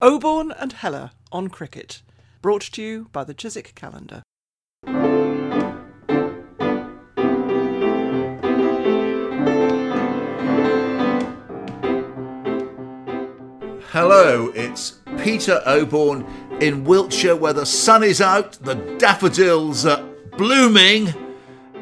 Oborne 0.00 0.52
and 0.56 0.74
Heller 0.74 1.10
on 1.32 1.48
cricket, 1.48 2.02
brought 2.40 2.62
to 2.62 2.80
you 2.80 3.08
by 3.10 3.24
the 3.24 3.34
Chiswick 3.34 3.74
Calendar. 3.74 4.22
Hello, 13.90 14.52
it's 14.54 15.00
Peter 15.18 15.60
Oborne 15.66 16.24
in 16.62 16.84
Wiltshire 16.84 17.34
where 17.34 17.52
the 17.52 17.66
sun 17.66 18.04
is 18.04 18.20
out, 18.20 18.52
the 18.52 18.76
daffodils 18.98 19.84
are 19.84 20.04
blooming, 20.36 21.12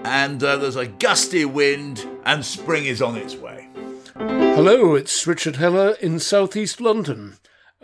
and 0.04 0.42
uh, 0.42 0.56
there's 0.56 0.76
a 0.76 0.86
gusty 0.86 1.44
wind, 1.44 2.08
and 2.24 2.42
spring 2.42 2.86
is 2.86 3.02
on 3.02 3.16
its 3.16 3.34
way. 3.34 3.68
Hello, 4.14 4.94
it's 4.94 5.26
Richard 5.26 5.56
Heller 5.56 5.98
in 6.00 6.18
southeast 6.18 6.80
London. 6.80 7.36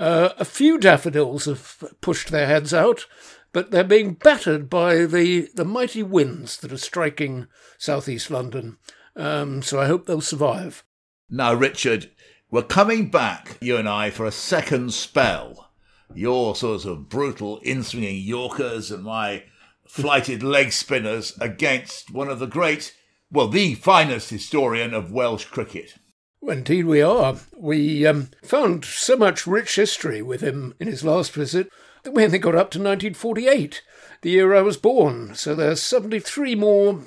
Uh, 0.02 0.34
a 0.36 0.44
few 0.44 0.78
daffodils 0.78 1.44
have 1.44 1.94
pushed 2.00 2.32
their 2.32 2.48
heads 2.48 2.74
out, 2.74 3.06
but 3.52 3.70
they're 3.70 3.84
being 3.84 4.14
battered 4.14 4.68
by 4.68 5.04
the, 5.04 5.48
the 5.54 5.64
mighty 5.64 6.02
winds 6.02 6.56
that 6.56 6.72
are 6.72 6.76
striking 6.76 7.46
southeast 7.78 8.28
London. 8.28 8.78
Um, 9.14 9.62
so 9.62 9.80
I 9.80 9.86
hope 9.86 10.06
they'll 10.06 10.20
survive. 10.20 10.82
Now, 11.30 11.54
Richard, 11.54 12.10
we're 12.50 12.64
coming 12.64 13.10
back, 13.10 13.58
you 13.60 13.76
and 13.76 13.88
I, 13.88 14.10
for 14.10 14.26
a 14.26 14.32
second 14.32 14.92
spell. 14.92 15.70
Your 16.12 16.56
sort 16.56 16.84
of 16.84 17.08
brutal 17.08 17.58
in 17.58 17.84
swinging 17.84 18.16
Yorkers 18.16 18.90
and 18.90 19.04
my 19.04 19.44
flighted 19.86 20.42
leg 20.42 20.72
spinners 20.72 21.38
against 21.40 22.10
one 22.10 22.28
of 22.28 22.40
the 22.40 22.48
great, 22.48 22.92
well, 23.30 23.46
the 23.46 23.76
finest 23.76 24.30
historian 24.30 24.94
of 24.94 25.12
Welsh 25.12 25.44
cricket. 25.44 25.94
Indeed, 26.42 26.86
we 26.86 27.00
are. 27.00 27.36
We 27.56 28.04
um, 28.04 28.30
found 28.42 28.84
so 28.84 29.16
much 29.16 29.46
rich 29.46 29.76
history 29.76 30.22
with 30.22 30.40
him 30.40 30.74
in 30.80 30.88
his 30.88 31.04
last 31.04 31.32
visit 31.32 31.70
that 32.02 32.12
we 32.12 32.24
only 32.24 32.38
got 32.38 32.56
up 32.56 32.70
to 32.72 32.78
1948, 32.78 33.82
the 34.22 34.30
year 34.30 34.52
I 34.52 34.62
was 34.62 34.76
born. 34.76 35.36
So 35.36 35.54
there's 35.54 35.80
73 35.80 36.56
more 36.56 37.00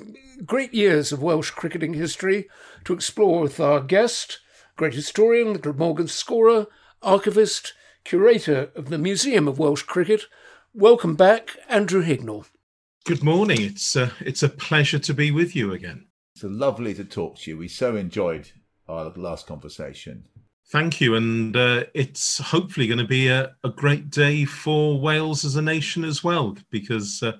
great 0.44 0.72
years 0.72 1.12
of 1.12 1.22
Welsh 1.22 1.50
cricketing 1.50 1.94
history 1.94 2.48
to 2.84 2.94
explore 2.94 3.42
with 3.42 3.60
our 3.60 3.80
guest, 3.80 4.40
great 4.76 4.94
historian, 4.94 5.52
the 5.52 5.58
Glamorgan 5.58 6.08
scorer, 6.08 6.66
archivist, 7.02 7.74
curator 8.04 8.70
of 8.74 8.88
the 8.88 8.98
Museum 8.98 9.46
of 9.48 9.58
Welsh 9.58 9.82
Cricket. 9.82 10.22
Welcome 10.72 11.14
back, 11.14 11.56
Andrew 11.68 12.02
Hignell. 12.02 12.46
Good 13.04 13.22
morning. 13.22 13.60
It's 13.60 13.94
uh, 13.96 14.10
it's 14.20 14.42
a 14.42 14.48
pleasure 14.48 14.98
to 14.98 15.14
be 15.14 15.30
with 15.30 15.54
you 15.54 15.72
again. 15.72 16.06
It's 16.34 16.42
lovely 16.42 16.94
to 16.94 17.04
talk 17.04 17.38
to 17.38 17.50
you. 17.50 17.58
We 17.58 17.68
so 17.68 17.96
enjoyed 17.96 18.50
our 18.88 19.10
last 19.16 19.46
conversation. 19.46 20.24
Thank 20.68 21.00
you. 21.00 21.14
And 21.14 21.56
uh, 21.56 21.84
it's 21.94 22.38
hopefully 22.38 22.88
going 22.88 22.98
to 22.98 23.06
be 23.06 23.28
a, 23.28 23.54
a, 23.62 23.70
great 23.70 24.10
day 24.10 24.44
for 24.44 25.00
Wales 25.00 25.44
as 25.44 25.54
a 25.54 25.62
nation 25.62 26.04
as 26.04 26.24
well, 26.24 26.56
because 26.70 27.22
uh, 27.22 27.32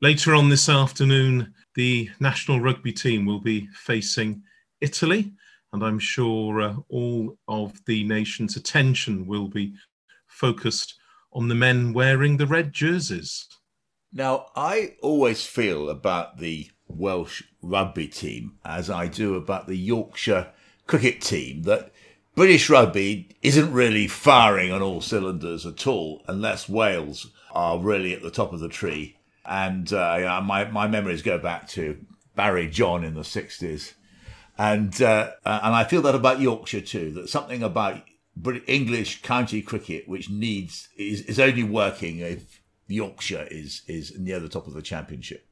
later 0.00 0.34
on 0.34 0.48
this 0.48 0.68
afternoon, 0.68 1.52
the 1.74 2.08
national 2.20 2.60
rugby 2.60 2.92
team 2.92 3.26
will 3.26 3.40
be 3.40 3.66
facing 3.74 4.42
Italy. 4.80 5.32
And 5.72 5.84
I'm 5.84 5.98
sure 5.98 6.62
uh, 6.62 6.76
all 6.88 7.36
of 7.48 7.84
the 7.86 8.04
nation's 8.04 8.56
attention 8.56 9.26
will 9.26 9.48
be 9.48 9.74
focused 10.28 10.94
on 11.32 11.48
the 11.48 11.54
men 11.54 11.92
wearing 11.92 12.36
the 12.36 12.46
red 12.46 12.72
jerseys. 12.72 13.48
Now, 14.12 14.46
I 14.56 14.94
always 15.02 15.44
feel 15.44 15.90
about 15.90 16.38
the 16.38 16.70
Welsh 16.86 17.42
rugby 17.60 18.06
team 18.06 18.56
as 18.64 18.88
I 18.88 19.08
do 19.08 19.34
about 19.34 19.66
the 19.66 19.76
Yorkshire 19.76 20.52
cricket 20.88 21.20
team 21.20 21.62
that 21.62 21.92
British 22.34 22.68
rugby 22.68 23.28
isn't 23.42 23.72
really 23.72 24.08
firing 24.08 24.72
on 24.72 24.82
all 24.82 25.00
cylinders 25.00 25.64
at 25.64 25.86
all 25.86 26.22
unless 26.26 26.68
Wales 26.68 27.30
are 27.52 27.78
really 27.78 28.12
at 28.12 28.22
the 28.22 28.30
top 28.30 28.52
of 28.52 28.60
the 28.60 28.68
tree. 28.68 29.16
And 29.44 29.92
uh, 29.92 30.42
my, 30.44 30.64
my 30.70 30.88
memories 30.88 31.22
go 31.22 31.38
back 31.38 31.68
to 31.70 31.98
Barry 32.34 32.68
John 32.68 33.04
in 33.04 33.14
the 33.14 33.22
60s. 33.22 33.94
And, 34.56 35.00
uh, 35.00 35.32
and 35.44 35.74
I 35.74 35.84
feel 35.84 36.02
that 36.02 36.14
about 36.14 36.40
Yorkshire 36.40 36.80
too, 36.80 37.12
that 37.12 37.28
something 37.28 37.62
about 37.62 38.02
English 38.66 39.22
county 39.22 39.62
cricket, 39.62 40.08
which 40.08 40.30
needs, 40.30 40.88
is, 40.96 41.22
is 41.22 41.38
only 41.38 41.62
working 41.62 42.18
if 42.18 42.60
Yorkshire 42.86 43.46
is, 43.50 43.82
is 43.86 44.18
near 44.18 44.40
the 44.40 44.48
top 44.48 44.66
of 44.66 44.74
the 44.74 44.82
championship. 44.82 45.46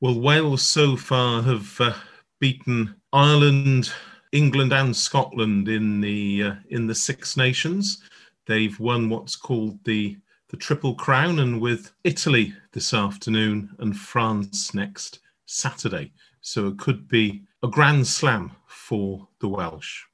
Well, 0.00 0.18
Wales 0.18 0.62
so 0.62 0.96
far 0.96 1.42
have 1.42 1.80
uh, 1.80 1.94
beaten 2.38 2.96
Ireland, 3.12 3.92
England 4.32 4.72
and 4.72 4.94
Scotland 4.94 5.68
in 5.68 6.00
the 6.00 6.42
uh, 6.42 6.54
in 6.70 6.86
the 6.86 6.94
Six 6.94 7.36
Nations. 7.36 8.02
They've 8.46 8.78
won 8.80 9.08
what's 9.08 9.36
called 9.36 9.82
the 9.84 10.16
the 10.50 10.56
Triple 10.56 10.94
Crown, 10.94 11.38
and 11.38 11.60
with 11.60 11.92
Italy 12.04 12.54
this 12.72 12.94
afternoon 12.94 13.70
and 13.78 13.96
France 13.96 14.72
next 14.74 15.20
Saturday. 15.46 16.12
So 16.40 16.68
it 16.68 16.78
could 16.78 17.08
be 17.08 17.42
a 17.62 17.68
grand 17.68 18.06
slam 18.06 18.52
for 18.66 19.28
the 19.40 19.48
Welsh. 19.48 20.04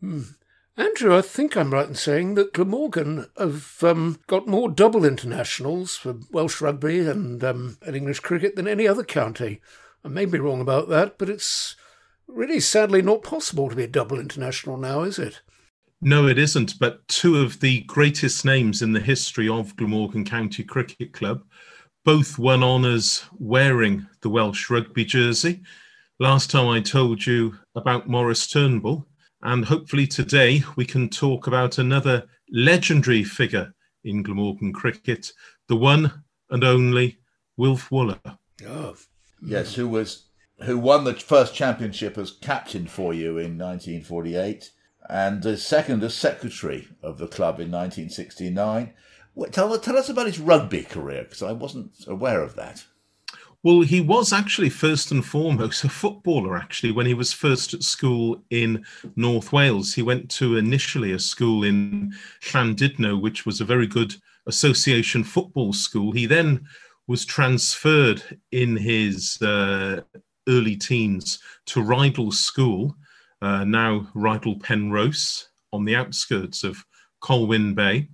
Hmm. 0.00 0.22
Andrew, 0.76 1.16
I 1.16 1.22
think 1.22 1.56
I'm 1.56 1.72
right 1.72 1.88
in 1.88 1.96
saying 1.96 2.34
that 2.34 2.52
Glamorgan 2.52 3.26
have 3.36 3.82
um, 3.82 4.20
got 4.28 4.46
more 4.46 4.70
double 4.70 5.04
internationals 5.04 5.96
for 5.96 6.18
Welsh 6.30 6.60
rugby 6.60 7.00
and, 7.00 7.42
um, 7.42 7.78
and 7.84 7.96
English 7.96 8.20
cricket 8.20 8.54
than 8.54 8.68
any 8.68 8.86
other 8.86 9.02
county. 9.02 9.60
I 10.04 10.08
may 10.08 10.24
be 10.24 10.38
wrong 10.38 10.60
about 10.60 10.88
that, 10.88 11.18
but 11.18 11.28
it's 11.28 11.74
really 12.28 12.60
sadly 12.60 13.02
not 13.02 13.22
possible 13.22 13.68
to 13.68 13.76
be 13.76 13.84
a 13.84 13.88
double 13.88 14.20
international 14.20 14.76
now, 14.76 15.02
is 15.02 15.18
it? 15.18 15.40
No, 16.00 16.28
it 16.28 16.38
isn't. 16.38 16.78
But 16.78 17.06
two 17.08 17.38
of 17.38 17.60
the 17.60 17.80
greatest 17.82 18.44
names 18.44 18.82
in 18.82 18.92
the 18.92 19.00
history 19.00 19.48
of 19.48 19.74
Glamorgan 19.76 20.24
County 20.24 20.62
Cricket 20.62 21.12
Club 21.12 21.42
both 22.04 22.38
won 22.38 22.62
honours 22.62 23.24
wearing 23.38 24.06
the 24.22 24.28
Welsh 24.28 24.70
rugby 24.70 25.04
jersey. 25.04 25.62
Last 26.20 26.50
time 26.50 26.68
I 26.68 26.80
told 26.80 27.26
you 27.26 27.56
about 27.74 28.08
Maurice 28.08 28.46
Turnbull, 28.46 29.06
and 29.42 29.64
hopefully 29.64 30.06
today 30.06 30.62
we 30.76 30.84
can 30.84 31.08
talk 31.08 31.46
about 31.46 31.78
another 31.78 32.26
legendary 32.50 33.24
figure 33.24 33.74
in 34.04 34.22
Glamorgan 34.22 34.72
cricket, 34.72 35.32
the 35.68 35.76
one 35.76 36.22
and 36.50 36.64
only 36.64 37.18
Wilf 37.56 37.90
Wooller. 37.90 38.38
Oh. 38.66 38.96
Yes, 39.40 39.74
who 39.74 39.88
was 39.88 40.27
who 40.62 40.78
won 40.78 41.04
the 41.04 41.14
first 41.14 41.54
championship 41.54 42.18
as 42.18 42.30
captain 42.30 42.86
for 42.86 43.14
you 43.14 43.38
in 43.38 43.58
1948 43.58 44.70
and 45.08 45.42
the 45.42 45.56
second 45.56 46.02
as 46.02 46.14
secretary 46.14 46.88
of 47.02 47.18
the 47.18 47.28
club 47.28 47.60
in 47.60 47.70
1969. 47.70 48.92
Tell, 49.52 49.78
tell 49.78 49.96
us 49.96 50.08
about 50.08 50.26
his 50.26 50.40
rugby 50.40 50.82
career 50.82 51.22
because 51.22 51.42
I 51.42 51.52
wasn't 51.52 51.92
aware 52.06 52.42
of 52.42 52.56
that. 52.56 52.84
Well, 53.62 53.80
he 53.80 54.00
was 54.00 54.32
actually 54.32 54.70
first 54.70 55.10
and 55.10 55.24
foremost 55.24 55.82
a 55.82 55.88
footballer, 55.88 56.56
actually, 56.56 56.92
when 56.92 57.06
he 57.06 57.14
was 57.14 57.32
first 57.32 57.74
at 57.74 57.82
school 57.82 58.42
in 58.50 58.84
North 59.16 59.52
Wales. 59.52 59.94
He 59.94 60.02
went 60.02 60.30
to 60.32 60.56
initially 60.56 61.12
a 61.12 61.18
school 61.18 61.64
in 61.64 62.14
Llandudno, 62.40 63.20
which 63.20 63.44
was 63.44 63.60
a 63.60 63.64
very 63.64 63.88
good 63.88 64.14
association 64.46 65.24
football 65.24 65.72
school. 65.72 66.12
He 66.12 66.24
then 66.26 66.66
was 67.08 67.24
transferred 67.24 68.22
in 68.52 68.76
his 68.76 69.40
uh, 69.42 70.02
early 70.48 70.76
teens 70.76 71.38
to 71.66 71.80
Rydal 71.80 72.32
School, 72.32 72.96
uh, 73.42 73.64
now 73.64 74.08
Rydal 74.14 74.60
Penrhos, 74.60 75.44
on 75.72 75.84
the 75.84 75.94
outskirts 75.94 76.64
of 76.64 76.84
Colwyn 77.20 77.74
Bay. 77.74 78.08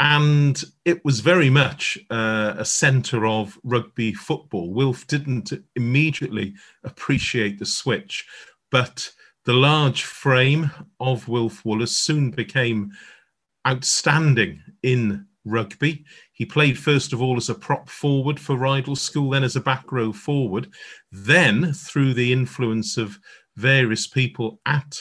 And 0.00 0.62
it 0.84 1.04
was 1.04 1.20
very 1.20 1.50
much 1.50 1.98
uh, 2.10 2.54
a 2.56 2.64
centre 2.64 3.26
of 3.26 3.58
rugby 3.64 4.12
football. 4.12 4.72
Wilf 4.72 5.06
didn't 5.06 5.52
immediately 5.74 6.54
appreciate 6.84 7.58
the 7.58 7.66
switch, 7.66 8.24
but 8.70 9.10
the 9.44 9.54
large 9.54 10.02
frame 10.02 10.70
of 11.00 11.26
Wilf 11.26 11.64
Wooller 11.64 11.88
soon 11.88 12.30
became 12.30 12.92
outstanding 13.66 14.62
in 14.82 15.26
rugby. 15.44 16.04
He 16.32 16.44
played 16.44 16.78
first 16.78 17.12
of 17.12 17.22
all 17.22 17.36
as 17.36 17.48
a 17.48 17.54
prop 17.54 17.88
forward 17.88 18.38
for 18.38 18.56
Rydal 18.56 18.96
School, 18.96 19.30
then 19.30 19.44
as 19.44 19.56
a 19.56 19.60
back 19.60 19.90
row 19.92 20.12
forward. 20.12 20.68
Then, 21.10 21.72
through 21.72 22.14
the 22.14 22.32
influence 22.32 22.96
of 22.96 23.18
various 23.56 24.06
people 24.06 24.60
at 24.66 24.98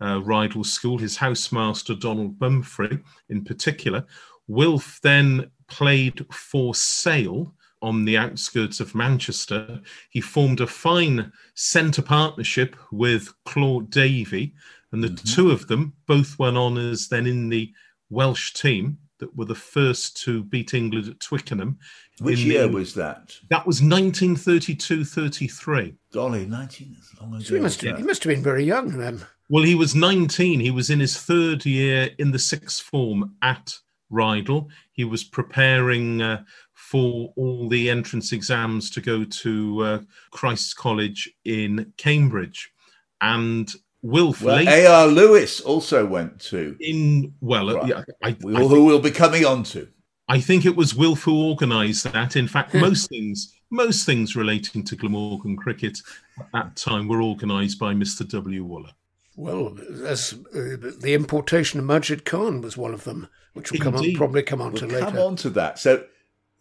uh, 0.00 0.20
Rydal 0.20 0.64
School, 0.64 0.98
his 0.98 1.18
housemaster 1.18 1.98
Donald 1.98 2.38
Bumfrey 2.38 3.02
in 3.28 3.44
particular, 3.44 4.04
Wilf 4.48 4.98
then 5.02 5.50
played 5.68 6.26
for 6.32 6.74
Sale 6.74 7.54
on 7.82 8.04
the 8.04 8.16
outskirts 8.16 8.80
of 8.80 8.94
Manchester. 8.94 9.80
He 10.10 10.20
formed 10.20 10.60
a 10.60 10.66
fine 10.66 11.32
centre 11.54 12.02
partnership 12.02 12.76
with 12.90 13.32
Claude 13.44 13.90
Davey, 13.90 14.54
and 14.92 15.02
the 15.02 15.08
mm-hmm. 15.08 15.34
two 15.34 15.50
of 15.50 15.68
them 15.68 15.94
both 16.06 16.38
won 16.38 16.56
honours 16.56 17.08
then 17.08 17.26
in 17.26 17.48
the 17.48 17.72
Welsh 18.10 18.52
team 18.54 18.98
that 19.20 19.36
were 19.36 19.44
the 19.44 19.54
first 19.54 20.20
to 20.24 20.42
beat 20.44 20.74
England 20.74 21.08
at 21.08 21.20
Twickenham. 21.20 21.78
Which 22.20 22.40
year 22.40 22.66
the, 22.66 22.74
was 22.74 22.94
that? 22.94 23.36
That 23.50 23.64
was 23.66 23.80
1932-33. 23.80 25.94
Golly, 26.12 26.46
19 26.46 26.96
long 27.20 27.34
ago. 27.34 27.44
So 27.44 27.54
he, 27.54 27.60
must 27.60 27.80
have, 27.82 27.98
he 27.98 28.02
must 28.02 28.24
have 28.24 28.34
been 28.34 28.42
very 28.42 28.64
young 28.64 28.98
then. 28.98 29.20
Well, 29.48 29.62
he 29.64 29.74
was 29.74 29.94
19. 29.94 30.60
He 30.60 30.70
was 30.70 30.90
in 30.90 31.00
his 31.00 31.16
third 31.16 31.64
year 31.64 32.10
in 32.18 32.32
the 32.32 32.38
sixth 32.38 32.82
form 32.82 33.36
at 33.42 33.78
Rydal. 34.12 34.68
He 34.92 35.04
was 35.04 35.24
preparing 35.24 36.20
uh, 36.22 36.44
for 36.74 37.32
all 37.36 37.68
the 37.68 37.90
entrance 37.90 38.32
exams 38.32 38.90
to 38.90 39.00
go 39.00 39.24
to 39.24 39.82
uh, 39.82 40.00
Christ's 40.30 40.74
College 40.74 41.28
in 41.44 41.92
Cambridge. 41.96 42.70
And 43.20 43.72
Wilf 44.02 44.42
Well, 44.42 44.66
A.R. 44.66 45.06
Lewis 45.06 45.60
also 45.60 46.06
went 46.06 46.40
to, 46.42 46.76
in 46.80 47.34
well, 47.40 47.70
uh, 47.70 47.74
Right. 47.74 47.86
yeah, 47.88 48.04
I, 48.22 48.36
we- 48.40 48.56
I, 48.56 48.60
who 48.60 48.84
we'll 48.86 48.98
be 49.00 49.10
coming 49.10 49.44
on 49.44 49.62
to. 49.64 49.88
I 50.28 50.40
think 50.40 50.64
it 50.64 50.76
was 50.76 50.94
Wilf 50.94 51.22
who 51.22 51.48
organised 51.50 52.04
that. 52.12 52.36
In 52.36 52.46
fact, 52.46 52.72
most 52.72 53.08
things, 53.08 53.52
most 53.70 54.06
things 54.06 54.36
relating 54.36 54.84
to 54.84 54.94
Glamorgan 54.96 55.56
cricket 55.56 55.98
at 56.38 56.46
that 56.52 56.76
time 56.76 57.08
were 57.08 57.20
organised 57.22 57.78
by 57.80 57.94
Mr. 57.94 58.26
W. 58.30 58.64
Wooller. 58.64 58.92
Well, 59.36 59.76
as 60.06 60.34
uh, 60.54 60.76
the 61.00 61.14
importation 61.14 61.80
of 61.80 61.86
Majid 61.86 62.24
Khan 62.24 62.60
was 62.60 62.76
one 62.76 62.94
of 62.94 63.04
them, 63.04 63.26
which 63.54 63.72
will 63.72 63.80
come 63.80 63.96
on, 63.96 64.14
probably 64.14 64.42
come 64.44 64.60
on 64.62 64.72
to 64.74 64.86
We'll 64.86 64.94
later. 64.94 65.06
come 65.10 65.18
on 65.18 65.36
to 65.36 65.50
that. 65.50 65.78
So, 65.80 66.04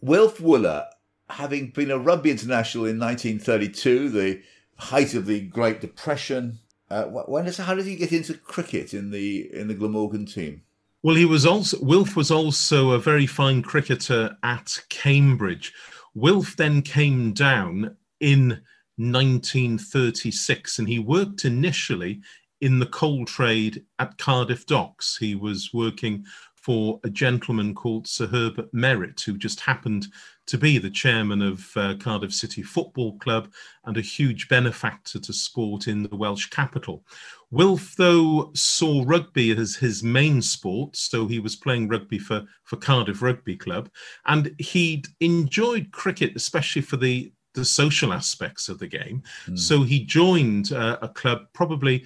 Wilf 0.02 0.40
Wooller, 0.40 0.86
having 1.30 1.70
been 1.72 1.92
a 1.92 1.98
rugby 2.00 2.32
international 2.32 2.86
in 2.86 2.98
1932, 3.00 4.10
the 4.10 4.42
height 4.78 5.14
of 5.14 5.26
the 5.28 5.42
Great 5.42 5.80
Depression, 5.82 6.58
uh, 6.90 7.04
when 7.04 7.46
does, 7.46 7.58
how 7.58 7.76
did 7.76 7.86
he 7.86 7.96
get 7.96 8.12
into 8.12 8.34
cricket 8.34 8.94
in 8.94 9.12
the 9.12 9.54
in 9.54 9.68
the 9.68 9.76
Glamorgan 9.76 10.26
team? 10.26 10.64
Well, 11.04 11.16
he 11.16 11.26
was 11.26 11.46
also 11.46 11.78
Wilf 11.82 12.16
was 12.16 12.32
also 12.32 12.92
a 12.92 13.00
very 13.00 13.28
fine 13.28 13.62
cricketer 13.62 14.36
at 14.44 14.78
Cambridge. 14.90 15.74
Wilf 16.16 16.56
then 16.58 16.82
came 16.82 17.34
down 17.34 17.96
in 18.20 18.62
1936, 18.98 20.80
and 20.80 20.88
he 20.88 21.00
worked 21.00 21.46
initially 21.46 22.22
in 22.62 22.80
the 22.80 22.88
coal 22.88 23.24
trade 23.24 23.86
at 24.00 24.18
Cardiff 24.18 24.66
Docks. 24.66 25.16
He 25.18 25.36
was 25.36 25.70
working 25.74 26.26
for 26.56 27.00
a 27.06 27.10
gentleman 27.10 27.74
called 27.74 28.08
Sir 28.08 28.28
Herbert 28.28 28.74
Merrett, 28.74 29.24
who 29.24 29.38
just 29.38 29.62
happened 29.62 30.08
to 30.50 30.58
be 30.58 30.80
the 30.80 30.90
chairman 30.90 31.44
of 31.44 31.70
uh, 31.76 31.94
Cardiff 32.00 32.34
City 32.34 32.64
Football 32.64 33.20
Club 33.20 33.52
and 33.86 33.98
a 33.98 34.02
huge 34.02 34.48
benefactor 34.48 35.20
to 35.20 35.32
sport 35.32 35.88
in 35.88 36.02
the 36.02 36.16
Welsh 36.16 36.48
capital. 36.48 37.04
Wilf, 37.52 37.96
though, 37.98 38.50
saw 38.56 39.04
rugby 39.06 39.52
as 39.52 39.76
his 39.76 40.02
main 40.04 40.42
sport, 40.42 40.96
so 40.96 41.28
he 41.28 41.38
was 41.40 41.56
playing 41.56 41.88
rugby 41.88 42.18
for, 42.18 42.46
for 42.64 42.78
Cardiff 42.78 43.22
Rugby 43.22 43.56
Club, 43.56 43.90
and 44.26 44.56
he'd 44.58 45.08
enjoyed 45.20 45.92
cricket, 45.92 46.36
especially 46.36 46.82
for 46.82 46.98
the, 46.98 47.32
the 47.54 47.66
social 47.66 48.12
aspects 48.12 48.70
of 48.70 48.80
the 48.80 48.88
game. 48.88 49.22
So 49.56 49.84
he 49.84 50.04
joined 50.04 50.74
uh, 50.74 50.98
a 51.04 51.10
club, 51.10 51.46
probably 51.54 52.06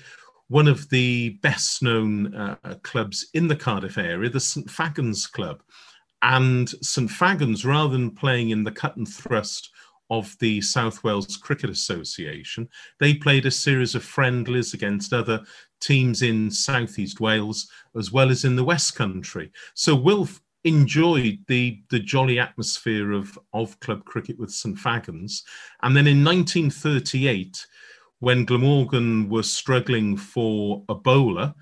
one 0.50 0.68
of 0.68 0.90
the 0.90 1.40
best 1.42 1.82
known 1.82 2.36
uh, 2.36 2.76
clubs 2.84 3.28
in 3.34 3.48
the 3.48 3.56
Cardiff 3.56 3.98
area, 3.98 4.30
the 4.30 4.40
St 4.40 4.68
Fagans 4.68 5.32
Club. 5.32 5.64
And 6.24 6.70
St 6.82 7.10
Fagans, 7.10 7.66
rather 7.66 7.92
than 7.92 8.10
playing 8.10 8.52
in 8.52 8.64
the 8.64 8.72
cut 8.72 8.96
and 8.96 9.08
thrust 9.08 9.70
of 10.10 10.36
the 10.40 10.62
South 10.62 11.04
Wales 11.04 11.36
Cricket 11.36 11.70
Association, 11.70 12.70
they 13.00 13.14
played 13.14 13.46
a 13.46 13.52
series 13.52 13.94
of 13.94 14.04
friendlies 14.04 14.74
against 14.74 15.12
other 15.12 15.44
teams 15.82 16.22
in 16.22 16.50
Southeast 16.50 17.20
Wales 17.20 17.70
as 17.98 18.12
well 18.12 18.32
as 18.32 18.46
in 18.46 18.56
the 18.56 18.64
West 18.64 18.96
Country. 18.96 19.52
So 19.74 19.96
Wilf 19.96 20.42
enjoyed 20.64 21.40
the 21.48 21.82
the 21.90 22.00
jolly 22.00 22.40
atmosphere 22.40 23.12
of 23.12 23.38
of 23.52 23.78
club 23.82 24.06
cricket 24.06 24.40
with 24.40 24.52
St 24.52 24.78
Fagans, 24.78 25.42
and 25.82 25.96
then 25.96 26.08
in 26.08 26.24
1938, 26.24 27.68
when 28.20 28.46
Glamorgan 28.46 29.28
was 29.28 29.52
struggling 29.52 30.16
for 30.16 30.86
a 30.88 30.96
bowler, 30.96 31.54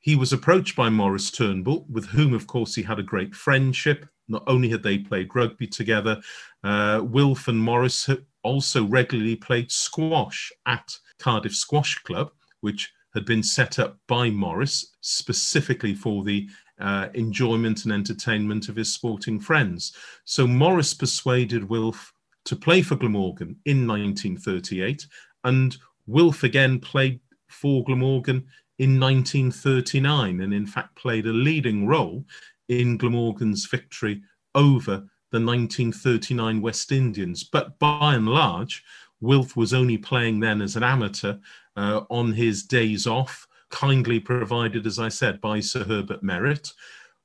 he 0.00 0.16
was 0.16 0.32
approached 0.32 0.76
by 0.76 0.88
Maurice 0.88 1.30
Turnbull, 1.30 1.86
with 1.90 2.06
whom, 2.06 2.32
of 2.32 2.46
course, 2.46 2.74
he 2.74 2.82
had 2.82 2.98
a 2.98 3.02
great 3.02 3.34
friendship. 3.34 4.06
Not 4.28 4.44
only 4.46 4.68
had 4.68 4.82
they 4.82 4.98
played 4.98 5.34
rugby 5.34 5.66
together, 5.66 6.20
uh, 6.62 7.00
Wilf 7.02 7.48
and 7.48 7.58
Maurice 7.58 8.08
also 8.42 8.84
regularly 8.84 9.36
played 9.36 9.70
squash 9.72 10.52
at 10.66 10.96
Cardiff 11.18 11.54
Squash 11.54 11.98
Club, 12.04 12.30
which 12.60 12.92
had 13.14 13.24
been 13.24 13.42
set 13.42 13.78
up 13.78 13.98
by 14.06 14.30
Maurice 14.30 14.94
specifically 15.00 15.94
for 15.94 16.24
the 16.24 16.48
uh, 16.78 17.08
enjoyment 17.14 17.84
and 17.84 17.92
entertainment 17.92 18.68
of 18.68 18.76
his 18.76 18.92
sporting 18.92 19.40
friends. 19.40 19.96
So 20.24 20.46
Maurice 20.46 20.94
persuaded 20.94 21.68
Wilf 21.68 22.12
to 22.44 22.54
play 22.54 22.82
for 22.82 22.96
Glamorgan 22.96 23.56
in 23.64 23.86
1938, 23.86 25.06
and 25.44 25.76
Wilf 26.06 26.44
again 26.44 26.78
played 26.78 27.20
for 27.48 27.82
Glamorgan 27.84 28.46
in 28.78 29.00
1939, 29.00 30.40
and 30.40 30.54
in 30.54 30.66
fact 30.66 30.94
played 30.96 31.26
a 31.26 31.32
leading 31.32 31.86
role 31.86 32.24
in 32.68 32.96
Glamorgan's 32.96 33.66
victory 33.66 34.22
over 34.54 35.04
the 35.30 35.40
1939 35.40 36.62
West 36.62 36.92
Indians. 36.92 37.44
But 37.44 37.78
by 37.78 38.14
and 38.14 38.28
large, 38.28 38.84
Wilf 39.20 39.56
was 39.56 39.74
only 39.74 39.98
playing 39.98 40.40
then 40.40 40.62
as 40.62 40.76
an 40.76 40.82
amateur 40.82 41.36
uh, 41.76 42.02
on 42.10 42.32
his 42.32 42.62
days 42.62 43.06
off, 43.06 43.46
kindly 43.70 44.20
provided, 44.20 44.86
as 44.86 44.98
I 44.98 45.08
said, 45.08 45.40
by 45.40 45.60
Sir 45.60 45.84
Herbert 45.84 46.22
Merrett, 46.22 46.72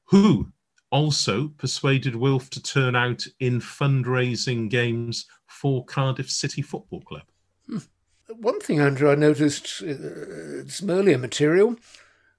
who 0.06 0.52
also 0.92 1.48
persuaded 1.58 2.16
Wilf 2.16 2.50
to 2.52 2.62
turn 2.62 2.96
out 2.96 3.26
in 3.40 3.60
fundraising 3.60 4.70
games 4.70 5.26
for 5.48 5.84
Cardiff 5.86 6.30
City 6.30 6.62
Football 6.62 7.02
Club. 7.02 7.24
One 8.40 8.60
thing, 8.60 8.80
Andrew, 8.80 9.12
I 9.12 9.16
noticed 9.16 9.82
uh, 9.82 10.68
some 10.68 10.90
earlier 10.90 11.18
material. 11.18 11.76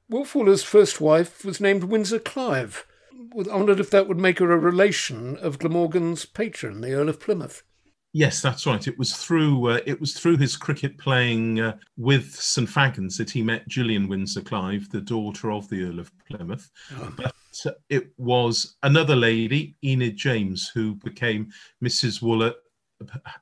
Wolf 0.08 0.35
Wooller's 0.35 0.62
first 0.62 1.00
wife 1.00 1.44
was 1.44 1.61
named 1.61 1.85
Windsor 1.85 2.19
Clive. 2.19 2.87
I 3.12 3.56
wondered 3.56 3.81
if 3.81 3.91
that 3.91 4.06
would 4.06 4.19
make 4.19 4.38
her 4.38 4.52
a 4.52 4.58
relation 4.58 5.37
of 5.38 5.58
Glamorgan's 5.58 6.25
patron, 6.25 6.81
the 6.81 6.93
Earl 6.93 7.08
of 7.08 7.20
Plymouth. 7.20 7.62
Yes, 8.12 8.41
that's 8.41 8.64
right. 8.64 8.87
It 8.87 8.96
was 8.96 9.17
through 9.17 9.70
uh, 9.70 9.81
it 9.87 10.00
was 10.00 10.14
through 10.14 10.37
his 10.37 10.56
cricket 10.56 10.99
playing 10.99 11.58
uh, 11.58 11.76
with 11.96 12.32
St 12.32 12.69
Fagans 12.69 13.17
that 13.17 13.29
he 13.29 13.43
met 13.43 13.67
Gillian 13.67 14.06
Windsor 14.06 14.43
Clive, 14.43 14.88
the 14.91 15.00
daughter 15.00 15.50
of 15.50 15.69
the 15.69 15.82
Earl 15.82 15.99
of 15.99 16.12
Plymouth. 16.31 16.70
But 17.17 17.35
uh, 17.67 17.73
it 17.88 18.12
was 18.17 18.76
another 18.85 19.17
lady, 19.17 19.75
Enid 19.85 20.17
James, 20.17 20.69
who 20.73 20.94
became 20.94 21.50
Mrs. 21.82 22.23
Wooller, 22.23 22.52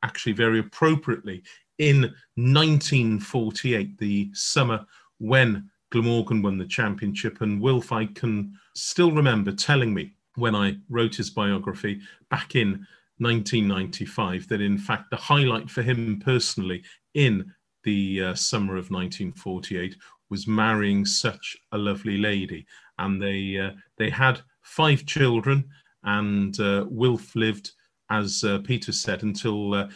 actually 0.03 0.33
very 0.33 0.59
appropriately 0.59 1.43
in 1.79 2.03
1948, 2.37 3.99
the 3.99 4.31
summer 4.35 4.85
when 5.19 5.71
Glamorgan 5.91 6.43
won 6.43 6.59
the 6.59 6.67
championship. 6.67 7.41
And 7.41 7.61
Wilf, 7.61 7.93
I 7.93 8.07
can 8.07 8.55
still 8.75 9.13
remember 9.13 9.53
telling 9.53 9.93
me 9.95 10.15
when 10.37 10.55
I 10.55 10.77
wrote 10.89 11.15
his 11.15 11.31
biography 11.31 12.01
back 12.31 12.56
in 12.56 12.87
1995 13.19 14.49
that 14.49 14.61
in 14.61 14.79
fact 14.79 15.11
the 15.11 15.17
highlight 15.17 15.70
for 15.70 15.82
him 15.82 16.20
personally 16.25 16.82
in 17.15 17.53
the 17.85 18.23
uh, 18.23 18.35
summer 18.35 18.73
of 18.73 18.91
1948 18.91 19.96
was 20.31 20.49
marrying 20.49 21.05
such 21.05 21.56
a 21.73 21.79
lovely 21.79 22.17
lady 22.17 22.67
and 22.99 23.23
they 23.23 23.58
uh, 23.58 23.70
they 23.99 24.08
had 24.08 24.41
five 24.63 25.05
children 25.05 25.69
and 26.05 26.58
uh, 26.58 26.87
Wilf 26.89 27.37
lived 27.37 27.73
as 28.11 28.43
uh, 28.44 28.58
Peter 28.65 28.93
said 28.93 29.23
until 29.23 29.75
uh, 29.75 29.89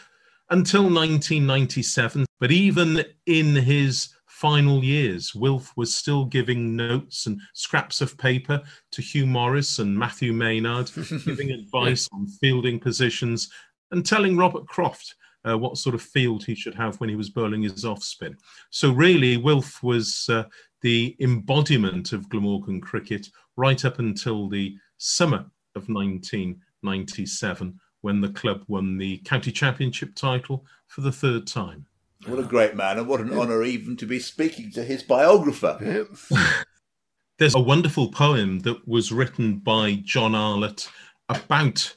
until 0.51 0.83
1997 0.83 2.27
but 2.39 2.53
even 2.53 3.05
in 3.27 3.55
his 3.55 4.11
final 4.27 4.85
years, 4.85 5.35
Wilf 5.35 5.73
was 5.77 5.95
still 5.95 6.27
giving 6.27 6.77
notes 6.77 7.27
and 7.27 7.41
scraps 7.55 8.03
of 8.03 8.19
paper 8.19 8.63
to 8.93 9.03
Hugh 9.03 9.27
Morris 9.27 9.79
and 9.79 9.99
Matthew 9.99 10.33
Maynard, 10.35 10.91
giving 11.25 11.51
advice 11.51 12.07
on 12.13 12.27
fielding 12.27 12.79
positions 12.79 13.51
and 13.91 14.05
telling 14.05 14.37
Robert 14.37 14.67
Croft 14.67 15.15
uh, 15.49 15.57
what 15.57 15.79
sort 15.79 15.95
of 15.95 16.03
field 16.03 16.45
he 16.45 16.55
should 16.55 16.75
have 16.75 17.01
when 17.01 17.09
he 17.09 17.17
was 17.17 17.31
bowling 17.31 17.63
his 17.63 17.85
off 17.85 18.03
spin. 18.03 18.37
So, 18.71 18.93
really, 18.93 19.39
Wilf 19.39 19.83
was 19.83 20.27
uh, 20.29 20.45
the 20.83 21.17
embodiment 21.21 22.13
of 22.13 22.29
Glamorgan 22.29 22.81
cricket 22.83 23.29
right 23.57 23.83
up 23.87 24.01
until 24.01 24.49
the 24.49 24.77
summer 24.99 25.47
of 25.77 25.89
1997 25.89 27.81
when 28.07 28.21
the 28.21 28.29
club 28.29 28.63
won 28.69 28.97
the 28.97 29.17
county 29.25 29.51
championship 29.51 30.15
title 30.15 30.65
for 30.87 31.01
the 31.01 31.11
third 31.11 31.45
time. 31.45 31.85
What 32.25 32.39
a 32.39 32.45
great 32.45 32.77
man, 32.77 32.99
and 32.99 33.09
what 33.09 33.19
an 33.21 33.37
honour 33.37 33.65
even 33.65 33.97
to 33.97 34.07
be 34.07 34.21
speaking 34.21 34.71
to 34.73 34.85
his 34.85 35.03
biographer. 35.03 35.77
Yep. 35.83 36.41
There's 37.39 37.57
a 37.57 37.61
wonderful 37.61 38.13
poem 38.13 38.61
that 38.61 38.87
was 38.87 39.11
written 39.11 39.57
by 39.57 39.95
John 40.05 40.37
Arlott 40.37 40.89
about 41.29 41.97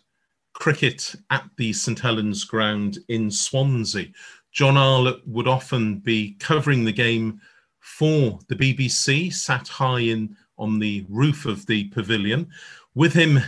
cricket 0.54 1.14
at 1.30 1.48
the 1.58 1.74
St 1.74 2.00
Helens 2.00 2.44
ground 2.44 2.98
in 3.10 3.30
Swansea. 3.30 4.08
John 4.52 4.78
Arlott 4.78 5.22
would 5.28 5.48
often 5.48 6.00
be 6.00 6.38
covering 6.40 6.86
the 6.86 6.92
game 6.92 7.40
for 7.82 8.40
the 8.48 8.56
BBC, 8.56 9.32
sat 9.32 9.68
high 9.68 10.00
in 10.00 10.36
on 10.58 10.80
the 10.80 11.06
roof 11.08 11.46
of 11.46 11.68
the 11.68 11.84
pavilion. 11.90 12.50
With 12.96 13.14
him, 13.14 13.40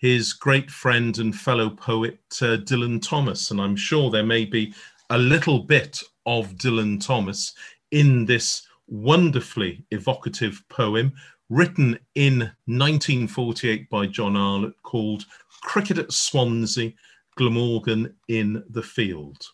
his 0.00 0.32
great 0.32 0.70
friend 0.70 1.18
and 1.18 1.36
fellow 1.36 1.68
poet 1.68 2.18
uh, 2.40 2.56
Dylan 2.56 3.06
Thomas, 3.06 3.50
and 3.50 3.60
I'm 3.60 3.76
sure 3.76 4.10
there 4.10 4.24
may 4.24 4.46
be 4.46 4.72
a 5.10 5.18
little 5.18 5.58
bit 5.58 6.02
of 6.24 6.54
Dylan 6.54 7.04
Thomas 7.04 7.52
in 7.90 8.24
this 8.24 8.66
wonderfully 8.88 9.84
evocative 9.90 10.62
poem 10.70 11.12
written 11.50 11.98
in 12.14 12.38
1948 12.66 13.90
by 13.90 14.06
John 14.06 14.36
Arlott 14.36 14.74
called 14.82 15.26
Cricket 15.62 15.98
at 15.98 16.12
Swansea, 16.12 16.92
Glamorgan 17.36 18.14
in 18.28 18.64
the 18.70 18.82
Field. 18.82 19.44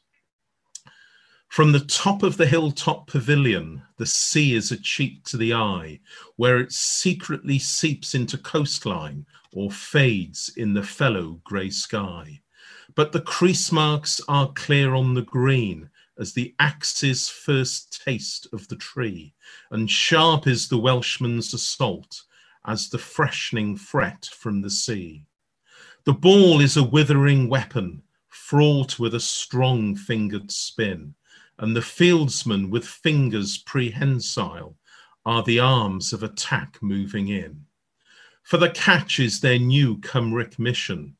From 1.56 1.72
the 1.72 1.80
top 1.80 2.22
of 2.22 2.36
the 2.36 2.46
hilltop 2.46 3.06
pavilion, 3.06 3.80
the 3.96 4.04
sea 4.04 4.52
is 4.52 4.70
a 4.70 4.76
cheat 4.76 5.24
to 5.24 5.38
the 5.38 5.54
eye, 5.54 6.00
where 6.36 6.58
it 6.58 6.70
secretly 6.70 7.58
seeps 7.58 8.14
into 8.14 8.36
coastline 8.36 9.24
or 9.54 9.70
fades 9.70 10.52
in 10.58 10.74
the 10.74 10.82
fellow 10.82 11.40
grey 11.44 11.70
sky. 11.70 12.42
But 12.94 13.12
the 13.12 13.22
crease 13.22 13.72
marks 13.72 14.20
are 14.28 14.52
clear 14.52 14.92
on 14.92 15.14
the 15.14 15.22
green 15.22 15.88
as 16.18 16.34
the 16.34 16.54
axe's 16.58 17.30
first 17.30 18.02
taste 18.04 18.46
of 18.52 18.68
the 18.68 18.76
tree, 18.76 19.32
and 19.70 19.90
sharp 19.90 20.46
is 20.46 20.68
the 20.68 20.76
Welshman's 20.76 21.54
assault 21.54 22.24
as 22.66 22.90
the 22.90 22.98
freshening 22.98 23.78
fret 23.78 24.26
from 24.26 24.60
the 24.60 24.68
sea. 24.68 25.24
The 26.04 26.12
ball 26.12 26.60
is 26.60 26.76
a 26.76 26.84
withering 26.84 27.48
weapon, 27.48 28.02
fraught 28.28 28.98
with 28.98 29.14
a 29.14 29.20
strong 29.20 29.96
fingered 29.96 30.50
spin, 30.50 31.14
and 31.58 31.74
the 31.74 31.80
fieldsmen 31.80 32.70
with 32.70 32.86
fingers 32.86 33.58
prehensile 33.58 34.76
are 35.24 35.42
the 35.42 35.58
arms 35.58 36.12
of 36.12 36.22
attack 36.22 36.78
moving 36.82 37.28
in. 37.28 37.64
For 38.42 38.58
the 38.58 38.70
catch 38.70 39.18
is 39.18 39.40
their 39.40 39.58
new 39.58 40.00
Cymric 40.00 40.58
mission, 40.58 41.16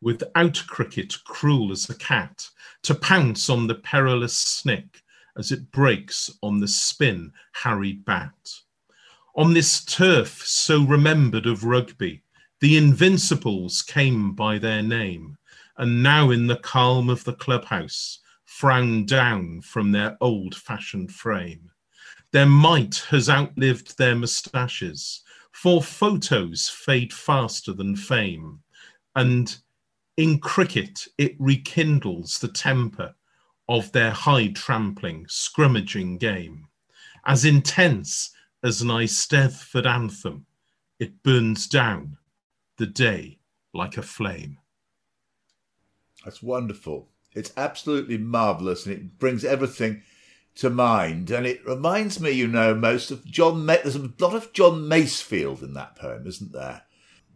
without 0.00 0.62
cricket 0.66 1.14
cruel 1.24 1.72
as 1.72 1.90
a 1.90 1.94
cat, 1.94 2.48
to 2.82 2.94
pounce 2.94 3.50
on 3.50 3.66
the 3.66 3.74
perilous 3.74 4.36
snick 4.36 5.02
as 5.36 5.52
it 5.52 5.70
breaks 5.70 6.30
on 6.42 6.60
the 6.60 6.68
spin 6.68 7.32
harried 7.52 8.04
bat. 8.04 8.32
On 9.36 9.52
this 9.52 9.84
turf 9.84 10.42
so 10.46 10.82
remembered 10.82 11.46
of 11.46 11.64
rugby, 11.64 12.22
the 12.60 12.76
Invincibles 12.76 13.82
came 13.82 14.34
by 14.34 14.58
their 14.58 14.82
name, 14.82 15.36
and 15.76 16.02
now 16.02 16.30
in 16.30 16.46
the 16.46 16.56
calm 16.56 17.08
of 17.08 17.24
the 17.24 17.32
clubhouse, 17.32 18.20
frown 18.50 19.06
down 19.06 19.60
from 19.60 19.92
their 19.92 20.18
old 20.20 20.56
fashioned 20.56 21.10
frame. 21.12 21.70
Their 22.32 22.46
might 22.46 22.96
has 23.08 23.30
outlived 23.30 23.96
their 23.96 24.16
moustaches, 24.16 25.22
for 25.52 25.80
photos 25.80 26.68
fade 26.68 27.12
faster 27.12 27.72
than 27.72 27.94
fame. 27.94 28.58
And 29.14 29.56
in 30.16 30.40
cricket, 30.40 31.06
it 31.16 31.36
rekindles 31.38 32.40
the 32.40 32.48
temper 32.48 33.14
of 33.68 33.90
their 33.92 34.10
high 34.10 34.48
trampling, 34.48 35.26
scrummaging 35.26 36.18
game. 36.18 36.66
As 37.24 37.44
intense 37.44 38.34
as 38.64 38.82
an 38.82 38.88
Eisteddfod 38.88 39.86
anthem, 39.86 40.44
it 40.98 41.22
burns 41.22 41.68
down 41.68 42.18
the 42.78 42.86
day 42.86 43.38
like 43.72 43.96
a 43.96 44.02
flame. 44.02 44.58
That's 46.24 46.42
wonderful. 46.42 47.08
It's 47.34 47.52
absolutely 47.56 48.18
marvelous, 48.18 48.86
and 48.86 48.94
it 48.94 49.18
brings 49.18 49.44
everything 49.44 50.02
to 50.56 50.68
mind. 50.70 51.30
And 51.30 51.46
it 51.46 51.64
reminds 51.66 52.20
me, 52.20 52.30
you 52.32 52.48
know, 52.48 52.74
most 52.74 53.10
of 53.10 53.24
John. 53.24 53.64
Ma- 53.64 53.76
There's 53.82 53.96
a 53.96 54.10
lot 54.18 54.34
of 54.34 54.52
John 54.52 54.82
Masefield 54.88 55.62
in 55.62 55.74
that 55.74 55.96
poem, 55.96 56.26
isn't 56.26 56.52
there? 56.52 56.82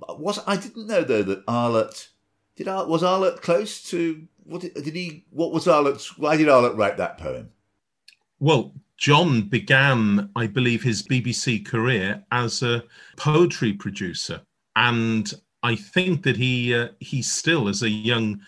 Was 0.01 0.41
I 0.47 0.57
didn't 0.57 0.87
know 0.89 1.03
though 1.03 1.23
that 1.23 1.45
Arlott 1.49 2.09
did. 2.57 2.69
Ar- 2.69 2.87
was 2.87 3.03
Arlott 3.03 3.41
close 3.41 3.83
to 3.91 4.27
what 4.45 4.61
did, 4.63 4.75
did 4.75 4.95
he? 4.95 5.25
What 5.31 5.53
was 5.53 5.69
Arlott's? 5.69 6.19
Why 6.19 6.37
did 6.37 6.49
Arlott 6.49 6.77
write 6.77 6.97
that 6.99 7.19
poem? 7.19 7.51
Well, 8.41 8.73
John 8.99 9.43
began, 9.43 10.31
I 10.37 10.47
believe, 10.47 10.83
his 10.83 11.03
BBC 11.03 11.65
career 11.65 12.25
as 12.33 12.63
a 12.63 12.85
poetry 13.17 13.73
producer, 13.73 14.41
and 14.77 15.33
I 15.63 15.77
think 15.77 16.25
that 16.25 16.37
he 16.37 16.75
uh, 16.75 16.89
he 17.01 17.23
still, 17.23 17.69
as 17.69 17.83
a 17.83 17.89
young 17.89 18.41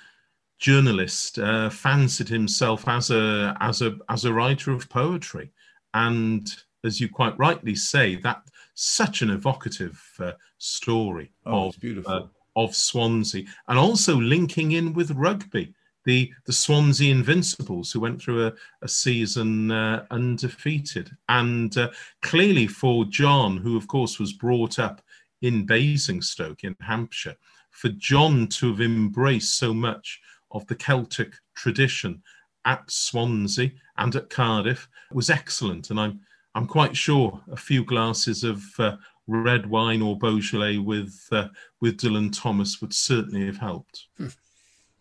journalist 0.59 1.39
uh, 1.39 1.71
fancied 1.71 2.29
himself 2.29 2.87
as 2.89 3.11
a 3.11 3.57
as 3.61 3.83
a 3.83 3.97
as 4.09 4.25
a 4.25 4.33
writer 4.33 4.73
of 4.73 4.89
poetry, 4.89 5.51
and 5.95 6.47
as 6.85 7.01
you 7.01 7.09
quite 7.09 7.39
rightly 7.39 7.75
say, 7.75 8.17
that 8.17 8.43
such 8.75 9.23
an 9.23 9.31
evocative 9.31 10.01
uh, 10.21 10.33
story 10.59 11.33
Oh, 11.45 11.69
of 11.69 11.81
beautiful. 11.81 12.13
uh, 12.13 12.23
of 12.57 12.75
Swansea, 12.75 13.45
and 13.69 13.79
also 13.79 14.17
linking 14.17 14.73
in 14.73 14.93
with 14.93 15.11
rugby. 15.13 15.75
The, 16.05 16.33
the 16.45 16.53
Swansea 16.53 17.11
Invincibles, 17.11 17.91
who 17.91 17.99
went 17.99 18.23
through 18.23 18.47
a, 18.47 18.53
a 18.81 18.87
season 18.87 19.73
uh, 19.73 20.07
undefeated. 20.13 21.11
And 21.29 21.77
uh, 21.77 21.91
clearly 22.23 22.69
for 22.69 23.05
John, 23.07 23.57
who 23.57 23.77
of 23.77 23.89
course 23.89 24.21
was 24.21 24.33
brought 24.33 24.79
up 24.79 25.03
in 25.43 25.67
Basingstoke 25.67 26.63
in 26.63 26.77
Hampshire, 26.81 27.35
for 27.73 27.89
John 27.89 28.47
to 28.51 28.71
have 28.71 28.81
embraced 28.81 29.59
so 29.59 29.75
much 29.75 30.21
of 30.57 30.67
the 30.67 30.75
Celtic 30.75 31.35
tradition 31.55 32.23
at 32.65 32.91
Swansea 32.91 33.71
and 33.97 34.15
at 34.17 34.31
Cardiff 34.31 34.89
was 35.13 35.31
excellent. 35.31 35.91
And 35.91 36.01
I'm, 36.01 36.21
I'm 36.55 36.67
quite 36.67 36.97
sure 36.97 37.41
a 37.51 37.57
few 37.57 37.85
glasses 37.85 38.43
of 38.43 38.63
uh, 38.79 38.97
red 39.27 39.67
wine 39.67 40.03
or 40.03 40.19
Beaujolais 40.19 40.79
with, 40.79 41.17
uh, 41.31 41.49
with 41.81 41.99
Dylan 41.99 42.37
Thomas 42.37 42.81
would 42.81 42.93
certainly 42.93 43.47
have 43.47 43.59
helped. 43.59 44.07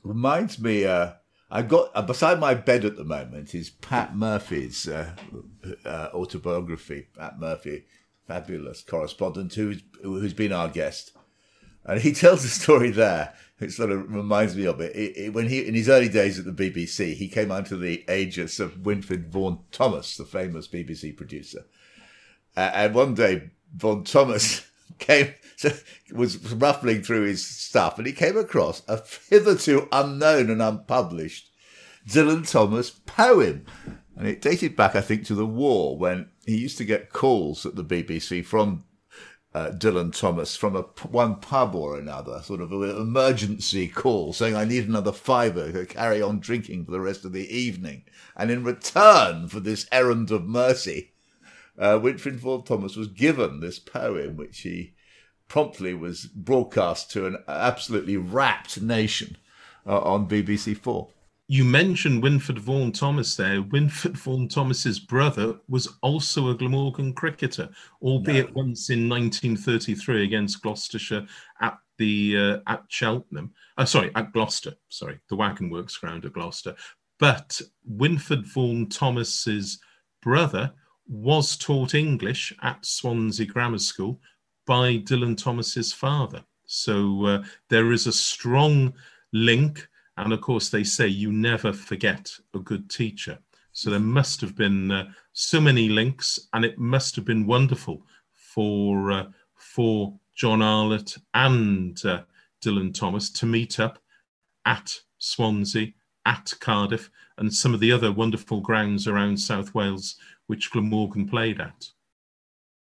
reminds 0.06 0.60
me 0.60 0.86
uh 0.86 1.12
i've 1.50 1.68
got 1.68 1.90
uh, 1.96 2.02
beside 2.02 2.40
my 2.40 2.54
bed 2.54 2.86
at 2.86 2.96
the 2.96 3.04
moment 3.04 3.56
is 3.56 3.72
pat 3.72 4.16
murphy's 4.16 4.88
uh, 4.88 5.12
uh, 5.84 6.10
autobiography 6.14 7.08
pat 7.18 7.40
murphy 7.40 7.86
fabulous 8.28 8.82
correspondent 8.84 9.54
who's 9.54 9.82
who's 10.04 10.34
been 10.34 10.54
our 10.54 10.68
guest 10.68 11.12
and 11.86 12.02
he 12.02 12.12
tells 12.24 12.44
a 12.44 12.50
story 12.50 12.92
there 12.92 13.34
it 13.60 13.72
sort 13.72 13.90
of 13.90 14.14
reminds 14.14 14.54
me 14.54 14.66
of 14.66 14.82
it. 14.82 14.94
It- 14.96 15.18
it- 15.18 15.34
when 15.34 15.48
he 15.48 15.66
in 15.66 15.76
his 15.76 15.88
early 15.90 16.10
days 16.10 16.38
at 16.40 16.46
the 16.46 16.52
bbc 16.70 17.14
he 17.16 17.28
came 17.28 17.52
under 17.52 17.78
the 17.78 18.04
aegis 18.10 18.60
of 18.60 18.84
Wynford 18.84 19.28
vaughan 19.30 19.60
thomas 19.72 20.18
the 20.18 20.26
famous 20.26 20.68
bbc 20.68 21.16
producer 21.16 21.66
uh, 22.58 22.72
and 22.74 22.94
one 22.96 23.14
day, 23.14 23.52
Vaughan 23.76 24.06
Thomas 24.06 24.66
came, 24.98 25.34
was 26.14 26.38
ruffling 26.54 27.04
through 27.04 27.24
his 27.26 27.46
stuff, 27.46 27.98
and 27.98 28.08
he 28.08 28.14
came 28.14 28.38
across 28.38 28.82
a 28.88 29.02
hitherto 29.30 29.90
unknown 29.92 30.50
and 30.50 30.62
unpublished 30.62 31.50
Dylan 32.08 32.50
Thomas 32.50 32.92
poem. 32.92 33.66
And 34.16 34.26
it 34.26 34.42
dated 34.42 34.78
back, 34.78 34.96
I 34.96 35.02
think, 35.02 35.26
to 35.26 35.36
the 35.36 35.46
war 35.46 35.98
when 35.98 36.30
he 36.46 36.56
used 36.56 36.78
to 36.78 36.86
get 36.86 37.12
calls 37.12 37.66
at 37.66 37.76
the 37.76 37.84
BBC 37.84 38.46
from 38.46 38.86
uh, 39.56 39.72
Dylan 39.72 40.14
Thomas 40.14 40.58
from 40.58 40.76
a 40.76 40.82
one 41.10 41.36
pub 41.36 41.76
or 41.76 41.98
another, 41.98 42.42
sort 42.44 42.60
of 42.60 42.74
an 42.74 42.90
emergency 42.90 43.88
call 43.88 44.34
saying, 44.34 44.54
I 44.54 44.66
need 44.66 44.86
another 44.86 45.14
fiver 45.14 45.72
to 45.72 45.86
carry 45.86 46.22
on 46.22 46.42
drinking 46.42 46.84
for 46.84 46.92
the 46.92 47.00
rest 47.00 47.24
of 47.24 47.32
the 47.32 47.48
evening. 47.48 48.04
And 48.36 48.52
in 48.52 48.66
return 48.66 49.48
for 49.48 49.62
this 49.62 49.88
errand 49.94 50.30
of 50.30 50.44
mercy, 50.46 51.14
uh, 51.80 52.00
Wynford 52.00 52.36
Vaughan 52.36 52.66
Thomas 52.66 52.98
was 52.98 53.08
given 53.08 53.62
this 53.62 53.80
poem, 53.80 54.36
which 54.36 54.60
he 54.60 54.94
promptly 55.48 55.94
was 55.94 56.26
broadcast 56.26 57.10
to 57.12 57.26
an 57.26 57.38
absolutely 57.48 58.18
rapt 58.18 58.82
nation 58.82 59.38
uh, 59.88 60.02
on 60.02 60.28
BBC 60.28 60.78
Four. 60.78 61.12
You 61.48 61.64
mentioned 61.64 62.24
Wynford 62.24 62.58
Vaughan 62.58 62.92
Thomas 62.92 63.36
there. 63.36 63.62
Wynford 63.62 64.18
Vaughan 64.18 64.48
Thomas's 64.48 65.00
brother 65.00 65.60
was 65.68 65.88
also 66.02 66.50
a 66.50 66.56
Glamorgan 66.56 67.14
cricketer, 67.14 67.70
albeit 68.02 68.54
once 68.56 68.90
in 68.90 69.08
1933 69.08 70.24
against 70.24 70.64
Gloucestershire 70.64 71.28
at 71.62 71.78
the 71.98 72.36
uh, 72.38 72.72
at 72.72 72.84
Cheltenham. 72.88 73.54
Uh, 73.78 73.86
sorry, 73.86 74.12
at 74.16 74.34
Gloucester. 74.34 74.74
Sorry, 74.90 75.20
the 75.30 75.36
Wagon 75.36 75.70
Works 75.70 75.98
ground 75.98 76.26
at 76.26 76.34
Gloucester. 76.34 76.76
But 77.20 77.62
Wynford 77.90 78.46
Vaughan 78.46 78.90
Thomas's 78.90 79.80
brother 80.22 80.74
was 81.08 81.56
taught 81.56 81.94
English 81.94 82.54
at 82.62 82.84
Swansea 82.86 83.46
Grammar 83.46 83.78
School 83.78 84.20
by 84.66 84.98
Dylan 84.98 85.38
Thomas's 85.38 85.94
father. 85.94 86.44
So 86.66 87.26
uh, 87.26 87.44
there 87.70 87.92
is 87.92 88.08
a 88.08 88.12
strong 88.12 88.94
link. 89.32 89.88
And 90.18 90.32
of 90.32 90.42
course, 90.42 90.70
they 90.70 90.84
say 90.84 91.08
you 91.08 91.32
never 91.32 91.74
forget 91.74 92.32
a 92.54 92.60
good 92.60 92.90
teacher. 92.90 93.40
So 93.74 93.90
there 93.90 94.00
must 94.00 94.40
have 94.42 94.56
been 94.56 94.92
uh, 94.92 95.12
so 95.34 95.60
many 95.60 95.90
links, 95.90 96.40
and 96.54 96.64
it 96.64 96.78
must 96.78 97.16
have 97.18 97.26
been 97.26 97.46
wonderful 97.46 98.06
for 98.32 99.12
uh, 99.12 99.26
for 99.56 100.14
John 100.34 100.62
Arlott 100.62 101.18
and 101.34 102.00
uh, 102.06 102.22
Dylan 102.64 102.94
Thomas 102.94 103.30
to 103.32 103.46
meet 103.46 103.80
up 103.80 104.00
at 104.66 105.02
Swansea, 105.18 105.94
at 106.26 106.54
Cardiff, 106.60 107.10
and 107.38 107.54
some 107.54 107.74
of 107.74 107.80
the 107.80 107.92
other 107.92 108.12
wonderful 108.12 108.62
grounds 108.62 109.08
around 109.08 109.38
South 109.38 109.74
Wales 109.74 110.16
which 110.48 110.72
Glamorgan 110.72 111.28
played 111.28 111.60
at. 111.60 111.90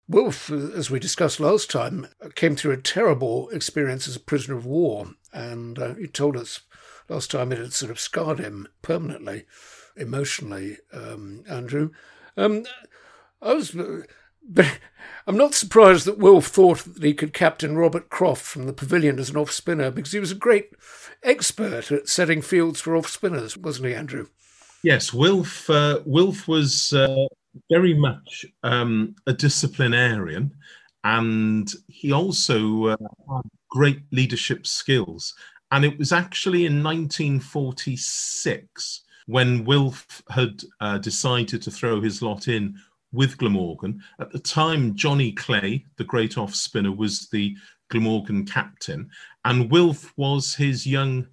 Wolf, 0.07 0.51
as 0.51 0.91
we 0.91 0.99
discussed 0.99 1.39
last 1.39 1.71
time, 1.71 2.09
came 2.35 2.57
through 2.57 2.73
a 2.73 2.79
terrible 2.79 3.51
experience 3.51 4.09
as 4.09 4.17
a 4.17 4.21
prisoner 4.21 4.57
of 4.57 4.65
war, 4.65 5.11
and 5.33 5.79
uh, 5.79 5.95
he 5.95 6.07
told 6.07 6.37
us 6.37 6.61
last 7.09 7.31
time 7.31 7.53
it 7.53 7.59
had 7.59 7.73
sort 7.73 7.91
of 7.91 8.01
scarred 8.01 8.39
him 8.39 8.69
permanently, 8.83 9.45
emotionally. 9.97 10.79
Um, 10.93 11.45
Andrew, 11.49 11.91
um, 12.37 12.65
I 13.43 13.55
was 13.55 13.75
But 14.51 14.79
I'm 15.27 15.37
not 15.37 15.55
surprised 15.55 16.07
that 16.07 16.19
Wilf 16.19 16.47
thought 16.47 16.79
that 16.79 17.03
he 17.03 17.13
could 17.13 17.35
captain 17.35 17.77
Robert 17.77 18.09
Croft 18.09 18.43
from 18.43 18.65
the 18.65 18.73
pavilion 18.73 19.19
as 19.19 19.29
an 19.29 19.37
off 19.37 19.51
spinner 19.51 19.91
because 19.91 20.13
he 20.13 20.21
was 20.21 20.33
a 20.33 20.37
great 20.37 20.71
expert 21.23 21.93
at 21.93 22.09
setting 22.09 22.41
fields 22.41 22.81
for 22.81 22.97
off 22.97 23.09
spinners, 23.09 23.57
wasn't 23.57 23.89
he, 23.89 23.95
Andrew? 23.95 24.29
Yes, 24.83 25.13
Wilf. 25.13 25.69
Uh, 25.69 26.01
Wilf 26.07 26.49
was 26.49 26.93
uh, 26.95 27.27
very 27.71 27.93
much 27.93 28.47
um, 28.63 29.17
a 29.27 29.35
disciplinarian, 29.35 30.53
and 31.05 31.71
he 31.89 32.13
also 32.13 32.87
uh, 32.87 32.97
had 33.31 33.43
great 33.69 34.01
leadership 34.13 34.67
skills. 34.67 35.35
And 35.71 35.85
it 35.85 35.99
was 35.99 36.13
actually 36.13 36.67
in 36.67 36.83
1946 36.83 39.03
when 39.27 39.65
Wilf 39.65 40.23
had 40.31 40.63
uh, 40.81 40.99
decided 40.99 41.63
to 41.63 41.71
throw 41.71 42.01
his 42.01 42.23
lot 42.23 42.49
in 42.49 42.77
with 43.13 43.39
Glamorgan. 43.39 44.03
At 44.19 44.33
the 44.33 44.39
time, 44.39 44.95
Johnny 44.95 45.33
Clay, 45.33 45.85
the 45.97 46.05
great 46.05 46.39
off 46.39 46.55
spinner, 46.55 46.93
was 46.93 47.29
the 47.29 47.55
Glamorgan 47.91 48.47
captain, 48.47 49.11
and 49.45 49.71
Wilf 49.71 50.13
was 50.17 50.55
his 50.55 50.87
young 50.87 51.27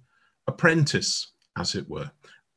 apprentice, 0.46 1.32
as 1.58 1.74
it 1.74 1.88
were. 1.88 2.10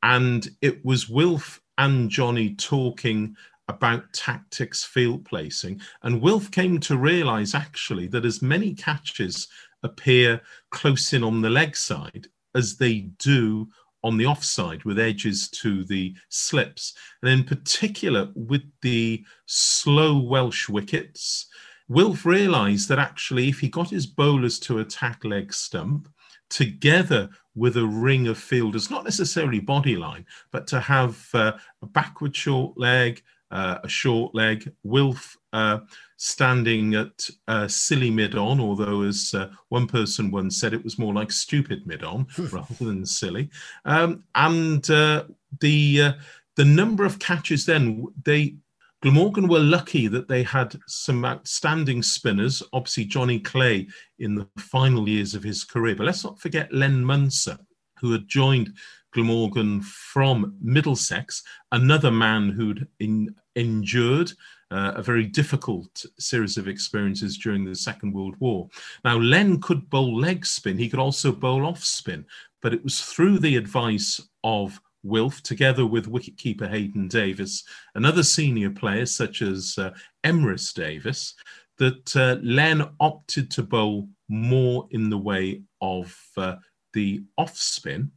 And 0.03 0.49
it 0.61 0.83
was 0.85 1.09
Wilf 1.09 1.61
and 1.77 2.09
Johnny 2.09 2.55
talking 2.55 3.35
about 3.69 4.11
tactics, 4.13 4.83
field 4.83 5.23
placing. 5.25 5.79
And 6.03 6.21
Wilf 6.21 6.51
came 6.51 6.79
to 6.81 6.97
realize 6.97 7.53
actually 7.53 8.07
that 8.07 8.25
as 8.25 8.41
many 8.41 8.73
catches 8.73 9.47
appear 9.83 10.41
close 10.71 11.13
in 11.13 11.23
on 11.23 11.41
the 11.41 11.49
leg 11.49 11.75
side 11.75 12.27
as 12.55 12.77
they 12.77 13.09
do 13.19 13.67
on 14.03 14.17
the 14.17 14.25
offside 14.25 14.83
with 14.85 14.99
edges 14.99 15.49
to 15.49 15.83
the 15.83 16.15
slips. 16.29 16.93
And 17.21 17.31
in 17.31 17.43
particular, 17.43 18.29
with 18.35 18.63
the 18.81 19.25
slow 19.45 20.17
Welsh 20.19 20.69
wickets, 20.69 21.47
Wilf 21.89 22.25
realised 22.25 22.87
that 22.89 22.99
actually, 22.99 23.49
if 23.49 23.59
he 23.59 23.67
got 23.67 23.89
his 23.89 24.05
bowlers 24.05 24.59
to 24.59 24.79
attack 24.79 25.25
leg 25.25 25.53
stump, 25.53 26.07
together 26.49 27.29
with 27.55 27.77
a 27.77 27.85
ring 27.85 28.27
of 28.27 28.37
fielders, 28.37 28.89
not 28.89 29.03
necessarily 29.03 29.59
body 29.59 29.95
line, 29.95 30.25
but 30.51 30.65
to 30.67 30.79
have 30.79 31.27
uh, 31.33 31.53
a 31.81 31.85
backward 31.87 32.35
short 32.35 32.77
leg, 32.77 33.21
uh, 33.51 33.79
a 33.83 33.89
short 33.89 34.33
leg, 34.33 34.71
Wilf 34.83 35.35
uh, 35.53 35.79
standing 36.17 36.95
at 36.95 37.29
uh, 37.47 37.67
silly 37.67 38.11
mid 38.11 38.35
on, 38.35 38.59
although, 38.59 39.01
as 39.01 39.33
uh, 39.33 39.49
one 39.69 39.87
person 39.87 40.31
once 40.31 40.59
said, 40.59 40.73
it 40.73 40.83
was 40.83 40.99
more 40.99 41.13
like 41.13 41.31
stupid 41.31 41.85
mid 41.87 42.03
on 42.03 42.27
rather 42.51 42.73
than 42.79 43.05
silly. 43.05 43.49
Um, 43.85 44.23
and 44.35 44.87
uh, 44.89 45.25
the 45.61 46.01
uh, 46.01 46.13
the 46.55 46.65
number 46.65 47.05
of 47.05 47.19
catches 47.19 47.65
then 47.65 48.05
they 48.23 48.55
Glamorgan 49.01 49.47
were 49.47 49.59
lucky 49.59 50.07
that 50.07 50.27
they 50.27 50.43
had 50.43 50.77
some 50.87 51.23
outstanding 51.23 52.03
spinners. 52.03 52.61
Obviously, 52.73 53.05
Johnny 53.05 53.39
Clay 53.39 53.87
in 54.19 54.35
the 54.35 54.47
final 54.57 55.07
years 55.07 55.35
of 55.35 55.43
his 55.43 55.63
career, 55.63 55.95
but 55.95 56.05
let's 56.05 56.25
not 56.25 56.39
forget 56.39 56.73
Len 56.73 57.01
Muncer, 57.01 57.57
who 58.01 58.11
had 58.11 58.27
joined 58.27 58.73
Glamorgan 59.13 59.81
from 59.81 60.57
Middlesex, 60.61 61.43
another 61.71 62.11
man 62.11 62.49
who'd 62.49 62.87
in, 62.99 63.33
endured 63.55 64.33
uh, 64.71 64.93
a 64.95 65.01
very 65.01 65.25
difficult 65.25 66.05
series 66.19 66.57
of 66.57 66.67
experiences 66.67 67.37
during 67.37 67.65
the 67.65 67.75
Second 67.75 68.13
World 68.13 68.35
War. 68.39 68.69
Now, 69.03 69.17
Len 69.17 69.59
could 69.61 69.89
bowl 69.89 70.19
leg 70.19 70.45
spin, 70.45 70.77
he 70.77 70.89
could 70.89 70.99
also 70.99 71.31
bowl 71.31 71.65
off 71.65 71.83
spin, 71.83 72.25
but 72.61 72.73
it 72.73 72.83
was 72.83 73.01
through 73.01 73.39
the 73.39 73.55
advice 73.55 74.21
of 74.43 74.79
Wilf, 75.03 75.41
together 75.41 75.85
with 75.85 76.11
wicketkeeper 76.11 76.69
Haydn 76.69 77.07
Davies 77.07 77.63
and 77.95 78.05
other 78.05 78.23
senior 78.23 78.69
players 78.69 79.15
such 79.15 79.41
as 79.41 79.77
uh, 79.77 79.91
Emrys 80.23 80.73
Davies, 80.73 81.35
that 81.77 82.15
uh, 82.15 82.37
Len 82.43 82.83
opted 82.99 83.49
to 83.51 83.63
bowl 83.63 84.09
more 84.27 84.87
in 84.91 85.09
the 85.09 85.17
way 85.17 85.61
of 85.81 86.15
uh, 86.37 86.57
the 86.93 87.23
off 87.37 87.57
spin. 87.57 88.11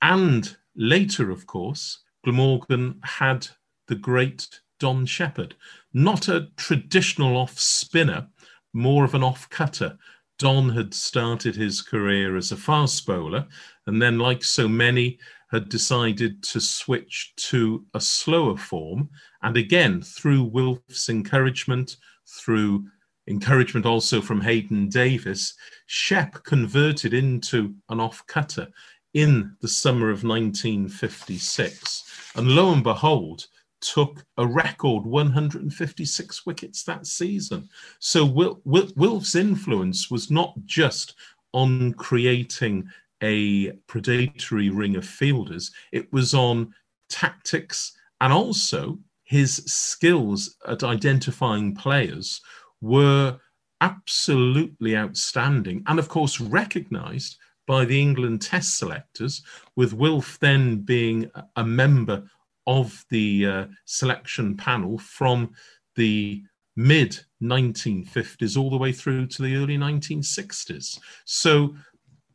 And 0.00 0.56
later, 0.74 1.30
of 1.30 1.46
course, 1.46 2.00
Glamorgan 2.24 2.98
had 3.04 3.46
the 3.88 3.94
great 3.94 4.61
Don 4.82 5.06
Shepherd, 5.06 5.54
not 5.94 6.26
a 6.26 6.48
traditional 6.56 7.36
off 7.36 7.56
spinner, 7.56 8.26
more 8.72 9.04
of 9.04 9.14
an 9.14 9.22
off 9.22 9.48
cutter. 9.48 9.96
Don 10.40 10.70
had 10.70 10.92
started 10.92 11.54
his 11.54 11.80
career 11.80 12.36
as 12.36 12.50
a 12.50 12.56
fast 12.56 13.06
bowler, 13.06 13.46
and 13.86 14.02
then, 14.02 14.18
like 14.18 14.42
so 14.42 14.66
many, 14.66 15.20
had 15.52 15.68
decided 15.68 16.42
to 16.42 16.60
switch 16.60 17.32
to 17.36 17.86
a 17.94 18.00
slower 18.00 18.56
form. 18.56 19.08
And 19.42 19.56
again, 19.56 20.02
through 20.02 20.42
Wilf's 20.42 21.08
encouragement, 21.08 21.98
through 22.26 22.88
encouragement 23.28 23.86
also 23.86 24.20
from 24.20 24.40
Haydn 24.40 24.88
Davies, 24.88 25.54
Shep 25.86 26.42
converted 26.42 27.14
into 27.14 27.72
an 27.88 28.00
off 28.00 28.26
cutter 28.26 28.66
in 29.14 29.54
the 29.60 29.68
summer 29.68 30.10
of 30.10 30.24
1956. 30.24 32.32
And 32.34 32.48
lo 32.48 32.72
and 32.72 32.82
behold, 32.82 33.46
took 33.82 34.24
a 34.38 34.46
record 34.46 35.04
156 35.04 36.46
wickets 36.46 36.84
that 36.84 37.06
season. 37.06 37.68
So 37.98 38.24
Wil- 38.24 38.60
Wil- 38.64 38.92
Wilf's 38.96 39.34
influence 39.34 40.10
was 40.10 40.30
not 40.30 40.54
just 40.64 41.14
on 41.52 41.92
creating 41.94 42.88
a 43.22 43.72
predatory 43.86 44.70
ring 44.70 44.96
of 44.96 45.06
fielders, 45.06 45.70
it 45.92 46.12
was 46.12 46.34
on 46.34 46.74
tactics 47.08 47.92
and 48.20 48.32
also 48.32 48.98
his 49.24 49.56
skills 49.66 50.56
at 50.66 50.82
identifying 50.82 51.74
players 51.74 52.40
were 52.80 53.38
absolutely 53.80 54.96
outstanding 54.96 55.82
and, 55.86 55.98
of 55.98 56.08
course, 56.08 56.40
recognized 56.40 57.36
by 57.66 57.84
the 57.84 58.00
England 58.00 58.42
test 58.42 58.76
selectors, 58.76 59.42
with 59.76 59.92
Wilf 59.92 60.38
then 60.40 60.78
being 60.78 61.30
a 61.56 61.64
member 61.64 62.24
of 62.66 63.04
the 63.10 63.46
uh, 63.46 63.66
selection 63.84 64.56
panel 64.56 64.98
from 64.98 65.52
the 65.96 66.42
mid 66.76 67.18
1950s 67.42 68.56
all 68.56 68.70
the 68.70 68.76
way 68.76 68.92
through 68.92 69.26
to 69.26 69.42
the 69.42 69.56
early 69.56 69.76
1960s. 69.76 70.98
So 71.24 71.74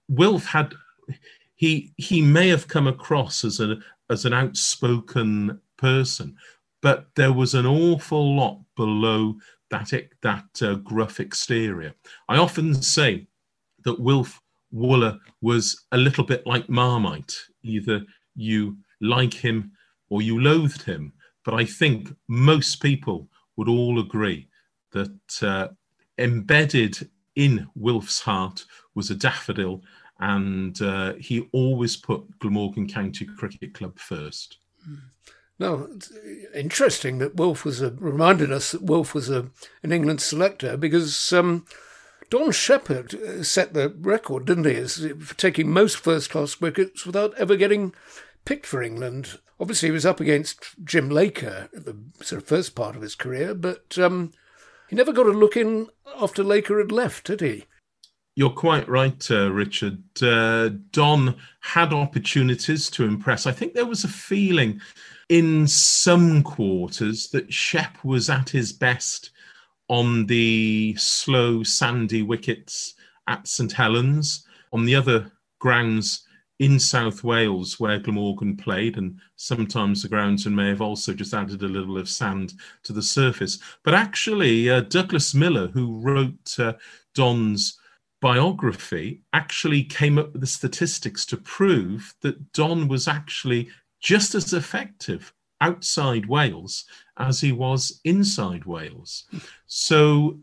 Wilf 0.10 0.46
had 0.46 0.74
he 1.56 1.94
he 1.98 2.22
may 2.22 2.48
have 2.50 2.68
come 2.68 2.88
across 2.88 3.44
as 3.44 3.60
a 3.60 3.78
as 4.10 4.26
an 4.26 4.34
outspoken 4.34 5.60
person, 5.78 6.36
but 6.82 7.08
there 7.16 7.34
was 7.34 7.54
an 7.54 7.66
awful 7.66 8.36
lot 8.36 8.60
below 8.76 9.36
that 9.70 9.92
that 10.22 10.62
uh, 10.62 10.76
gruff 10.76 11.20
exterior. 11.20 11.94
I 12.30 12.38
often 12.38 12.74
say 12.76 13.28
that 13.84 14.00
Wilf 14.00 14.42
Wooller 14.74 15.20
was 15.42 15.86
a 15.92 15.98
little 15.98 16.24
bit 16.24 16.46
like 16.46 16.70
Marmite. 16.70 17.36
Either 17.64 18.02
you 18.36 18.78
like 19.02 19.34
him 19.34 19.72
or 20.10 20.22
you 20.22 20.40
loathed 20.40 20.84
him. 20.84 21.14
But 21.44 21.54
I 21.54 21.66
think 21.66 22.16
most 22.28 22.82
people 22.82 23.30
would 23.56 23.70
all 23.70 24.00
agree 24.00 24.48
that 24.92 25.44
uh, 25.44 25.70
embedded 26.18 27.10
in 27.36 27.68
Wilf's 27.76 28.20
heart 28.20 28.66
was 28.96 29.10
a 29.10 29.16
daffodil, 29.16 29.84
and 30.20 30.82
uh, 30.82 31.14
he 31.14 31.48
always 31.52 31.96
put 31.96 32.40
Glamorgan 32.40 32.88
County 32.88 33.26
Cricket 33.26 33.74
Club 33.74 33.98
first. 34.00 34.58
No, 35.60 35.90
interesting 36.54 37.18
that 37.18 37.36
Wilf 37.36 37.66
was 37.66 37.82
a, 37.82 37.92
reminded 37.92 38.52
us 38.52 38.72
that 38.72 38.84
Wilf 38.84 39.14
was 39.14 39.30
a, 39.30 39.50
an 39.82 39.92
England 39.92 40.22
selector 40.22 40.78
because 40.78 41.34
um, 41.34 41.66
Don 42.30 42.52
Shepherd 42.52 43.16
uh, 43.16 43.44
set 43.44 43.74
the 43.74 43.90
record, 43.90 44.46
didn't 44.46 44.66
he, 44.66 44.86
for 44.86 45.36
taking 45.36 45.72
most 45.72 45.98
first 45.98 46.30
class 46.30 46.62
wickets 46.62 47.06
without 47.06 47.34
ever 47.36 47.56
getting 47.56 47.94
picked 48.46 48.66
for 48.66 48.84
England. 48.84 49.40
Obviously, 49.60 49.88
he 49.88 49.94
was 49.94 50.06
up 50.06 50.20
against 50.20 50.76
Jim 50.84 51.10
Laker 51.10 51.70
at 51.76 51.86
the 51.86 51.98
sort 52.22 52.42
of 52.42 52.48
first 52.48 52.76
part 52.76 52.96
of 52.96 53.02
his 53.02 53.16
career, 53.16 53.56
but 53.56 53.98
um, 53.98 54.32
he 54.90 54.96
never 54.96 55.12
got 55.12 55.26
a 55.26 55.32
look 55.32 55.58
in 55.58 55.88
after 56.20 56.44
Laker 56.44 56.78
had 56.78 56.92
left, 56.92 57.26
did 57.26 57.42
he? 57.42 57.66
You're 58.36 58.52
quite 58.52 58.88
right, 58.88 59.32
uh, 59.32 59.52
Richard. 59.52 60.04
Uh, 60.22 60.70
Don 60.92 61.38
had 61.62 61.92
opportunities 61.92 62.88
to 62.92 63.04
impress. 63.04 63.48
I 63.48 63.52
think 63.52 63.74
there 63.74 63.88
was 63.88 64.04
a 64.04 64.10
feeling 64.10 64.80
in 65.30 65.66
some 65.66 66.44
quarters 66.44 67.30
that 67.30 67.52
Shep 67.52 67.98
was 68.04 68.30
at 68.30 68.50
his 68.50 68.72
best 68.72 69.32
on 69.90 70.28
the 70.28 70.96
slow, 71.00 71.64
sandy 71.64 72.22
wickets 72.22 72.94
at 73.28 73.48
St 73.48 73.72
Helens. 73.72 74.46
On 74.72 74.86
the 74.86 74.94
other 74.94 75.32
grounds, 75.58 76.27
in 76.60 76.80
South 76.80 77.24
Wales, 77.24 77.80
where 77.80 78.00
Glamorgan 78.00 78.58
played, 78.58 78.98
and 78.98 79.20
sometimes 79.36 80.02
the 80.02 80.10
groundsman 80.10 80.56
may 80.56 80.70
have 80.70 80.82
also 80.82 81.14
just 81.14 81.34
added 81.34 81.62
a 81.62 81.68
little 81.68 81.98
of 81.98 82.10
sand 82.10 82.54
to 82.84 82.94
the 82.94 83.02
surface. 83.02 83.60
But 83.84 83.94
actually, 83.94 84.70
uh, 84.70 84.82
Douglas 84.82 85.36
Miller, 85.36 85.68
who 85.68 86.00
wrote 86.00 86.60
uh, 86.60 86.74
Don's 87.14 87.78
biography, 88.22 89.22
actually 89.34 89.84
came 89.84 90.18
up 90.18 90.34
with 90.34 90.42
the 90.42 90.48
statistics 90.48 91.26
to 91.28 91.38
prove 91.38 92.16
that 92.22 92.54
Don 92.54 92.88
was 92.88 93.08
actually 93.08 93.70
just 94.00 94.34
as 94.34 94.54
effective 94.54 95.34
outside 95.62 96.26
Wales 96.26 96.86
as 97.18 97.42
he 97.42 97.52
was 97.52 98.00
inside 98.04 98.66
Wales. 98.66 99.26
So 99.68 100.40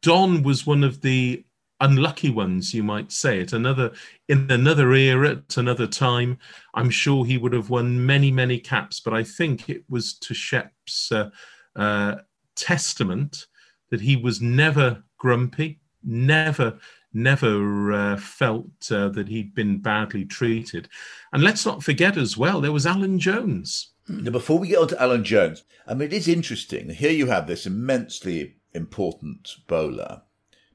Don 0.00 0.42
was 0.42 0.66
one 0.66 0.84
of 0.84 1.00
the 1.00 1.44
unlucky 1.80 2.30
ones, 2.30 2.74
you 2.74 2.82
might 2.82 3.12
say. 3.12 3.40
At 3.40 3.52
another 3.52 3.92
in 4.28 4.50
another 4.50 4.92
era, 4.92 5.30
at 5.30 5.56
another 5.56 5.86
time, 5.86 6.38
I'm 6.74 6.90
sure 6.90 7.24
he 7.24 7.38
would 7.38 7.52
have 7.52 7.70
won 7.70 8.04
many, 8.04 8.30
many 8.30 8.58
caps. 8.58 9.00
But 9.00 9.14
I 9.14 9.22
think 9.22 9.68
it 9.68 9.84
was 9.88 10.14
to 10.18 10.34
Shep's 10.34 11.12
uh, 11.12 11.30
uh, 11.76 12.16
testament 12.54 13.46
that 13.90 14.00
he 14.00 14.16
was 14.16 14.40
never 14.40 15.02
grumpy, 15.18 15.80
never 16.02 16.78
never 17.14 17.92
uh, 17.92 18.16
felt 18.16 18.90
uh, 18.90 19.08
that 19.08 19.28
he'd 19.28 19.54
been 19.54 19.78
badly 19.78 20.24
treated. 20.24 20.88
And 21.32 21.42
let's 21.42 21.64
not 21.64 21.82
forget 21.82 22.16
as 22.16 22.36
well, 22.36 22.60
there 22.60 22.72
was 22.72 22.86
Alan 22.86 23.18
Jones. 23.18 23.92
Now, 24.08 24.30
before 24.30 24.58
we 24.58 24.68
get 24.68 24.78
on 24.78 24.88
to 24.88 25.02
Alan 25.02 25.24
Jones, 25.24 25.64
I 25.86 25.94
mean, 25.94 26.08
it 26.08 26.14
is 26.14 26.28
interesting. 26.28 26.88
Here 26.88 27.10
you 27.10 27.26
have 27.26 27.46
this 27.46 27.66
immensely 27.66 28.56
important 28.72 29.56
bowler, 29.66 30.22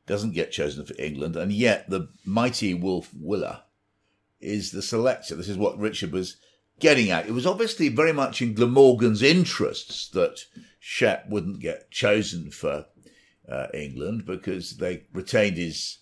doesn't 0.06 0.34
get 0.34 0.52
chosen 0.52 0.86
for 0.86 0.96
England, 1.00 1.36
and 1.36 1.52
yet 1.52 1.90
the 1.90 2.10
mighty 2.26 2.74
Wolf 2.74 3.10
Wooller 3.14 3.62
is 4.40 4.72
the 4.72 4.82
selector. 4.82 5.36
This 5.36 5.50
is 5.50 5.58
what 5.58 5.80
Richard 5.80 6.12
was 6.12 6.38
getting 6.80 7.10
at. 7.10 7.28
It 7.28 7.34
was 7.34 7.46
obviously 7.46 7.88
very 7.90 8.12
much 8.12 8.42
in 8.42 8.54
Glamorgan's 8.54 9.22
interests 9.22 10.10
that 10.10 10.42
Shep 10.80 11.30
wouldn't 11.30 11.62
get 11.62 11.92
chosen 11.92 12.52
for 12.52 12.86
uh, 13.50 13.68
England 13.74 14.26
because 14.26 14.78
they 14.78 15.04
retained 15.14 15.58
his 15.58 16.00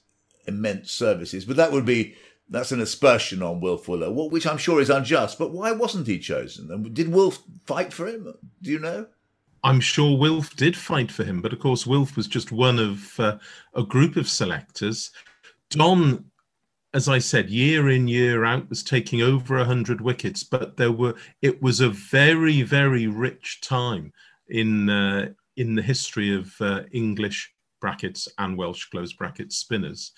immense 0.47 0.91
services. 0.91 1.45
But 1.45 1.57
that 1.57 1.71
would 1.71 1.85
be 1.85 2.15
that's 2.49 2.71
an 2.71 2.81
aspersion 2.81 3.41
on 3.41 3.61
Wilf 3.61 3.85
Wooller, 3.85 4.31
which 4.31 4.45
I'm 4.45 4.57
sure 4.57 4.81
is 4.81 4.89
unjust. 4.89 5.39
But 5.39 5.51
why 5.51 5.71
wasn't 5.71 6.07
he 6.07 6.19
chosen? 6.19 6.69
And 6.71 6.93
did 6.93 7.13
Wolf 7.13 7.39
fight 7.65 7.93
for 7.93 8.07
him? 8.07 8.33
Do 8.61 8.71
you 8.71 8.79
know? 8.79 9.07
I'm 9.63 9.79
sure 9.79 10.17
Wilf 10.17 10.55
did 10.55 10.75
fight 10.75 11.11
for 11.11 11.23
him, 11.23 11.41
but 11.41 11.53
of 11.53 11.59
course 11.59 11.85
Wilf 11.85 12.15
was 12.17 12.27
just 12.27 12.51
one 12.51 12.79
of 12.79 13.19
uh, 13.19 13.37
a 13.75 13.83
group 13.83 14.15
of 14.15 14.27
selectors. 14.27 15.11
Don, 15.69 16.25
as 16.93 17.07
I 17.07 17.19
said, 17.19 17.49
year 17.49 17.89
in 17.89 18.07
year 18.07 18.43
out 18.43 18.69
was 18.69 18.83
taking 18.83 19.21
over 19.21 19.63
hundred 19.63 20.01
wickets, 20.01 20.43
but 20.43 20.77
there 20.77 20.91
were 20.91 21.15
it 21.41 21.61
was 21.61 21.79
a 21.79 21.89
very 21.89 22.63
very 22.63 23.07
rich 23.07 23.61
time 23.61 24.11
in 24.49 24.89
uh, 24.89 25.29
in 25.57 25.75
the 25.75 25.81
history 25.81 26.35
of 26.35 26.53
uh, 26.59 26.81
English 26.91 27.53
brackets 27.79 28.27
and 28.37 28.57
Welsh 28.57 28.85
close 28.85 29.13
brackets 29.13 29.57
spinners. 29.57 30.11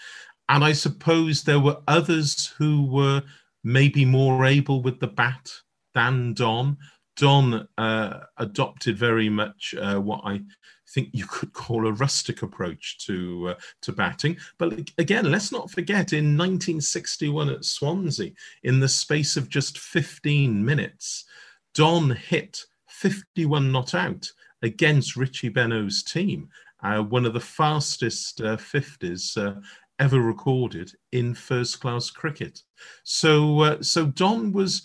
And 0.50 0.64
I 0.64 0.74
suppose 0.74 1.44
there 1.44 1.60
were 1.60 1.82
others 1.88 2.54
who 2.58 2.86
were 2.86 3.24
maybe 3.64 4.06
more 4.06 4.46
able 4.46 4.82
with 4.82 5.00
the 5.00 5.08
bat 5.08 5.50
than 5.94 6.34
Don. 6.34 6.78
Don 7.16 7.68
uh, 7.78 8.20
adopted 8.38 8.98
very 8.98 9.30
much 9.30 9.76
uh, 9.80 10.00
what 10.00 10.22
I 10.24 10.42
think 10.90 11.10
you 11.14 11.26
could 11.26 11.54
call 11.54 11.88
a 11.88 11.92
rustic 11.92 12.42
approach 12.42 13.06
to 13.06 13.50
uh, 13.50 13.56
to 13.82 13.92
batting. 13.92 14.38
But 14.58 14.92
again, 14.98 15.32
let's 15.32 15.52
not 15.52 15.72
forget 15.72 16.14
in 16.14 16.38
1961 16.38 17.50
at 17.50 17.66
Swansea, 17.66 18.32
in 18.64 18.80
the 18.80 18.90
space 18.90 19.38
of 19.38 19.50
just 19.50 19.78
15 19.80 20.64
minutes, 20.64 21.26
Don 21.74 22.12
hit 22.12 22.64
51 22.88 23.72
not 23.72 23.94
out 23.94 24.28
against 24.62 25.16
Richie 25.18 25.50
Benaud's 25.50 26.04
team, 26.04 26.50
uh, 26.84 27.02
one 27.02 27.26
of 27.26 27.34
the 27.34 27.40
fastest 27.40 28.42
uh, 28.42 28.58
50s 28.58 29.38
uh, 29.38 29.60
ever 30.00 30.20
recorded 30.20 30.92
in 31.12 31.34
first 31.34 31.80
class 31.80 32.10
cricket. 32.10 32.62
So, 33.04 33.60
uh, 33.60 33.82
so 33.82 34.06
Don 34.08 34.52
was 34.52 34.84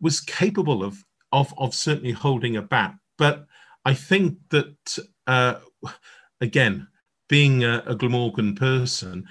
was 0.00 0.20
capable 0.20 0.82
of, 0.82 1.04
of 1.32 1.52
of 1.58 1.74
certainly 1.74 2.12
holding 2.12 2.56
a 2.56 2.62
bat, 2.62 2.94
but 3.18 3.46
I 3.84 3.94
think 3.94 4.38
that 4.50 4.98
uh, 5.26 5.54
again, 6.40 6.86
being 7.28 7.64
a, 7.64 7.82
a 7.86 7.94
Glamorgan 7.94 8.54
person, 8.54 9.26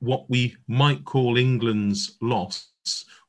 what 0.00 0.28
we 0.28 0.56
might 0.68 1.04
call 1.04 1.36
England's 1.36 2.16
loss 2.20 2.68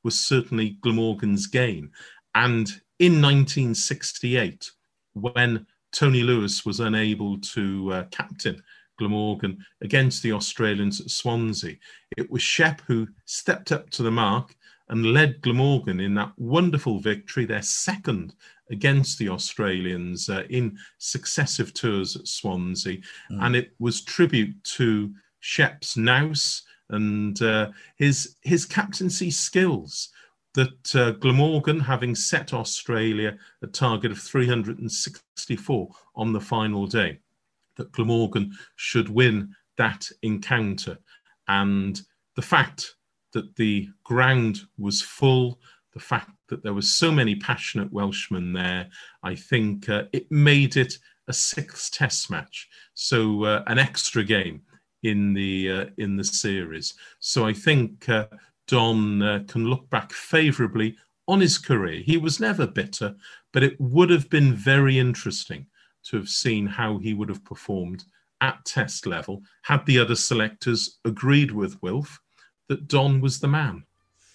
was 0.04 0.20
certainly 0.20 0.78
Glamorgan's 0.82 1.48
gain. 1.48 1.92
And 2.36 2.68
in 3.00 3.22
1968, 3.22 4.70
when 5.14 5.66
Tony 5.92 6.24
Lewis 6.24 6.66
was 6.66 6.80
unable 6.80 7.40
to 7.40 7.94
uh, 7.94 8.04
captain 8.12 8.62
Glamorgan 8.98 9.64
against 9.82 10.24
the 10.24 10.32
Australians 10.32 11.02
at 11.02 11.10
Swansea. 11.10 11.76
It 12.18 12.30
was 12.30 12.42
Shep 12.42 12.82
who 12.88 13.08
stepped 13.26 13.72
up 13.72 13.90
to 13.92 14.04
the 14.04 14.12
mark 14.12 14.56
and 14.94 15.08
led 15.08 15.42
Glamorgan 15.42 16.00
in 16.00 16.14
that 16.14 16.34
wonderful 16.38 17.00
victory, 17.00 17.46
their 17.46 17.64
second 17.64 18.36
against 18.70 19.18
the 19.18 19.28
Australians 19.28 20.30
uh, 20.30 20.44
in 20.52 20.78
successive 21.00 21.74
tours 21.74 22.16
at 22.16 22.28
Swansea. 22.28 23.00
Mm. 23.32 23.44
And 23.44 23.56
it 23.56 23.74
was 23.80 24.04
tribute 24.04 24.64
to 24.76 25.12
Shep's 25.40 25.98
nous 25.98 26.62
and 26.92 27.42
uh, 27.42 27.72
his 27.96 28.36
his 28.44 28.66
captaincy 28.66 29.32
skills 29.32 30.10
that 30.54 30.96
uh, 30.96 31.10
Glamorgan, 31.14 31.80
having 31.80 32.14
set 32.14 32.54
Australia 32.54 33.36
a 33.64 33.68
target 33.68 34.12
of 34.12 34.20
364 34.20 35.90
on 36.16 36.34
the 36.34 36.40
final 36.40 36.86
day, 36.86 37.18
that 37.78 37.92
Glamorgan 37.94 38.54
should 38.76 39.10
win 39.10 39.56
that 39.78 40.08
encounter. 40.22 41.00
And 41.48 42.00
the 42.36 42.44
fact 42.44 42.94
that 43.34 43.56
the 43.56 43.90
ground 44.04 44.62
was 44.78 45.02
full, 45.02 45.60
the 45.94 46.00
fact 46.00 46.32
that 46.50 46.64
there 46.64 46.74
were 46.74 46.82
so 46.82 47.12
many 47.12 47.36
passionate 47.36 47.92
Welshmen 47.92 48.54
there, 48.54 48.90
I 49.22 49.36
think 49.36 49.90
uh, 49.90 50.04
it 50.14 50.32
made 50.32 50.78
it 50.78 50.98
a 51.28 51.34
sixth 51.34 51.94
Test 51.94 52.30
match, 52.30 52.68
so 52.94 53.44
uh, 53.44 53.64
an 53.68 53.80
extra 53.80 54.24
game 54.24 54.62
in 55.04 55.34
the 55.34 55.72
uh, 55.72 55.86
in 55.98 56.16
the 56.16 56.24
series. 56.24 56.94
So 57.20 57.46
I 57.46 57.54
think 57.54 58.10
uh, 58.10 58.28
Don 58.68 59.22
uh, 59.22 59.44
can 59.48 59.70
look 59.70 59.90
back 59.90 60.12
favourably 60.12 60.98
on 61.28 61.40
his 61.40 61.58
career. 61.58 62.02
He 62.02 62.18
was 62.18 62.40
never 62.40 62.68
bitter, 62.68 63.16
but 63.52 63.64
it 63.64 63.80
would 63.80 64.10
have 64.10 64.30
been 64.30 64.54
very 64.54 65.00
interesting 65.00 65.68
to 66.06 66.18
have 66.18 66.28
seen 66.28 66.66
how 66.66 66.98
he 66.98 67.14
would 67.14 67.30
have 67.30 67.46
performed 67.46 68.04
at 68.42 68.66
test 68.66 69.08
level 69.08 69.42
had 69.62 69.86
the 69.86 69.98
other 69.98 70.16
selectors 70.16 71.00
agreed 71.06 71.52
with 71.52 71.82
Wilf 71.82 72.20
that 72.68 72.88
Don 72.88 73.22
was 73.22 73.40
the 73.40 73.48
man. 73.48 73.86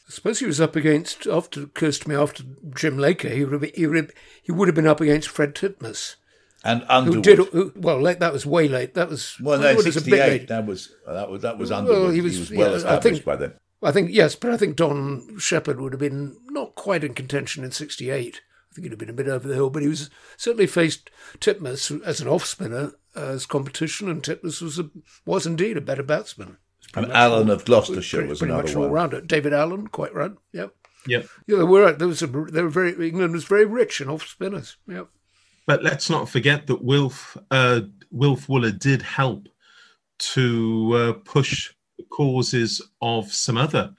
I 0.09 0.11
suppose 0.11 0.39
he 0.39 0.47
was 0.47 0.61
up 0.61 0.75
against, 0.75 1.27
after 1.27 1.65
occurs 1.65 1.99
to 2.01 2.09
me, 2.09 2.15
after 2.15 2.43
Jim 2.75 2.97
Laker, 2.97 3.29
he 3.29 3.45
would 3.45 3.63
have, 3.63 3.75
he 3.75 3.87
would 3.87 3.97
have, 3.97 4.11
he 4.43 4.53
would 4.53 4.69
have 4.69 4.75
been 4.75 4.87
up 4.87 5.01
against 5.01 5.29
Fred 5.29 5.55
Titmus. 5.55 6.17
And 6.65 6.85
Underwood. 6.89 7.27
Who 7.27 7.37
did, 7.37 7.49
who, 7.49 7.73
well, 7.77 8.01
late, 8.01 8.19
that 8.21 8.33
was 8.33 8.45
way 8.45 8.69
late. 8.69 8.95
That 8.95 9.09
was 9.09 9.37
well, 9.41 9.61
no, 9.61 9.79
sixty 9.81 10.19
eight. 10.19 10.49
That 10.49 10.67
was 10.67 10.93
that 11.07 11.31
was 11.31 11.43
that 11.43 11.57
was 11.57 11.71
Underwood. 11.71 12.03
Well, 12.03 12.11
he 12.11 12.21
was, 12.21 12.35
he 12.35 12.41
was 12.41 12.51
well 12.51 12.71
yeah, 12.71 12.77
established 12.77 13.03
think, 13.03 13.25
by 13.25 13.37
then. 13.37 13.55
I 13.81 13.93
think 13.93 14.11
yes, 14.11 14.35
but 14.35 14.51
I 14.51 14.57
think 14.57 14.75
Don 14.75 15.39
Shepherd 15.39 15.81
would 15.81 15.93
have 15.93 16.01
been 16.01 16.37
not 16.51 16.75
quite 16.75 17.05
in 17.05 17.15
contention 17.15 17.63
in 17.63 17.71
'68. 17.71 18.41
I 18.41 18.75
think 18.75 18.85
he'd 18.85 18.91
have 18.91 18.99
been 18.99 19.09
a 19.09 19.13
bit 19.13 19.29
over 19.29 19.47
the 19.47 19.55
hill, 19.55 19.71
but 19.71 19.83
he 19.83 19.89
was 19.89 20.11
certainly 20.37 20.67
faced 20.67 21.11
Titmus 21.39 22.03
as 22.03 22.21
an 22.21 22.27
off 22.27 22.45
spinner 22.45 22.93
uh, 23.15 23.21
as 23.21 23.47
competition, 23.47 24.09
and 24.09 24.21
Titmus 24.21 24.61
was 24.61 24.81
a, 24.81 24.91
was 25.25 25.47
indeed 25.47 25.77
a 25.77 25.81
better 25.81 26.03
batsman. 26.03 26.57
And 26.95 27.13
Allen 27.13 27.49
all, 27.49 27.55
of 27.55 27.65
Gloucestershire 27.65 28.19
pretty, 28.19 28.31
was 28.31 28.39
pretty 28.39 28.53
another 28.53 28.69
much 28.69 28.77
one. 28.77 28.87
all 28.87 28.91
rounder. 28.93 29.21
David 29.21 29.53
Allen, 29.53 29.89
quite 29.89 30.15
right. 30.15 30.33
Yep. 30.53 30.75
Yep. 31.07 31.27
Yeah, 31.47 31.57
there 31.57 31.67
were 31.67 31.93
there 31.93 32.09
was 32.09 32.23
a, 32.23 32.27
they 32.27 32.63
were 32.63 32.69
very 32.69 32.93
England 33.09 33.33
was 33.33 33.45
very 33.45 33.65
rich 33.65 34.01
in 34.01 34.09
off 34.09 34.27
spinners. 34.27 34.77
Yep. 34.87 35.09
But 35.67 35.83
let's 35.83 36.09
not 36.11 36.29
forget 36.29 36.67
that 36.67 36.83
Wilf 36.83 37.37
uh, 37.51 37.83
Wilf 38.11 38.47
Wooller 38.47 38.77
did 38.79 39.03
help 39.03 39.49
to 40.19 40.93
uh, 40.95 41.13
push 41.25 41.73
the 41.99 42.05
causes 42.05 42.83
of 43.01 43.33
some 43.33 43.57
other 43.57 43.95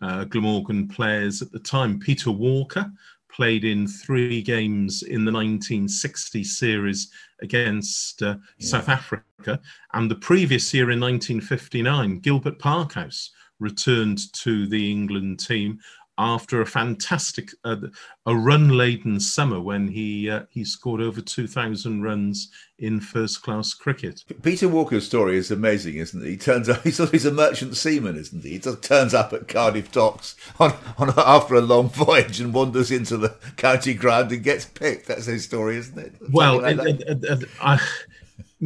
uh, 0.00 0.24
Glamorgan 0.24 0.88
players 0.88 1.42
at 1.42 1.52
the 1.52 1.58
time. 1.58 1.98
Peter 1.98 2.30
Walker 2.30 2.90
played 3.36 3.64
in 3.64 3.86
three 3.86 4.40
games 4.40 5.02
in 5.02 5.24
the 5.24 5.32
1960 5.32 6.42
series 6.42 7.10
against 7.42 8.22
uh, 8.22 8.36
yeah. 8.58 8.66
South 8.66 8.88
Africa. 8.88 9.60
And 9.92 10.10
the 10.10 10.16
previous 10.16 10.72
year 10.72 10.90
in 10.90 11.00
1959, 11.00 12.20
Gilbert 12.20 12.58
Parkhouse 12.58 13.28
returned 13.60 14.32
to 14.32 14.66
the 14.66 14.90
England 14.90 15.40
team 15.40 15.78
after 16.18 16.60
a 16.60 16.66
fantastic, 16.66 17.50
uh, 17.64 17.76
a 18.24 18.34
run-laden 18.34 19.20
summer 19.20 19.60
when 19.60 19.88
he 19.88 20.30
uh, 20.30 20.42
he 20.50 20.64
scored 20.64 21.00
over 21.00 21.20
two 21.20 21.46
thousand 21.46 22.02
runs 22.02 22.50
in 22.78 23.00
first-class 23.00 23.72
cricket. 23.72 24.22
Peter 24.42 24.68
Walker's 24.68 25.06
story 25.06 25.36
is 25.36 25.50
amazing, 25.50 25.96
isn't 25.96 26.22
it? 26.22 26.28
He 26.28 26.36
turns 26.36 26.68
up. 26.68 26.82
He's, 26.84 26.98
he's 27.10 27.24
a 27.24 27.32
merchant 27.32 27.76
seaman, 27.76 28.16
isn't 28.16 28.42
he? 28.42 28.50
He 28.50 28.58
just 28.58 28.82
turns 28.82 29.14
up 29.14 29.32
at 29.32 29.48
Cardiff 29.48 29.90
docks 29.90 30.36
on, 30.60 30.74
on 30.98 31.12
after 31.16 31.54
a 31.54 31.60
long 31.60 31.88
voyage 31.88 32.40
and 32.40 32.52
wanders 32.52 32.90
into 32.90 33.16
the 33.16 33.34
county 33.56 33.94
ground 33.94 34.30
and 34.32 34.42
gets 34.42 34.66
picked. 34.66 35.08
That's 35.08 35.26
his 35.26 35.44
story, 35.44 35.76
isn't 35.76 35.98
it? 35.98 36.14
Well, 36.30 36.60
like 36.62 36.78
I, 37.60 37.80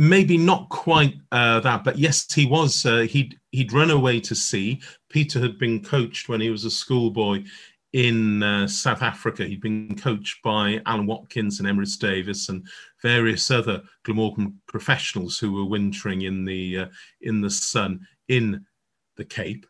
maybe 0.01 0.39
not 0.39 0.67
quite 0.71 1.15
uh, 1.31 1.61
that, 1.61 1.85
but 1.85 1.99
yes, 1.99 2.33
he 2.33 2.47
was. 2.47 2.87
Uh, 2.87 3.01
he'd 3.01 3.39
he'd 3.53 3.73
run 3.73 3.91
away 3.91 4.19
to 4.19 4.35
sea. 4.35 4.81
Peter 5.11 5.39
had 5.39 5.59
been 5.59 5.85
coached 5.85 6.27
when 6.27 6.41
he 6.41 6.49
was 6.49 6.65
a 6.65 6.71
schoolboy 6.71 7.45
in 7.93 8.43
uh, 8.43 8.67
South 8.67 9.03
Africa. 9.03 9.45
He'd 9.45 9.61
been 9.61 9.95
coached 9.97 10.43
by 10.43 10.81
Allan 10.87 11.07
Watkins 11.07 11.61
and 11.61 11.69
Emrys 11.69 11.99
Davies 11.99 12.49
and 12.49 12.67
various 13.03 13.51
other 13.51 13.83
Glamorgan 14.05 14.59
professionals 14.67 15.39
who 15.39 15.53
were 15.53 15.67
wintering 15.67 16.23
in 16.23 16.47
the 16.47 16.79
uh, 16.79 16.87
in 17.21 17.43
the 17.43 17.51
sun 17.51 18.01
in 18.29 18.65
the 19.17 19.25
Cape. 19.25 19.67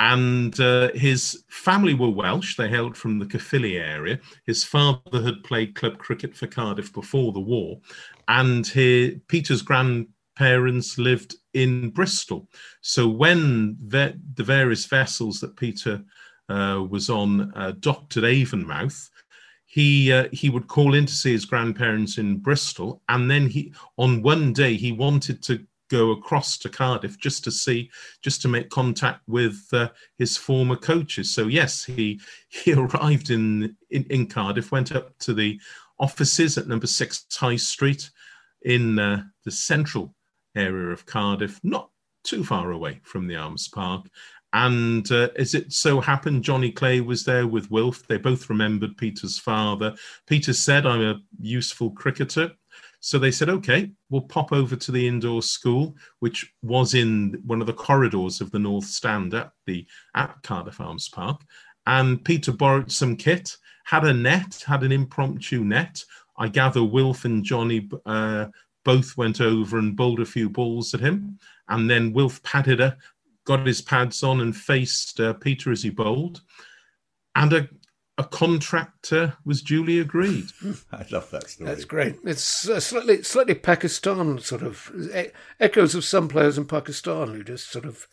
And 0.00 0.58
uh, 0.60 0.90
his 0.92 1.44
family 1.50 1.94
were 1.94 2.10
Welsh. 2.10 2.56
They 2.56 2.68
hailed 2.68 2.96
from 2.96 3.18
the 3.18 3.26
Caerphilly 3.26 3.78
area. 3.78 4.18
His 4.44 4.64
father 4.64 5.22
had 5.22 5.42
played 5.44 5.74
club 5.74 5.98
cricket 5.98 6.36
for 6.36 6.46
Cardiff 6.46 6.92
before 6.92 7.32
the 7.32 7.40
war, 7.40 7.80
and 8.28 8.66
he, 8.66 9.20
Peter's 9.28 9.62
grandparents 9.62 10.98
lived 10.98 11.36
in 11.54 11.90
Bristol. 11.90 12.48
So 12.82 13.08
when 13.08 13.76
the, 13.86 14.18
the 14.34 14.44
various 14.44 14.84
vessels 14.84 15.40
that 15.40 15.56
Peter 15.56 16.02
uh, 16.48 16.86
was 16.88 17.10
on 17.10 17.52
uh, 17.54 17.72
docked 17.80 18.16
at 18.16 18.24
Avonmouth, 18.24 19.08
he 19.66 20.10
uh, 20.12 20.28
he 20.32 20.48
would 20.48 20.66
call 20.66 20.94
in 20.94 21.04
to 21.04 21.12
see 21.12 21.32
his 21.32 21.44
grandparents 21.44 22.16
in 22.16 22.38
Bristol, 22.38 23.02
and 23.10 23.30
then 23.30 23.46
he 23.46 23.74
on 23.98 24.22
one 24.22 24.54
day 24.54 24.76
he 24.76 24.92
wanted 24.92 25.42
to 25.42 25.62
go 25.88 26.10
across 26.12 26.58
to 26.58 26.68
Cardiff 26.68 27.18
just 27.18 27.44
to 27.44 27.50
see, 27.50 27.90
just 28.22 28.40
to 28.42 28.48
make 28.48 28.70
contact 28.70 29.20
with 29.26 29.58
uh, 29.72 29.88
his 30.18 30.36
former 30.36 30.76
coaches. 30.76 31.34
So 31.34 31.48
yes, 31.48 31.84
he 31.84 32.20
he 32.48 32.72
arrived 32.72 33.30
in, 33.30 33.76
in, 33.90 34.04
in 34.04 34.26
Cardiff, 34.26 34.72
went 34.72 34.92
up 34.92 35.18
to 35.20 35.34
the 35.34 35.60
offices 35.98 36.56
at 36.56 36.68
Number 36.68 36.86
Six 36.86 37.26
High 37.34 37.56
Street 37.56 38.10
in 38.62 38.98
uh, 38.98 39.22
the 39.44 39.50
central 39.50 40.14
area 40.56 40.88
of 40.88 41.06
Cardiff, 41.06 41.60
not 41.62 41.90
too 42.24 42.44
far 42.44 42.72
away 42.72 43.00
from 43.04 43.26
the 43.26 43.36
Arms 43.36 43.68
Park, 43.68 44.06
and 44.52 45.10
uh, 45.12 45.28
as 45.36 45.54
it 45.54 45.72
so 45.72 46.00
happened, 46.00 46.42
Johnny 46.42 46.72
Clay 46.72 47.00
was 47.00 47.24
there 47.24 47.46
with 47.46 47.70
Wilf. 47.70 48.06
They 48.06 48.16
both 48.16 48.48
remembered 48.48 48.96
Peter's 48.96 49.38
father. 49.38 49.94
Peter 50.26 50.52
said, 50.54 50.86
I'm 50.86 51.02
a 51.02 51.20
useful 51.38 51.90
cricketer. 51.90 52.52
So 53.00 53.18
they 53.18 53.30
said, 53.30 53.48
okay, 53.48 53.90
we'll 54.10 54.22
pop 54.22 54.52
over 54.52 54.74
to 54.74 54.92
the 54.92 55.06
indoor 55.06 55.42
school, 55.42 55.96
which 56.20 56.52
was 56.62 56.94
in 56.94 57.40
one 57.44 57.60
of 57.60 57.66
the 57.66 57.74
corridors 57.74 58.40
of 58.40 58.50
the 58.50 58.58
North 58.58 58.86
Stand 58.86 59.34
at 59.34 59.52
the 59.66 59.86
at 60.14 60.42
Cardiff 60.42 60.80
Arms 60.80 61.08
Park. 61.08 61.42
And 61.86 62.24
Peter 62.24 62.52
borrowed 62.52 62.90
some 62.90 63.16
kit, 63.16 63.56
had 63.84 64.04
a 64.04 64.12
net, 64.12 64.64
had 64.66 64.82
an 64.82 64.92
impromptu 64.92 65.62
net. 65.62 66.02
I 66.38 66.48
gather 66.48 66.82
Wilf 66.84 67.24
and 67.24 67.44
Johnny 67.44 67.88
uh, 68.06 68.46
both 68.84 69.16
went 69.16 69.40
over 69.40 69.78
and 69.78 69.96
bowled 69.96 70.20
a 70.20 70.24
few 70.24 70.48
balls 70.48 70.94
at 70.94 71.00
him. 71.00 71.38
And 71.68 71.90
then 71.90 72.12
Wilf 72.12 72.42
padded 72.42 72.80
a 72.80 72.96
got 73.44 73.66
his 73.66 73.80
pads 73.80 74.22
on 74.22 74.40
and 74.40 74.54
faced 74.54 75.18
uh, 75.20 75.32
Peter 75.32 75.72
as 75.72 75.82
he 75.82 75.88
bowled, 75.90 76.42
and 77.34 77.52
a, 77.54 77.68
a 78.18 78.24
contractor 78.24 79.34
was 79.46 79.62
duly 79.62 79.98
agreed. 80.00 80.44
I 80.92 81.06
love 81.10 81.30
that 81.30 81.48
story. 81.48 81.68
That's 81.70 81.84
great. 81.86 82.16
It's 82.24 82.68
uh, 82.68 82.78
slightly 82.78 83.22
slightly 83.22 83.54
Pakistan 83.54 84.38
sort 84.40 84.62
of 84.62 84.90
e- 85.14 85.30
echoes 85.60 85.94
of 85.94 86.04
some 86.04 86.28
players 86.28 86.58
in 86.58 86.66
Pakistan 86.66 87.28
who 87.28 87.42
just 87.42 87.70
sort 87.70 87.86
of 87.86 88.06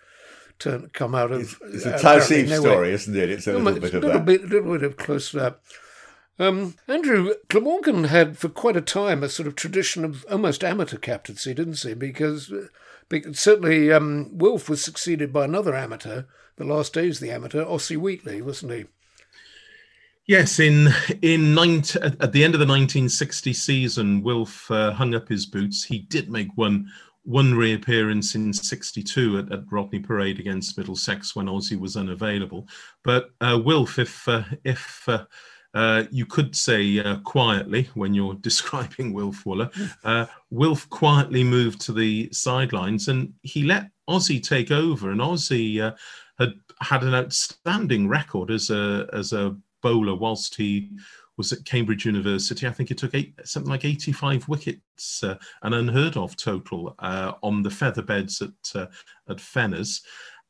turn 0.58 0.90
come 0.94 1.14
out 1.16 1.32
of. 1.34 1.42
It's, 1.42 1.56
it's 1.62 1.86
a 1.86 1.96
uh, 1.96 2.00
Tauseef 2.00 2.58
story, 2.60 2.92
isn't 2.94 3.16
it? 3.16 3.30
It's 3.30 3.48
a 3.48 3.52
little 3.54 3.68
Almost- 3.68 3.82
bit 3.82 3.94
of 3.94 4.04
little 4.04 4.20
that. 4.20 4.26
bit, 4.26 4.50
little 4.50 4.72
bit 4.74 4.84
of 4.84 4.96
close 4.98 5.32
to 5.32 5.38
that. 5.40 5.60
Um, 6.38 6.76
Andrew 6.88 7.34
Glamorgan 7.48 8.06
had 8.06 8.38
for 8.38 8.50
quite 8.50 8.76
a 8.76 8.82
time 8.82 9.24
a 9.24 9.30
sort 9.30 9.48
of 9.48 9.56
tradition 9.56 10.04
of 10.04 10.26
almost 10.30 10.64
amateur 10.64 10.98
captaincy, 10.98 11.54
didn't 11.54 11.80
he? 11.80 11.94
Because, 11.94 12.52
uh, 12.52 12.68
because 13.08 13.40
certainly 13.40 13.92
um, 13.92 14.38
was 14.38 14.84
succeeded 14.84 15.32
by 15.32 15.46
another 15.46 15.76
amateur, 15.76 16.24
the 16.58 16.66
last 16.66 16.94
days 16.94 17.20
the 17.20 17.32
amateur, 17.32 17.64
Ossie 17.64 17.98
Wheatley, 17.98 18.42
wasn't 18.42 18.74
he? 18.74 18.86
Yes, 20.28 20.60
in 20.60 20.90
in 21.22 21.54
19, 21.54 22.02
at 22.20 22.32
the 22.32 22.44
end 22.44 22.56
of 22.56 22.60
the 22.60 22.66
1960 22.66 23.54
season, 23.54 24.24
Wilf 24.24 24.70
uh, 24.72 24.92
hung 24.92 25.14
up 25.14 25.30
his 25.30 25.46
boots. 25.46 25.84
He 25.84 26.00
did 26.00 26.30
make 26.32 26.50
one 26.56 26.92
one 27.24 27.56
reappearance 27.56 28.36
in 28.36 28.54
62 28.54 29.40
at, 29.40 29.52
at 29.52 29.72
Rodney 29.72 30.00
Parade 30.00 30.40
against 30.40 30.78
Middlesex 30.78 31.36
when 31.36 31.48
Ossie 31.48 31.80
was 31.80 31.96
unavailable. 31.96 32.68
But 33.04 33.32
uh, 33.40 33.60
Wilf, 33.64 34.00
if 34.00 34.28
uh, 34.28 34.44
if 34.64 35.08
uh, 35.76 36.06
you 36.10 36.26
could 36.26 36.56
say 36.56 37.00
uh, 37.00 37.18
quietly 37.20 37.90
when 37.94 38.14
you're 38.14 38.34
describing 38.42 39.14
Wilf 39.14 39.44
Wooller, 39.44 39.70
uh, 40.04 40.26
Wilf 40.50 40.90
quietly 40.90 41.44
moved 41.44 41.82
to 41.82 41.94
the 41.94 42.30
sidelines 42.32 43.10
and 43.10 43.34
he 43.44 43.64
let 43.64 43.90
Ossie 44.10 44.42
take 44.42 44.72
over. 44.72 45.12
And 45.12 45.20
Ossie 45.20 45.82
uh, 45.82 45.94
had 46.40 46.54
had 46.82 47.04
an 47.04 47.14
outstanding 47.14 48.08
record 48.08 48.52
as 48.52 48.70
a 48.70 49.08
as 49.14 49.34
a 49.34 49.56
bowler 49.82 50.16
whilst 50.16 50.56
he 50.56 50.92
was 51.38 51.52
at 51.52 51.66
Cambridge 51.66 52.06
University. 52.06 52.66
I 52.66 52.72
think 52.72 52.90
he 52.90 52.96
took 52.96 53.14
eight, 53.14 53.34
something 53.44 53.70
like 53.70 53.84
85 53.84 54.48
wickets, 54.48 55.22
uh, 55.22 55.36
an 55.64 55.74
unheard 55.74 56.16
of 56.16 56.38
total 56.38 56.96
on 57.00 57.62
the 57.62 57.70
featherbeds 57.70 58.42
at 58.42 58.82
uh, 58.82 58.88
at 59.30 59.38
Fenners. 59.38 60.02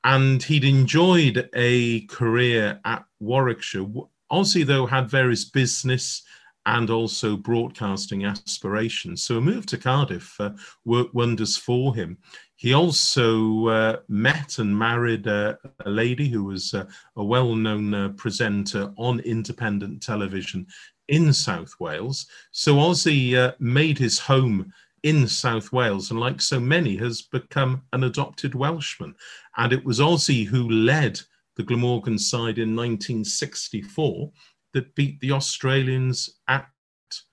And 0.04 0.44
he'd 0.44 0.64
enjoyed 0.64 1.50
a 1.56 2.02
career 2.02 2.80
at 2.86 3.04
Warwickshire. 3.20 3.88
Ossie, 4.32 4.66
though, 4.66 4.86
had 4.86 5.10
various 5.10 5.46
business 5.46 6.24
and 6.66 6.90
also 6.90 7.38
broadcasting 7.38 8.26
aspirations. 8.26 9.24
So 9.24 9.38
a 9.38 9.42
move 9.42 9.66
to 9.68 9.78
Cardiff 9.78 10.36
uh, 10.40 10.52
worked 10.84 11.14
wonders 11.14 11.58
for 11.58 11.94
him. 11.94 12.18
He 12.56 12.74
also 12.74 13.68
uh, 13.68 13.98
met 14.08 14.58
and 14.58 14.78
married 14.78 15.28
uh, 15.28 15.56
a 15.86 15.90
lady 15.90 16.28
who 16.28 16.46
was 16.46 16.74
uh, 16.74 16.86
a 17.18 17.24
well 17.24 17.56
known 17.56 17.94
uh, 17.94 18.10
presenter 18.18 18.92
on 18.98 19.20
independent 19.20 20.02
television 20.02 20.66
in 21.08 21.32
South 21.34 21.76
Wales. 21.80 22.26
So 22.52 22.76
Ossie 22.76 23.36
uh, 23.36 23.54
made 23.60 24.00
his 24.00 24.18
home 24.18 24.74
in 25.04 25.28
South 25.28 25.72
Wales 25.72 26.10
and, 26.10 26.20
like 26.20 26.42
so 26.42 26.60
many, 26.60 26.98
has 26.98 27.22
become 27.22 27.84
an 27.94 28.06
adopted 28.06 28.56
Welshman. 28.56 29.14
And 29.58 29.72
it 29.72 29.86
was 29.86 30.00
Ossie 30.00 30.48
who 30.48 30.68
led 30.68 31.22
the 31.56 31.64
Glamorgan 31.64 32.20
side 32.20 32.60
in 32.60 32.76
1964 32.76 34.32
that 34.74 34.94
beat 34.96 35.20
the 35.22 35.32
Australians 35.32 36.30
at 36.48 36.68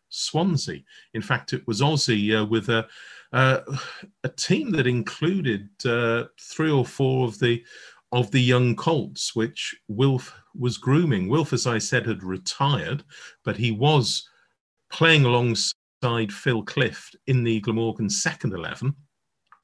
Swansea. 0.09 0.81
In 1.15 1.23
fact, 1.23 1.53
it 1.53 1.67
was 1.67 1.81
Ossie 1.81 2.41
uh, 2.41 2.45
with 2.45 2.69
a 2.69 2.87
uh, 3.33 3.61
a 4.25 4.29
team 4.29 4.71
that 4.73 4.87
included 4.87 5.69
uh, 5.87 6.25
three 6.39 6.71
or 6.71 6.85
four 6.85 7.27
of 7.27 7.39
the 7.39 7.65
of 8.13 8.31
the 8.31 8.41
young 8.41 8.77
colts, 8.77 9.35
which 9.35 9.75
Wilf 9.89 10.35
was 10.55 10.77
grooming. 10.77 11.29
Wilf, 11.29 11.55
as 11.55 11.67
I 11.67 11.79
said, 11.79 12.07
had 12.07 12.23
retired, 12.23 13.05
but 13.43 13.57
he 13.57 13.71
was 13.71 14.29
playing 14.91 15.25
alongside 15.25 16.31
Phil 16.31 16.63
Clift 16.63 17.17
in 17.27 17.43
the 17.43 17.61
Glamorgan 17.61 18.11
second 18.11 18.53
eleven, 18.53 18.95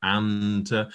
and 0.03 0.73
uh, 0.73 0.87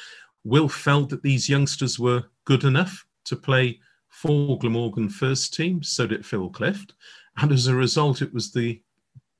Wilf 0.44 0.74
felt 0.74 1.10
that 1.10 1.22
these 1.22 1.48
youngsters 1.48 2.00
were 2.00 2.24
good 2.46 2.64
enough 2.64 3.06
to 3.26 3.36
play 3.36 3.80
for 4.10 4.58
Glamorgan 4.60 5.10
first 5.10 5.54
team. 5.54 5.82
So 5.84 6.08
did 6.08 6.26
Phil 6.26 6.50
Clift, 6.50 6.94
and 7.38 7.52
as 7.52 7.68
a 7.68 7.76
result, 7.76 8.22
it 8.22 8.34
was 8.34 8.52
the 8.52 8.82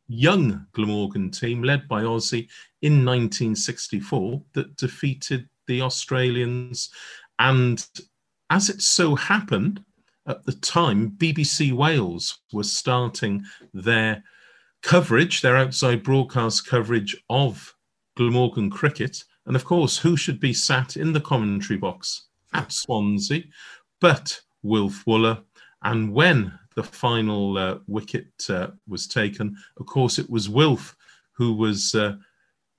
young 0.08 0.66
Glamorgan 0.74 1.32
team 1.32 1.64
led 1.64 1.88
by 1.88 2.04
Ossie 2.04 2.50
in 2.82 3.06
1964 3.06 4.42
that 4.54 4.76
defeated 4.76 5.48
the 5.68 5.82
Australians. 5.82 6.90
And 7.40 7.86
as 8.50 8.70
it 8.70 8.82
so 8.82 9.16
happened, 9.16 9.84
at 10.28 10.46
the 10.46 10.54
time, 10.54 11.12
BBC 11.18 11.74
Wales 11.74 12.40
was 12.52 12.72
starting 12.72 13.44
their 13.74 14.24
coverage, 14.82 15.42
their 15.42 15.58
outside 15.58 16.04
broadcast 16.04 16.66
coverage 16.68 17.16
of 17.30 17.74
Glamorgan 18.16 18.70
cricket. 18.70 19.24
And 19.46 19.56
of 19.56 19.66
course, 19.66 19.98
who 19.98 20.16
should 20.16 20.40
be 20.40 20.54
sat 20.54 20.96
in 20.96 21.12
the 21.12 21.22
commentary 21.22 21.78
box 21.78 22.28
at 22.54 22.72
Swansea 22.72 23.44
but 24.04 24.42
Wilf 24.64 25.06
Wooller? 25.06 25.42
And 25.82 26.14
when 26.14 26.60
the 26.76 26.84
final 26.84 27.58
uh, 27.58 27.78
wicket 27.88 28.28
uh, 28.50 28.68
was 28.86 29.08
taken, 29.08 29.56
of 29.78 29.86
course, 29.86 30.20
it 30.20 30.30
was 30.30 30.50
Wilf 30.50 30.98
who 31.32 31.54
was 31.54 31.96
uh, 31.96 32.18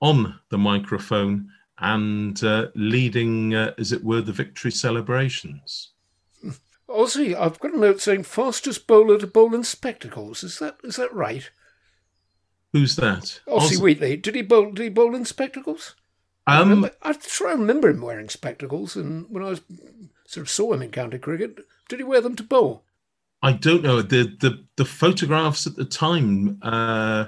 on 0.01 0.39
the 0.49 0.57
microphone 0.59 1.49
and 1.79 2.41
uh, 2.43 2.67
leading, 2.75 3.55
uh, 3.55 3.73
as 3.79 3.91
it 3.91 4.03
were, 4.03 4.21
the 4.21 4.31
victory 4.31 4.71
celebrations. 4.71 5.93
Ossie, 6.87 7.35
I've 7.35 7.59
got 7.59 7.73
a 7.73 7.79
note 7.79 8.01
saying 8.01 8.23
fastest 8.23 8.85
bowler 8.85 9.17
to 9.17 9.25
bowl 9.25 9.55
in 9.55 9.63
spectacles. 9.63 10.43
Is 10.43 10.59
that 10.59 10.77
is 10.83 10.97
that 10.97 11.11
right? 11.11 11.49
Who's 12.71 12.95
that? 12.97 13.41
Ossie 13.47 13.73
Oz- 13.73 13.81
Wheatley. 13.81 14.15
Did 14.17 14.35
he 14.35 14.43
bowl? 14.43 14.71
Did 14.71 14.83
he 14.83 14.89
bowl 14.89 15.15
in 15.15 15.25
spectacles? 15.25 15.95
Um, 16.45 16.69
Remember- 16.69 16.91
I'm 17.01 17.19
sure 17.19 17.47
I 17.47 17.53
remember 17.53 17.89
him 17.89 18.01
wearing 18.01 18.29
spectacles, 18.29 18.95
and 18.95 19.25
when 19.29 19.43
I 19.43 19.49
was 19.49 19.61
sort 20.25 20.45
of 20.45 20.49
saw 20.49 20.73
him 20.73 20.81
in 20.81 20.91
county 20.91 21.17
cricket, 21.17 21.59
did 21.89 21.99
he 21.99 22.03
wear 22.03 22.21
them 22.21 22.35
to 22.35 22.43
bowl? 22.43 22.83
I 23.41 23.53
don't 23.53 23.83
know 23.83 24.01
the 24.01 24.35
the 24.39 24.63
the 24.75 24.85
photographs 24.85 25.67
at 25.67 25.75
the 25.75 25.85
time. 25.85 26.57
Uh, 26.61 27.25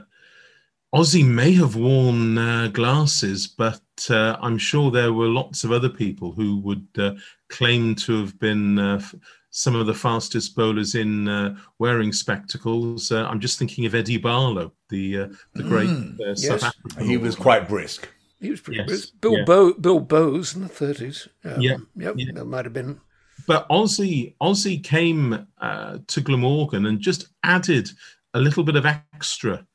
Ossie 0.95 1.25
may 1.25 1.51
have 1.53 1.75
worn 1.75 2.37
uh, 2.37 2.67
glasses, 2.67 3.45
but 3.45 3.81
uh, 4.09 4.37
I'm 4.41 4.57
sure 4.57 4.89
there 4.89 5.13
were 5.13 5.27
lots 5.27 5.63
of 5.63 5.71
other 5.71 5.89
people 5.89 6.31
who 6.31 6.57
would 6.59 6.87
uh, 6.97 7.13
claim 7.49 7.93
to 7.95 8.21
have 8.21 8.39
been 8.39 8.79
uh, 8.79 9.01
some 9.49 9.75
of 9.75 9.85
the 9.85 9.93
fastest 9.93 10.55
bowlers 10.55 10.95
in 10.95 11.27
uh, 11.27 11.55
wearing 11.77 12.13
spectacles. 12.13 13.11
Uh, 13.11 13.25
I'm 13.25 13.39
just 13.39 13.59
thinking 13.59 13.85
of 13.85 13.95
Eddie 13.95 14.17
Barlow, 14.17 14.71
the 14.89 15.19
uh, 15.19 15.27
the 15.55 15.63
great 15.63 15.89
Mm, 15.89 16.15
yes. 16.19 16.47
South 16.47 16.63
African. 16.63 17.05
He 17.05 17.17
was 17.17 17.35
quite 17.35 17.67
brisk. 17.67 18.07
He 18.39 18.49
was 18.51 18.61
pretty 18.61 18.79
Yes, 18.79 18.87
brisk. 18.87 19.09
Bill 19.21 19.37
yeah. 19.37 19.43
Bow, 19.45 19.73
Bill 19.73 19.99
Bowes 19.99 20.55
in 20.55 20.61
the 20.61 20.67
thirties. 20.67 21.27
Um, 21.43 21.59
Yeah, 21.61 21.77
yep, 21.95 22.15
yeah. 22.17 22.31
that 22.33 22.45
might 22.45 22.65
have 22.65 22.73
been. 22.73 22.99
but 23.47 23.67
Ossie 23.69 24.35
Ossie 24.41 24.83
came 24.83 25.47
uh, 25.59 25.97
to 26.07 26.21
Glamorgan 26.21 26.85
and 26.87 26.99
just 26.99 27.27
added 27.43 27.89
a 28.33 28.39
little 28.39 28.63
bit 28.63 28.75
of 28.75 28.85
extra 28.85 29.65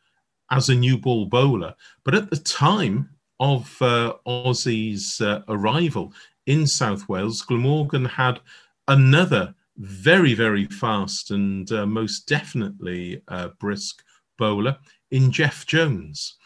as 0.51 0.68
a 0.68 0.75
new 0.75 0.98
ball 0.98 1.27
bowler. 1.27 1.75
But 2.05 2.14
at 2.14 2.31
the 2.31 2.37
time 2.37 3.09
of 3.40 3.75
uh, 3.83 4.14
Ossie's 4.27 5.20
uh, 5.20 5.42
arrival 5.48 6.12
in 6.46 6.66
South 6.66 7.09
Wales, 7.09 7.42
Glamorgan 7.42 8.05
had 8.05 8.40
another 8.88 9.55
very 9.79 10.35
very 10.35 10.66
fast 10.66 11.31
and 11.31 11.70
uh, 11.72 11.87
most 11.87 12.29
definitely 12.29 13.22
uh, 13.29 13.48
brisk 13.59 14.05
bowler 14.38 14.77
in 15.11 15.33
Jeff 15.33 15.66
Jones. 15.66 16.37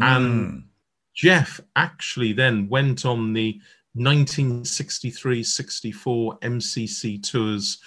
And 0.00 0.64
Jeff 1.14 1.60
actually 1.76 2.32
then 2.32 2.68
went 2.68 3.06
on 3.06 3.32
the 3.32 3.60
1963-64 3.96 6.40
MCC 6.40 7.22
tours, 7.22 7.78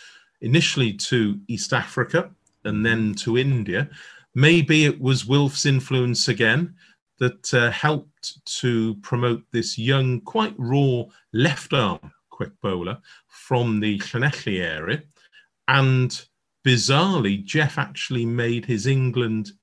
initially 0.41 0.93
to 0.93 1.39
East 1.47 1.73
Africa 1.73 2.29
and 2.63 2.85
then 2.85 3.13
to 3.15 3.37
India. 3.37 3.89
Maybe 4.33 4.85
it 4.85 5.01
was 5.01 5.25
Wilf's 5.25 5.65
influence 5.65 6.27
again 6.27 6.75
that 7.19 7.53
uh, 7.53 7.71
helped 7.71 8.45
to 8.59 8.95
promote 8.95 9.43
this 9.51 9.77
young, 9.77 10.21
quite 10.21 10.53
raw 10.57 11.03
left 11.33 11.73
arm 11.73 12.11
quick 12.37 12.61
bowler 12.61 12.99
from 13.27 13.79
the 13.79 13.97
Llanelli 13.97 14.61
area. 14.61 15.01
And 15.67 16.09
bizarrely, 16.63 17.43
Jeff 17.43 17.79
actually 17.79 18.27
made 18.27 18.63
his 18.63 18.85
England 18.85 19.53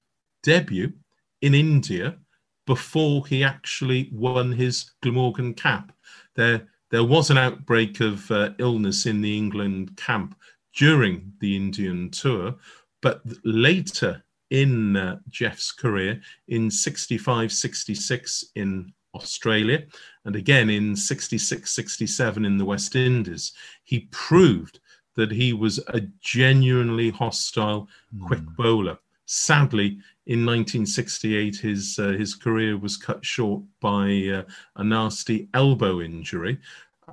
debut 0.43 0.93
in 1.41 1.55
India 1.55 2.19
before 2.67 3.27
he 3.27 3.45
actually 3.45 4.11
won 4.13 4.53
his 4.53 4.91
Glamorgan 5.03 5.55
cap. 5.55 5.93
There, 6.35 6.67
there 6.91 7.05
was 7.05 7.31
an 7.31 7.39
outbreak 7.39 8.01
of 8.01 8.31
uh, 8.31 8.51
illness 8.59 9.07
in 9.07 9.21
the 9.21 9.37
England 9.37 9.97
camp 9.97 10.37
during 10.77 11.33
the 11.41 11.57
Indian 11.57 12.11
tour, 12.11 12.55
but 13.03 13.23
later 13.45 14.25
in 14.51 14.97
uh, 14.97 15.19
Jeff's 15.29 15.73
career, 15.73 16.21
in 16.49 16.71
65 16.71 17.53
66 17.53 18.45
in 18.55 18.93
Australia, 19.15 19.85
and 20.25 20.37
again 20.37 20.71
in 20.71 20.97
66 20.97 21.71
67 21.71 22.45
in 22.45 22.57
the 22.57 22.65
West 22.65 22.97
Indies, 22.97 23.53
he 23.85 24.09
proved 24.11 24.81
that 25.17 25.31
he 25.31 25.53
was 25.53 25.79
a 25.89 26.01
genuinely 26.21 27.11
hostile 27.11 27.89
quick 28.27 28.43
bowler. 28.57 28.99
Sadly, 29.27 29.99
in 30.27 30.47
1968, 30.47 31.57
his 31.57 31.99
uh, 31.99 32.09
his 32.09 32.35
career 32.35 32.79
was 32.79 32.97
cut 32.97 33.25
short 33.25 33.63
by 33.81 34.29
uh, 34.35 34.43
a 34.77 34.85
nasty 34.85 35.49
elbow 35.55 36.01
injury. 36.01 36.59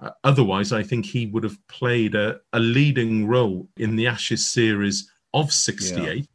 Uh, 0.02 0.12
otherwise, 0.24 0.72
I 0.72 0.84
think 0.84 1.06
he 1.06 1.26
would 1.28 1.44
have 1.44 1.58
played 1.68 2.16
a, 2.16 2.40
a 2.54 2.60
leading 2.60 3.28
role 3.28 3.68
in 3.78 3.96
the 3.98 4.08
Ashes 4.08 4.46
series 4.46 5.12
of 5.34 5.52
68. 5.52 6.28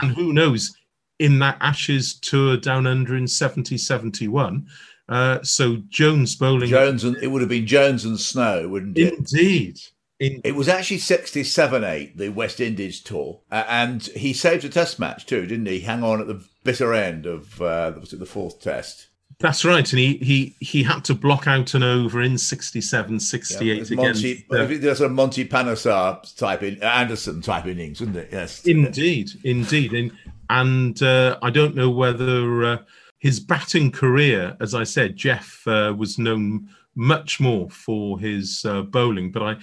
And 0.00 0.12
who 0.12 0.32
knows, 0.32 0.74
in 1.18 1.38
that 1.40 1.58
Ashes 1.60 2.14
tour 2.14 2.56
down 2.56 2.86
under 2.86 3.16
in 3.16 3.28
70 3.28 3.76
71. 3.76 4.66
Uh, 5.08 5.42
so 5.42 5.76
Jones 5.88 6.34
bowling. 6.36 6.70
Jones 6.70 7.04
and 7.04 7.16
it 7.18 7.26
would 7.26 7.42
have 7.42 7.50
been 7.50 7.66
Jones 7.66 8.04
and 8.04 8.18
Snow, 8.18 8.68
wouldn't 8.68 8.96
it? 8.96 9.12
Indeed. 9.18 9.78
In, 10.22 10.40
It 10.44 10.54
was 10.54 10.68
actually 10.68 10.98
67 10.98 11.82
8, 11.82 12.16
the 12.16 12.28
West 12.28 12.60
Indies 12.60 13.00
tour. 13.00 13.40
Uh, 13.50 13.64
and 13.68 14.02
he 14.04 14.32
saved 14.32 14.64
a 14.64 14.68
test 14.68 15.00
match 15.00 15.26
too, 15.26 15.46
didn't 15.46 15.66
he? 15.66 15.80
Hang 15.80 16.04
on 16.04 16.20
at 16.20 16.28
the 16.28 16.44
bitter 16.62 16.94
end 16.94 17.26
of 17.26 17.60
uh, 17.60 17.92
was 17.98 18.12
it 18.12 18.20
the 18.20 18.26
fourth 18.26 18.60
test? 18.60 19.08
That's 19.40 19.64
right, 19.64 19.90
and 19.90 19.98
he 19.98 20.18
he 20.18 20.54
he 20.60 20.84
had 20.84 21.04
to 21.06 21.14
block 21.14 21.48
out 21.48 21.74
an 21.74 21.82
over 21.82 22.22
in 22.22 22.38
67, 22.38 23.18
68 23.18 23.80
It's 23.80 23.90
against. 23.90 24.22
Monty, 24.22 24.46
uh, 24.52 24.80
there's 24.80 25.00
a 25.00 25.08
Monty 25.08 25.44
Panesar 25.44 26.36
type 26.36 26.62
in 26.62 26.80
Anderson 26.80 27.42
type 27.42 27.66
innings, 27.66 28.00
isn't 28.00 28.14
it? 28.14 28.28
Yes. 28.30 28.64
indeed, 28.64 29.30
indeed, 29.42 29.92
and 29.92 30.12
and 30.50 31.02
uh, 31.02 31.38
I 31.42 31.50
don't 31.50 31.74
know 31.74 31.90
whether 31.90 32.64
uh, 32.64 32.78
his 33.18 33.40
batting 33.40 33.90
career, 33.90 34.56
as 34.60 34.76
I 34.76 34.84
said, 34.84 35.16
Jeff 35.16 35.66
uh, 35.66 35.92
was 35.96 36.20
known 36.20 36.68
much 36.94 37.40
more 37.40 37.68
for 37.70 38.20
his 38.20 38.64
uh, 38.64 38.82
bowling, 38.82 39.32
but 39.32 39.42
I 39.42 39.56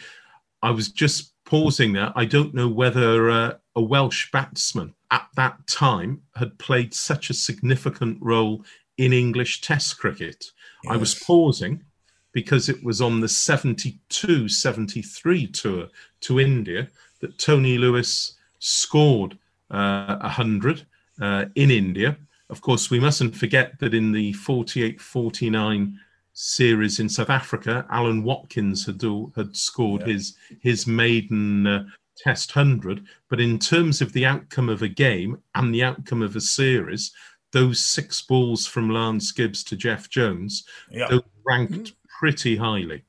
I 0.61 0.71
was 0.71 0.89
just 0.89 1.33
pausing 1.45 1.93
there. 1.93 2.11
I 2.15 2.25
don't 2.25 2.53
know 2.53 2.67
whether 2.67 3.29
uh, 3.29 3.53
a 3.75 3.81
Welsh 3.81 4.31
batsman 4.31 4.93
at 5.11 5.27
that 5.35 5.65
time 5.67 6.21
had 6.35 6.57
played 6.59 6.93
such 6.93 7.29
a 7.29 7.33
significant 7.33 8.17
role 8.21 8.63
in 8.97 9.13
English 9.13 9.61
Test 9.61 9.97
cricket. 9.97 10.51
I 10.89 10.97
was 10.97 11.15
pausing 11.15 11.83
because 12.31 12.69
it 12.69 12.83
was 12.83 13.01
on 13.01 13.19
the 13.19 13.27
72 13.27 14.47
73 14.47 15.47
tour 15.47 15.87
to 16.21 16.39
India 16.39 16.87
that 17.19 17.37
Tony 17.37 17.77
Lewis 17.77 18.37
scored 18.59 19.37
uh, 19.71 20.17
100 20.17 20.85
uh, 21.21 21.45
in 21.55 21.71
India. 21.71 22.17
Of 22.49 22.61
course, 22.61 22.89
we 22.89 22.99
mustn't 22.99 23.35
forget 23.35 23.79
that 23.79 23.93
in 23.93 24.11
the 24.11 24.33
48 24.33 25.01
49 25.01 25.99
series 26.39 26.99
in 26.99 27.09
South 27.09 27.29
Africa, 27.29 27.85
Allan 27.89 28.23
Watkins 28.23 28.85
had, 28.85 28.97
do, 28.97 29.31
had 29.35 29.55
scored 29.57 30.03
his, 30.03 30.35
his 30.61 30.87
maiden 30.87 31.67
uh, 31.67 31.83
Test 32.17 32.55
100. 32.55 33.03
But 33.29 33.41
in 33.41 33.59
terms 33.59 34.01
of 34.01 34.13
the 34.13 34.25
outcome 34.25 34.69
of 34.69 34.81
a 34.81 34.87
game 34.87 35.41
and 35.55 35.73
the 35.73 35.83
outcome 35.83 36.21
of 36.21 36.37
a 36.37 36.41
series, 36.41 37.11
those 37.51 37.83
six 37.83 38.21
balls 38.21 38.65
from 38.65 38.89
Lance 38.89 39.31
Gibbs 39.33 39.63
to 39.65 39.75
Jeff 39.75 40.09
Jones, 40.09 40.63
Yeah. 40.89 41.19
ranked 41.45 41.91
pretty 42.19 42.55
highly. 42.55 43.03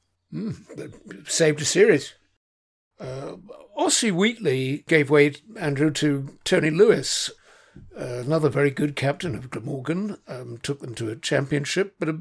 saved 1.27 1.61
a 1.61 1.64
series. 1.64 2.14
Uh, 2.99 3.37
Ossie 3.79 4.12
Wheatley 4.12 4.85
gave 4.88 5.09
way, 5.09 5.35
Andrew, 5.57 5.90
to 5.93 6.37
Tony 6.45 6.71
Lewis, 6.71 7.31
another 7.95 8.49
very 8.49 8.71
good 8.71 8.97
captain 8.97 9.35
of 9.35 9.51
Glamorgan, 9.51 10.19
um, 10.29 10.59
took 10.62 10.81
them 10.81 10.95
to 10.97 11.11
a 11.11 11.16
championship, 11.16 11.95
but 11.99 12.09
a 12.09 12.21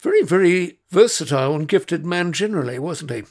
very, 0.00 0.22
very 0.22 0.78
versatile 0.90 1.54
and 1.54 1.68
gifted 1.68 2.06
man 2.06 2.32
generally, 2.32 2.78
wasn't 2.78 3.10
he? 3.10 3.24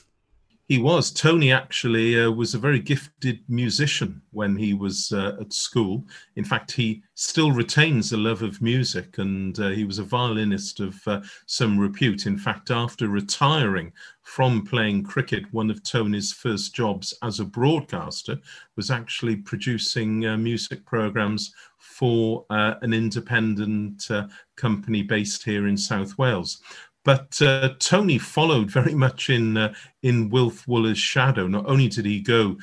He 0.67 0.79
was. 0.79 1.11
Tony 1.11 1.53
actually 1.53 2.19
uh, 2.19 2.29
was 2.29 2.53
a 2.53 2.59
very 2.59 2.79
gifted 2.79 3.39
musician 3.47 4.21
when 4.31 4.57
he 4.57 4.73
was 4.73 5.13
uh, 5.13 5.37
at 5.39 5.53
school. 5.53 6.03
In 6.35 6.43
fact, 6.43 6.73
he 6.73 7.03
still 7.13 7.53
retains 7.53 8.11
a 8.11 8.17
love 8.17 8.41
of 8.41 8.61
music 8.61 9.17
and 9.17 9.57
uh, 9.59 9.69
he 9.69 9.85
was 9.85 9.97
a 9.97 10.03
violinist 10.03 10.81
of 10.81 10.99
uh, 11.07 11.21
some 11.45 11.79
repute. 11.79 12.25
In 12.25 12.37
fact, 12.37 12.69
after 12.69 13.07
retiring 13.07 13.93
from 14.23 14.65
playing 14.65 15.03
cricket, 15.03 15.45
one 15.53 15.71
of 15.71 15.83
Tony's 15.83 16.33
first 16.33 16.75
jobs 16.75 17.13
as 17.23 17.39
a 17.39 17.45
broadcaster 17.45 18.37
was 18.75 18.91
actually 18.91 19.37
producing 19.37 20.25
uh, 20.25 20.35
music 20.35 20.85
programs 20.85 21.53
for 21.77 22.45
uh, 22.49 22.73
an 22.81 22.93
independent 22.93 24.09
company 24.57 25.01
based 25.01 25.43
here 25.43 25.67
in 25.67 25.77
South 25.77 26.17
Wales. 26.17 26.61
But 27.07 27.41
uh, 27.41 27.69
Tony 27.79 28.17
followed 28.17 28.69
very 28.69 28.93
much 29.05 29.29
in 29.29 29.55
uh, 29.55 29.73
in 30.03 30.29
Wilf 30.29 30.67
Wooller's 30.67 30.97
shadow. 30.97 31.47
Not 31.47 31.65
only 31.65 31.87
did 31.87 32.05
he 32.05 32.19
go 32.19 32.57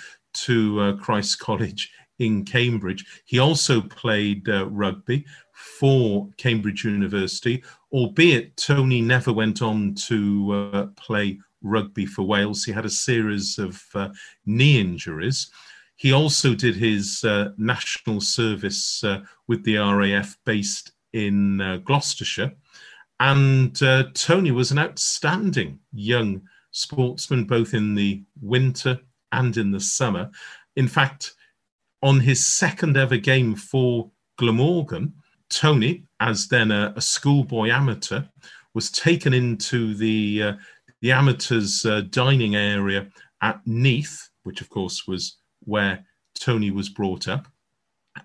to 0.44 0.80
uh, 0.80 0.92
Christ 0.96 1.38
College 1.38 1.90
in 2.18 2.44
Cambridge, 2.44 3.06
he 3.24 3.38
also 3.38 3.80
played 3.80 4.46
uh, 4.50 4.66
rugby 4.66 5.24
for 5.54 6.28
Cambridge 6.36 6.84
University. 6.84 7.64
Albeit 7.90 8.54
Tony 8.58 9.00
never 9.00 9.32
went 9.32 9.62
on 9.62 9.94
to 10.08 10.70
uh, 10.74 10.86
play 10.96 11.40
rugby 11.62 12.04
for 12.04 12.24
Wales. 12.24 12.64
He 12.64 12.72
had 12.72 12.84
a 12.84 12.90
series 12.90 13.58
of 13.58 13.82
uh, 13.94 14.10
knee 14.44 14.78
injuries. 14.78 15.50
He 15.96 16.12
also 16.12 16.54
did 16.54 16.76
his 16.76 17.24
national 17.56 18.20
service 18.20 19.02
with 19.46 19.64
the 19.64 19.76
RAF 19.76 20.36
based 20.44 20.92
in 21.14 21.80
Gloucestershire. 21.86 22.52
And 23.20 23.80
uh, 23.82 24.04
Tony 24.14 24.50
was 24.50 24.70
an 24.70 24.78
outstanding 24.78 25.78
young 25.92 26.42
sportsman, 26.72 27.44
both 27.44 27.74
in 27.74 27.94
the 27.94 28.22
winter 28.40 29.00
and 29.32 29.56
in 29.56 29.70
the 29.70 29.80
summer. 29.80 30.30
In 30.76 30.88
fact, 30.88 31.34
on 32.02 32.20
his 32.20 32.44
second 32.44 32.96
ever 32.96 33.16
game 33.16 33.54
for 33.54 34.10
Glamorgan, 34.36 35.14
Tony, 35.48 36.04
as 36.20 36.48
then 36.48 36.70
a, 36.70 36.92
a 36.96 37.00
schoolboy 37.00 37.70
amateur, 37.70 38.22
was 38.74 38.90
taken 38.90 39.32
into 39.32 39.94
the 39.94 40.42
uh, 40.42 40.52
the 41.00 41.12
amateurs' 41.12 41.84
uh, 41.84 42.00
dining 42.10 42.56
area 42.56 43.08
at 43.42 43.60
Neath, 43.66 44.30
which 44.42 44.60
of 44.60 44.68
course 44.70 45.06
was 45.06 45.36
where 45.60 46.04
Tony 46.34 46.70
was 46.70 46.88
brought 46.88 47.28
up. 47.28 47.46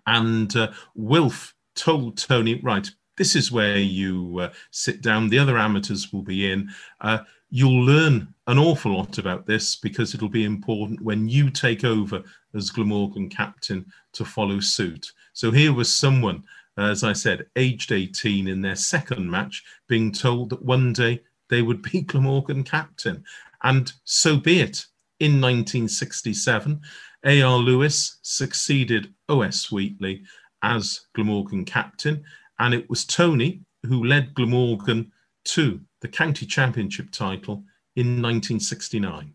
And 0.07 0.55
uh, 0.55 0.71
Wilf 0.95 1.53
told 1.75 2.17
Tony, 2.17 2.59
right, 2.61 2.89
This 3.19 3.35
is 3.35 3.51
where 3.51 3.77
you 3.77 4.39
uh, 4.39 4.53
sit 4.71 5.01
down. 5.01 5.27
The 5.27 5.39
other 5.39 5.57
amateurs 5.57 6.13
will 6.13 6.21
be 6.21 6.49
in. 6.49 6.69
Uh, 7.01 7.19
you'll 7.49 7.83
learn 7.83 8.33
an 8.47 8.57
awful 8.57 8.95
lot 8.95 9.17
about 9.17 9.45
this 9.45 9.75
because 9.75 10.15
it'll 10.15 10.29
be 10.29 10.45
important 10.45 11.01
when 11.01 11.27
you 11.27 11.49
take 11.49 11.83
over 11.83 12.23
as 12.55 12.69
Glamorgan 12.69 13.27
captain 13.27 13.85
to 14.13 14.23
follow 14.23 14.61
suit. 14.61 15.11
So 15.33 15.51
here 15.51 15.73
was 15.73 15.93
someone, 15.93 16.45
as 16.77 17.03
I 17.03 17.11
said, 17.11 17.47
aged 17.57 17.91
18 17.91 18.47
in 18.47 18.61
their 18.61 18.77
second 18.77 19.29
match, 19.29 19.65
being 19.89 20.13
told 20.13 20.51
that 20.51 20.63
one 20.63 20.93
day 20.93 21.21
they 21.49 21.61
would 21.61 21.81
be 21.81 22.01
Glamorgan 22.07 22.63
captain. 22.63 23.25
And 23.63 23.91
so 24.05 24.37
be 24.37 24.61
it. 24.61 24.85
In 25.19 25.41
1967, 25.41 26.79
A.R. 27.25 27.57
Lewis 27.57 28.19
succeeded 28.21 29.13
O.S. 29.27 29.69
Wheatley 29.69 30.23
as 30.63 31.01
Glamorgan 31.13 31.65
captain, 31.65 32.23
and 32.59 32.73
it 32.73 32.89
was 32.89 33.05
Tony 33.05 33.61
who 33.85 34.03
led 34.03 34.35
Glamorgan 34.35 35.11
to 35.45 35.81
the 36.01 36.07
county 36.07 36.45
championship 36.45 37.11
title 37.11 37.63
in 37.95 38.21
1969. 38.21 39.33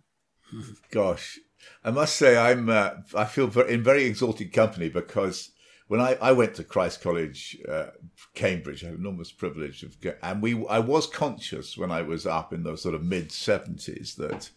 Gosh, 0.90 1.38
I 1.82 1.90
must 1.90 2.16
say 2.16 2.36
I'm 2.36 2.68
uh, 2.68 2.90
I 3.14 3.24
feel 3.24 3.50
in 3.62 3.82
very 3.82 4.04
exalted 4.04 4.52
company 4.52 4.88
because 4.88 5.50
when 5.88 6.00
I, 6.00 6.16
I 6.20 6.32
went 6.32 6.54
to 6.54 6.64
Christ 6.64 7.02
College, 7.02 7.58
uh, 7.68 7.86
Cambridge, 8.34 8.84
I 8.84 8.88
had 8.88 8.96
enormous 8.96 9.32
privilege 9.32 9.82
of, 9.82 9.96
and 10.22 10.42
we 10.42 10.66
I 10.68 10.78
was 10.78 11.06
conscious 11.06 11.76
when 11.76 11.90
I 11.90 12.02
was 12.02 12.26
up 12.26 12.52
in 12.52 12.62
the 12.62 12.76
sort 12.76 12.94
of 12.94 13.02
mid 13.02 13.32
seventies 13.32 14.14
that 14.16 14.50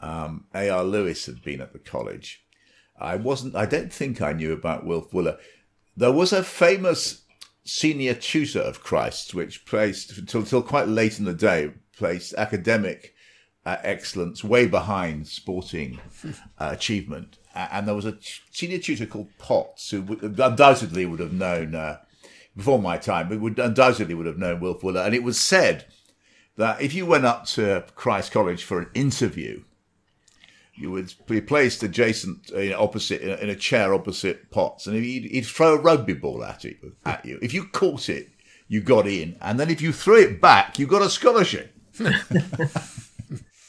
um, 0.00 0.46
A.R. 0.54 0.84
Lewis 0.84 1.26
had 1.26 1.42
been 1.42 1.60
at 1.60 1.72
the 1.72 1.78
college. 1.78 2.44
I 2.98 3.16
wasn't. 3.16 3.54
I 3.54 3.66
don't 3.66 3.92
think 3.92 4.20
I 4.20 4.32
knew 4.32 4.52
about 4.52 4.86
Wilf 4.86 5.12
Wooller. 5.12 5.38
There 5.96 6.12
was 6.12 6.32
a 6.32 6.42
famous 6.42 7.23
senior 7.64 8.14
tutor 8.14 8.60
of 8.60 8.82
Christ's, 8.82 9.34
which 9.34 9.64
placed 9.64 10.16
until, 10.16 10.42
till 10.44 10.62
quite 10.62 10.88
late 10.88 11.18
in 11.18 11.24
the 11.24 11.34
day, 11.34 11.72
placed 11.96 12.34
academic 12.34 13.14
uh, 13.66 13.76
excellence 13.82 14.44
way 14.44 14.66
behind 14.66 15.26
sporting 15.26 16.00
uh, 16.24 16.70
achievement. 16.72 17.38
And 17.54 17.86
there 17.86 17.94
was 17.94 18.04
a 18.04 18.18
senior 18.50 18.78
tutor 18.78 19.06
called 19.06 19.30
Potts 19.38 19.90
who 19.90 20.02
would, 20.02 20.38
undoubtedly 20.40 21.06
would 21.06 21.20
have 21.20 21.32
known, 21.32 21.74
uh, 21.74 21.98
before 22.56 22.80
my 22.80 22.98
time, 22.98 23.28
but 23.28 23.40
would 23.40 23.58
undoubtedly 23.58 24.14
would 24.14 24.26
have 24.26 24.38
known 24.38 24.60
Wilf 24.60 24.82
Wooller. 24.82 25.04
And 25.04 25.14
it 25.14 25.22
was 25.22 25.40
said 25.40 25.86
that 26.56 26.80
if 26.80 26.94
you 26.94 27.06
went 27.06 27.24
up 27.24 27.46
to 27.46 27.84
Christ 27.94 28.32
College 28.32 28.64
for 28.64 28.80
an 28.80 28.90
interview, 28.94 29.62
you 30.76 30.90
would 30.90 31.12
be 31.26 31.40
placed 31.40 31.82
adjacent, 31.82 32.50
uh, 32.52 32.80
opposite, 32.80 33.22
in 33.22 33.30
a, 33.30 33.34
in 33.36 33.50
a, 33.50 33.56
chair 33.56 33.94
opposite 33.94 34.50
Potts, 34.50 34.86
and 34.86 34.96
he'd, 34.96 35.24
he'd, 35.24 35.46
throw 35.46 35.74
a 35.74 35.80
rugby 35.80 36.14
ball 36.14 36.44
at 36.44 36.64
it 36.64 36.76
at 37.04 37.24
you. 37.24 37.38
If 37.42 37.54
you 37.54 37.66
caught 37.66 38.08
it, 38.08 38.28
you 38.68 38.80
got 38.80 39.06
in, 39.06 39.36
and 39.40 39.58
then 39.58 39.70
if 39.70 39.80
you 39.80 39.92
threw 39.92 40.20
it 40.20 40.40
back, 40.40 40.78
you 40.78 40.86
got 40.86 41.02
a 41.02 41.10
scholarship. 41.10 41.74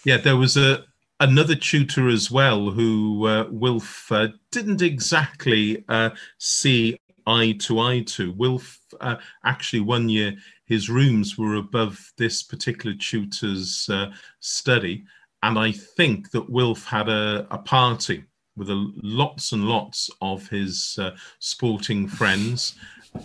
yeah, 0.04 0.18
there 0.18 0.38
was 0.38 0.58
a 0.58 0.86
another 1.20 1.56
tutor 1.56 2.10
as 2.10 2.30
well 2.30 2.72
who 2.72 3.26
uh, 3.28 3.48
Wilf 3.50 4.12
uh, 4.12 4.30
didn't 4.52 4.82
exactly 4.82 5.84
uh, 5.88 6.10
see 6.38 7.00
eye 7.28 7.56
to 7.60 7.80
eye 7.80 8.02
to. 8.02 8.32
Wilf 8.34 8.80
uh, 9.00 9.16
actually 9.44 9.80
one 9.82 10.10
year 10.10 10.36
his 10.66 10.90
rooms 10.90 11.38
were 11.38 11.56
above 11.56 12.12
this 12.18 12.44
particular 12.44 12.96
tutor's 12.96 13.88
uh, 13.90 14.08
study 14.40 15.04
and 15.46 15.60
I 15.60 15.72
think 15.72 16.32
that 16.32 16.50
Wilf 16.50 16.86
had 16.86 17.08
a, 17.08 17.46
a 17.52 17.60
party 17.60 18.24
with 18.58 18.72
a, 18.72 18.92
lots 19.04 19.52
and 19.52 19.66
lots 19.66 20.10
of 20.20 20.50
his 20.50 20.98
uh, 21.00 21.12
sporting 21.38 22.08
friends 22.08 22.74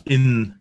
in 0.05 0.55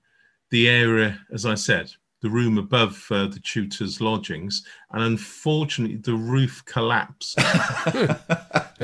the 0.52 0.70
area, 0.70 1.20
as 1.34 1.46
I 1.46 1.56
said, 1.56 1.92
the 2.22 2.30
room 2.30 2.58
above 2.58 3.06
uh, 3.12 3.28
the 3.28 3.42
tutor's 3.42 4.00
lodgings. 4.00 4.66
And 4.92 5.04
unfortunately, 5.04 5.98
the 5.98 6.14
roof 6.14 6.64
collapsed. 6.64 7.38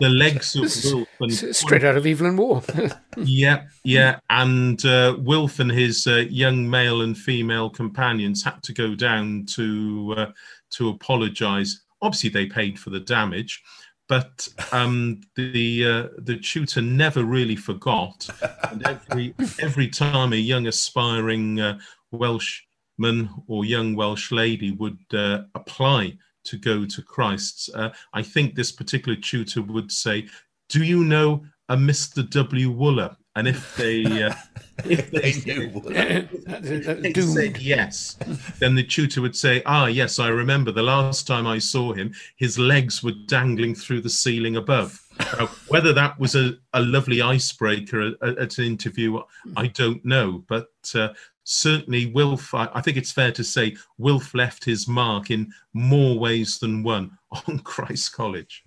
the 0.00 0.08
legs 0.08 0.54
of 0.56 0.62
Wilf 0.62 1.08
and 1.20 1.54
straight 1.54 1.84
out 1.84 1.96
of 1.96 2.06
Evelyn 2.06 2.36
Waugh. 2.36 2.62
yeah, 3.16 3.64
yeah, 3.84 4.18
and 4.30 4.84
uh, 4.84 5.16
Wilf 5.18 5.58
and 5.58 5.70
his 5.70 6.06
uh, 6.06 6.24
young 6.28 6.68
male 6.68 7.02
and 7.02 7.16
female 7.16 7.70
companions 7.70 8.42
had 8.42 8.62
to 8.62 8.72
go 8.72 8.94
down 8.94 9.46
to 9.54 10.14
uh, 10.16 10.32
to 10.70 10.88
apologise. 10.88 11.82
Obviously, 12.02 12.30
they 12.30 12.46
paid 12.46 12.78
for 12.78 12.90
the 12.90 13.00
damage, 13.00 13.62
but 14.08 14.46
um, 14.72 15.20
the 15.36 15.84
uh, 15.84 16.08
the 16.18 16.36
tutor 16.36 16.82
never 16.82 17.24
really 17.24 17.56
forgot. 17.56 18.28
And 18.70 18.86
every 18.86 19.34
every 19.60 19.88
time 19.88 20.32
a 20.32 20.36
young 20.36 20.66
aspiring 20.66 21.60
uh, 21.60 21.78
Welshman 22.12 23.30
or 23.46 23.64
young 23.64 23.94
Welsh 23.94 24.30
lady 24.32 24.72
would 24.72 24.98
uh, 25.12 25.42
apply 25.54 26.16
to 26.44 26.58
go 26.58 26.84
to 26.84 27.02
Christ's, 27.02 27.68
uh, 27.74 27.90
I 28.12 28.22
think 28.22 28.54
this 28.54 28.72
particular 28.72 29.16
tutor 29.16 29.62
would 29.62 29.90
say, 29.90 30.28
"Do 30.68 30.84
you 30.84 31.04
know 31.04 31.44
a 31.68 31.76
Mr. 31.76 32.28
W. 32.30 32.72
Wooller?" 32.72 33.16
And 33.36 33.48
if 33.48 33.76
they 33.76 34.22
uh, 34.22 34.34
if 34.84 35.10
they, 35.10 35.32
they, 35.32 37.10
they 37.10 37.20
said 37.20 37.58
yes, 37.58 38.16
then 38.60 38.76
the 38.76 38.84
tutor 38.84 39.20
would 39.22 39.36
say, 39.36 39.62
"Ah, 39.66 39.86
yes, 39.86 40.18
I 40.18 40.28
remember 40.28 40.70
the 40.70 40.82
last 40.82 41.26
time 41.26 41.46
I 41.46 41.58
saw 41.58 41.92
him. 41.92 42.14
His 42.36 42.58
legs 42.58 43.02
were 43.02 43.12
dangling 43.26 43.74
through 43.74 44.02
the 44.02 44.10
ceiling 44.10 44.56
above." 44.56 45.00
Now, 45.18 45.48
whether 45.68 45.92
that 45.92 46.18
was 46.18 46.34
a, 46.34 46.54
a 46.72 46.80
lovely 46.80 47.22
icebreaker 47.22 48.14
at, 48.22 48.38
at, 48.38 48.58
an 48.58 48.64
interview, 48.64 49.20
I 49.56 49.68
don't 49.68 50.04
know. 50.04 50.44
But 50.48 50.68
uh, 50.94 51.10
certainly, 51.44 52.06
Wilf, 52.06 52.54
I, 52.54 52.68
I 52.74 52.80
think 52.80 52.96
it's 52.96 53.12
fair 53.12 53.30
to 53.32 53.44
say, 53.44 53.76
Wilf 53.98 54.34
left 54.34 54.64
his 54.64 54.88
mark 54.88 55.30
in 55.30 55.52
more 55.72 56.18
ways 56.18 56.58
than 56.58 56.82
one 56.82 57.16
on 57.48 57.60
Christ 57.60 58.12
College. 58.12 58.64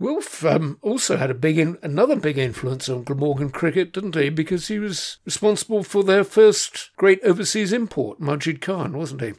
Wilf 0.00 0.44
um, 0.44 0.78
also 0.82 1.16
had 1.16 1.30
a 1.30 1.34
big, 1.34 1.58
in, 1.58 1.78
another 1.82 2.16
big 2.16 2.36
influence 2.36 2.88
on 2.88 3.04
Glamorgan 3.04 3.50
cricket, 3.50 3.92
didn't 3.92 4.16
he? 4.16 4.28
Because 4.28 4.68
he 4.68 4.78
was 4.78 5.18
responsible 5.24 5.84
for 5.84 6.02
their 6.02 6.24
first 6.24 6.90
great 6.96 7.22
overseas 7.22 7.72
import, 7.72 8.20
Majid 8.20 8.60
Khan, 8.60 8.96
wasn't 8.96 9.20
he? 9.20 9.34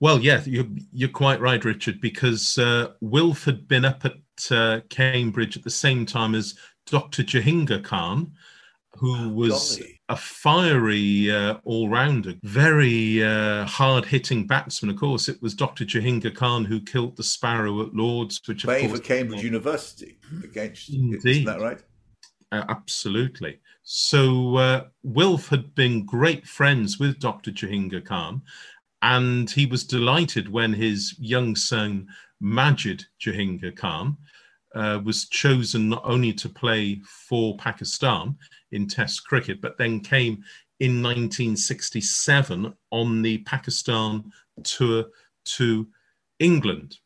Well, 0.00 0.18
yeah, 0.18 0.42
you're, 0.46 0.66
you're 0.92 1.08
quite 1.08 1.40
right, 1.40 1.64
Richard, 1.64 2.00
because 2.00 2.58
uh, 2.58 2.92
Wilf 3.00 3.44
had 3.44 3.68
been 3.68 3.84
up 3.84 4.04
at 4.04 4.50
uh, 4.50 4.80
Cambridge 4.88 5.56
at 5.56 5.62
the 5.62 5.70
same 5.70 6.06
time 6.06 6.34
as 6.34 6.56
Dr. 6.86 7.22
Jahangir 7.22 7.84
Khan, 7.84 8.32
who 8.96 9.28
was 9.28 9.76
golly. 9.76 10.00
A 10.12 10.16
fiery 10.16 11.30
uh, 11.30 11.54
all 11.64 11.88
rounder, 11.88 12.34
very 12.42 13.24
uh, 13.24 13.64
hard 13.64 14.04
hitting 14.04 14.46
batsman. 14.46 14.90
Of 14.90 14.98
course, 14.98 15.26
it 15.26 15.40
was 15.40 15.54
Dr. 15.54 15.86
Jahangir 15.86 16.34
Khan 16.34 16.66
who 16.66 16.82
killed 16.82 17.16
the 17.16 17.22
Sparrow 17.22 17.80
at 17.80 17.94
Lords, 17.94 18.38
which 18.44 18.64
played 18.64 18.90
for 18.90 18.98
Cambridge 18.98 19.42
University 19.42 20.18
against. 20.44 20.90
Indeed. 20.90 21.26
Isn't 21.26 21.44
that 21.46 21.62
right? 21.62 21.80
Uh, 22.52 22.64
absolutely. 22.68 23.58
So 23.84 24.56
uh, 24.56 24.84
Wilf 25.02 25.48
had 25.48 25.74
been 25.74 26.04
great 26.04 26.46
friends 26.46 26.98
with 26.98 27.18
Dr. 27.18 27.50
Jahangir 27.50 28.04
Khan, 28.04 28.42
and 29.00 29.50
he 29.50 29.64
was 29.64 29.82
delighted 29.82 30.46
when 30.46 30.74
his 30.74 31.14
young 31.18 31.56
son 31.56 32.06
Majid 32.38 33.02
Jahangir 33.18 33.74
Khan 33.74 34.18
uh, 34.74 35.00
was 35.02 35.26
chosen 35.30 35.88
not 35.88 36.02
only 36.04 36.34
to 36.34 36.50
play 36.50 37.00
for 37.06 37.56
Pakistan 37.56 38.36
in 38.72 38.88
Test 38.88 39.26
cricket, 39.26 39.60
but 39.60 39.78
then 39.78 40.00
came 40.00 40.44
in 40.80 41.02
1967 41.02 42.74
on 42.90 43.22
the 43.22 43.38
Pakistan 43.38 44.32
tour 44.64 45.06
to 45.44 45.88
England. 46.38 46.96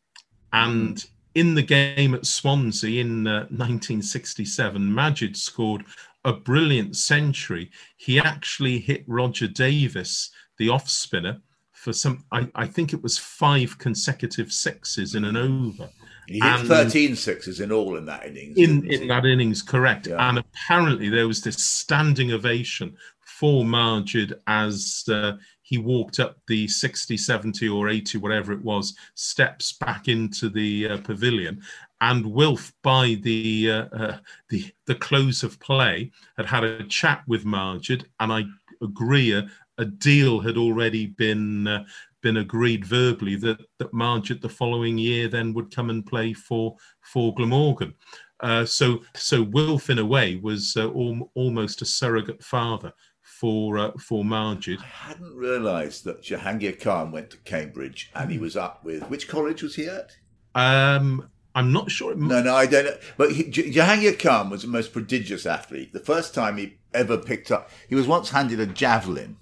And 0.53 1.03
in 1.35 1.53
the 1.53 1.61
game 1.61 2.15
at 2.15 2.25
Swansea 2.25 3.01
in 3.01 3.27
uh, 3.27 3.41
1967, 3.49 4.93
Majid 4.93 5.37
scored 5.37 5.85
a 6.25 6.33
brilliant 6.33 6.95
century. 6.95 7.69
He 7.97 8.19
actually 8.19 8.79
hit 8.79 9.03
Roger 9.07 9.47
Davis, 9.47 10.31
the 10.57 10.69
off 10.69 10.89
spinner, 10.89 11.41
for 11.71 11.93
some, 11.93 12.25
I, 12.31 12.49
I 12.55 12.65
think 12.65 12.91
it 12.91 13.03
was 13.03 13.19
five 13.19 13.77
consecutive 13.77 14.51
sixes 14.51 15.13
in 15.13 15.23
an 15.23 15.37
over. 15.37 15.89
He 16.27 16.39
hit 16.39 16.43
and 16.43 16.67
13 16.67 17.15
sixes 17.15 17.61
in 17.61 17.71
all 17.71 17.95
in 17.95 18.05
that 18.05 18.25
innings. 18.25 18.57
In, 18.57 18.85
in 18.91 19.07
that 19.07 19.25
innings, 19.25 19.61
correct. 19.61 20.07
Yeah. 20.07 20.29
And 20.29 20.37
apparently 20.37 21.09
there 21.09 21.27
was 21.27 21.41
this 21.41 21.57
standing 21.57 22.31
ovation 22.31 22.95
for 23.21 23.63
Majid 23.63 24.33
as 24.47 25.03
uh, 25.09 25.33
he 25.61 25.77
walked 25.77 26.19
up 26.19 26.37
the 26.47 26.67
60, 26.67 27.15
70 27.15 27.69
or 27.69 27.89
80, 27.89 28.17
whatever 28.17 28.51
it 28.51 28.63
was, 28.63 28.95
steps 29.15 29.73
back 29.73 30.07
into 30.07 30.49
the 30.49 30.89
uh, 30.89 30.97
pavilion. 30.97 31.61
And 32.01 32.25
Wilf, 32.25 32.73
by 32.83 33.17
the, 33.21 33.71
uh, 33.71 33.95
uh 33.95 34.17
the 34.49 34.71
the 34.85 34.95
close 34.95 35.43
of 35.43 35.59
play, 35.59 36.11
had 36.35 36.45
had 36.45 36.63
a 36.63 36.83
chat 36.83 37.23
with 37.27 37.45
Majid, 37.45 38.07
and 38.19 38.31
I 38.31 38.45
agree 38.81 39.33
a, 39.33 39.49
a 39.77 39.85
deal 39.85 40.39
had 40.39 40.57
already 40.57 41.07
been 41.07 41.67
uh, 41.67 41.85
been 42.27 42.37
agreed 42.37 42.83
verbally 42.83 43.37
that 43.37 43.57
that 43.77 43.93
Majid 43.93 44.41
the 44.41 44.49
following 44.49 44.97
year 44.97 45.29
then 45.29 45.53
would 45.53 45.73
come 45.73 45.89
and 45.89 46.05
play 46.05 46.33
for 46.33 46.75
for 47.01 47.33
Glamorgan. 47.33 47.93
Uh, 48.41 48.65
so 48.65 49.01
so 49.15 49.43
Wilf 49.43 49.89
in 49.89 49.97
a 49.97 50.05
way 50.05 50.35
was 50.35 50.75
uh, 50.75 50.89
al- 50.89 51.31
almost 51.35 51.81
a 51.81 51.85
surrogate 51.85 52.43
father 52.43 52.91
for 53.21 53.77
uh, 53.77 53.91
for 53.97 54.25
Majid. 54.25 54.79
I 54.81 55.07
hadn't 55.11 55.35
realised 55.35 56.03
that 56.03 56.21
Jahangir 56.21 56.81
Khan 56.81 57.13
went 57.13 57.29
to 57.29 57.37
Cambridge 57.37 58.11
and 58.13 58.29
he 58.29 58.37
was 58.37 58.57
up 58.57 58.83
with 58.83 59.03
which 59.09 59.29
college 59.29 59.63
was 59.63 59.75
he 59.75 59.87
at? 59.87 60.17
Um, 60.53 61.29
I'm 61.55 61.71
not 61.71 61.89
sure. 61.89 62.11
It 62.11 62.17
No, 62.17 62.43
no, 62.43 62.55
I 62.55 62.65
don't 62.65 62.87
know. 62.87 62.97
But 63.15 63.31
he, 63.31 63.45
Jahangir 63.45 64.19
Khan 64.19 64.49
was 64.49 64.63
the 64.63 64.67
most 64.67 64.91
prodigious 64.91 65.45
athlete. 65.45 65.93
The 65.93 66.01
first 66.01 66.33
time 66.33 66.57
he 66.57 66.77
ever 66.93 67.17
picked 67.17 67.51
up, 67.51 67.69
he 67.87 67.95
was 67.95 68.05
once 68.05 68.31
handed 68.31 68.59
a 68.59 68.65
javelin, 68.65 69.37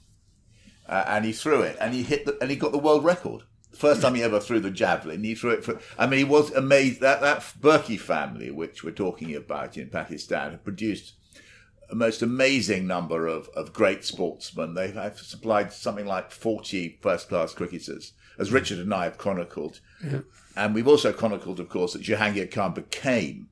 uh, 0.88 1.04
and 1.08 1.26
he 1.26 1.32
threw 1.32 1.62
it, 1.62 1.78
and 1.80 1.94
he 1.94 2.04
hit 2.04 2.26
the, 2.26 2.38
and 2.42 2.50
he 2.50 2.56
got 2.56 2.72
the 2.72 2.78
world 2.78 3.04
record. 3.04 3.44
First 3.74 4.02
time 4.02 4.16
he 4.16 4.24
ever 4.24 4.40
threw 4.40 4.62
the 4.62 4.72
javelin, 4.72 5.24
he 5.24 5.36
threw 5.36 5.52
it 5.52 5.66
for. 5.66 5.80
I 5.98 6.08
mean, 6.08 6.20
he 6.20 6.24
was 6.24 6.52
amazed 6.52 7.02
that 7.02 7.22
that 7.22 7.42
Burki 7.60 8.00
family, 8.00 8.50
which 8.52 8.84
we're 8.84 8.92
talking 8.92 9.36
about 9.36 9.78
in 9.78 9.90
Pakistan, 9.90 10.52
have 10.52 10.64
produced 10.64 11.14
a 11.90 11.96
most 11.96 12.22
amazing 12.22 12.88
number 12.88 13.28
of, 13.28 13.50
of 13.50 13.74
great 13.74 14.04
sportsmen. 14.06 14.74
They 14.74 14.92
have 14.92 15.20
supplied 15.20 15.74
something 15.74 16.06
like 16.06 16.32
40 16.32 17.00
first 17.02 17.30
class 17.30 17.54
cricketers, 17.54 18.14
as 18.40 18.52
Richard 18.52 18.80
and 18.80 18.94
I 18.94 19.04
have 19.04 19.18
chronicled. 19.18 19.82
And 20.56 20.74
we've 20.74 20.88
also 20.88 21.12
chronicled, 21.12 21.60
of 21.60 21.70
course, 21.70 21.94
that 21.94 22.02
Jahangir 22.02 22.50
Khan 22.50 22.74
became, 22.74 23.50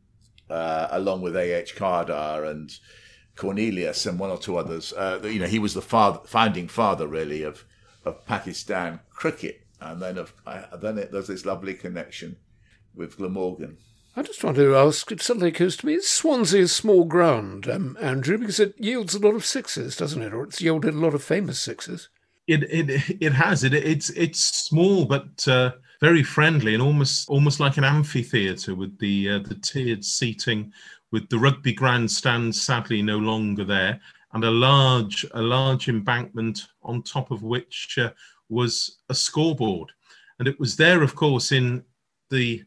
uh, 0.49 0.87
along 0.91 1.21
with 1.21 1.35
A.H. 1.35 1.75
Kardar 1.75 2.49
and 2.49 2.71
Cornelius 3.35 4.05
and 4.05 4.19
one 4.19 4.29
or 4.29 4.37
two 4.37 4.57
others, 4.57 4.93
uh, 4.93 5.19
you 5.23 5.39
know, 5.39 5.47
he 5.47 5.59
was 5.59 5.73
the 5.73 5.81
father, 5.81 6.19
founding 6.25 6.67
father, 6.67 7.07
really, 7.07 7.43
of, 7.43 7.65
of 8.05 8.25
Pakistan 8.25 8.99
cricket. 9.09 9.65
And 9.81 10.01
then, 10.01 10.17
of, 10.17 10.33
uh, 10.45 10.77
then 10.77 10.97
it, 10.97 11.11
there's 11.11 11.27
this 11.27 11.45
lovely 11.45 11.73
connection 11.73 12.37
with 12.95 13.17
Glamorgan. 13.17 13.77
I 14.15 14.21
just 14.21 14.43
wanted 14.43 14.65
to 14.65 14.75
ask, 14.75 15.11
it 15.11 15.21
suddenly 15.21 15.49
occurs 15.49 15.75
to 15.77 15.87
me, 15.87 15.95
is 15.95 16.07
Swansea 16.07 16.63
a 16.63 16.67
small 16.67 17.03
ground, 17.03 17.67
um, 17.67 17.97
Andrew? 17.99 18.37
Because 18.37 18.59
it 18.59 18.75
yields 18.77 19.15
a 19.15 19.19
lot 19.19 19.33
of 19.33 19.45
sixes, 19.45 19.97
doesn't 19.97 20.21
it? 20.21 20.33
Or 20.33 20.43
it's 20.43 20.61
yielded 20.61 20.93
a 20.93 20.99
lot 20.99 21.15
of 21.15 21.23
famous 21.23 21.59
sixes. 21.59 22.09
It 22.45 22.63
it 22.63 23.21
it 23.21 23.33
has 23.33 23.63
it. 23.63 23.73
It's 23.73 24.09
it's 24.11 24.39
small 24.39 25.05
but 25.05 25.47
uh, 25.47 25.71
very 26.01 26.23
friendly 26.23 26.73
and 26.73 26.83
almost 26.83 27.29
almost 27.29 27.61
like 27.61 27.77
an 27.77 27.85
amphitheatre 27.85 28.75
with 28.75 28.99
the 28.99 29.29
uh, 29.29 29.39
the 29.39 29.55
tiered 29.55 30.03
seating, 30.03 30.73
with 31.13 31.29
the 31.29 31.37
rugby 31.37 31.71
grandstand 31.71 32.53
sadly 32.53 33.03
no 33.03 33.19
longer 33.19 33.63
there, 33.63 34.01
and 34.33 34.43
a 34.43 34.49
large 34.49 35.25
a 35.35 35.41
large 35.41 35.87
embankment 35.87 36.67
on 36.81 37.03
top 37.03 37.29
of 37.29 37.43
which 37.43 37.97
uh, 38.01 38.09
was 38.49 38.97
a 39.09 39.15
scoreboard, 39.15 39.91
and 40.39 40.47
it 40.47 40.59
was 40.59 40.75
there, 40.75 41.03
of 41.03 41.15
course, 41.15 41.51
in 41.51 41.83
the 42.31 42.63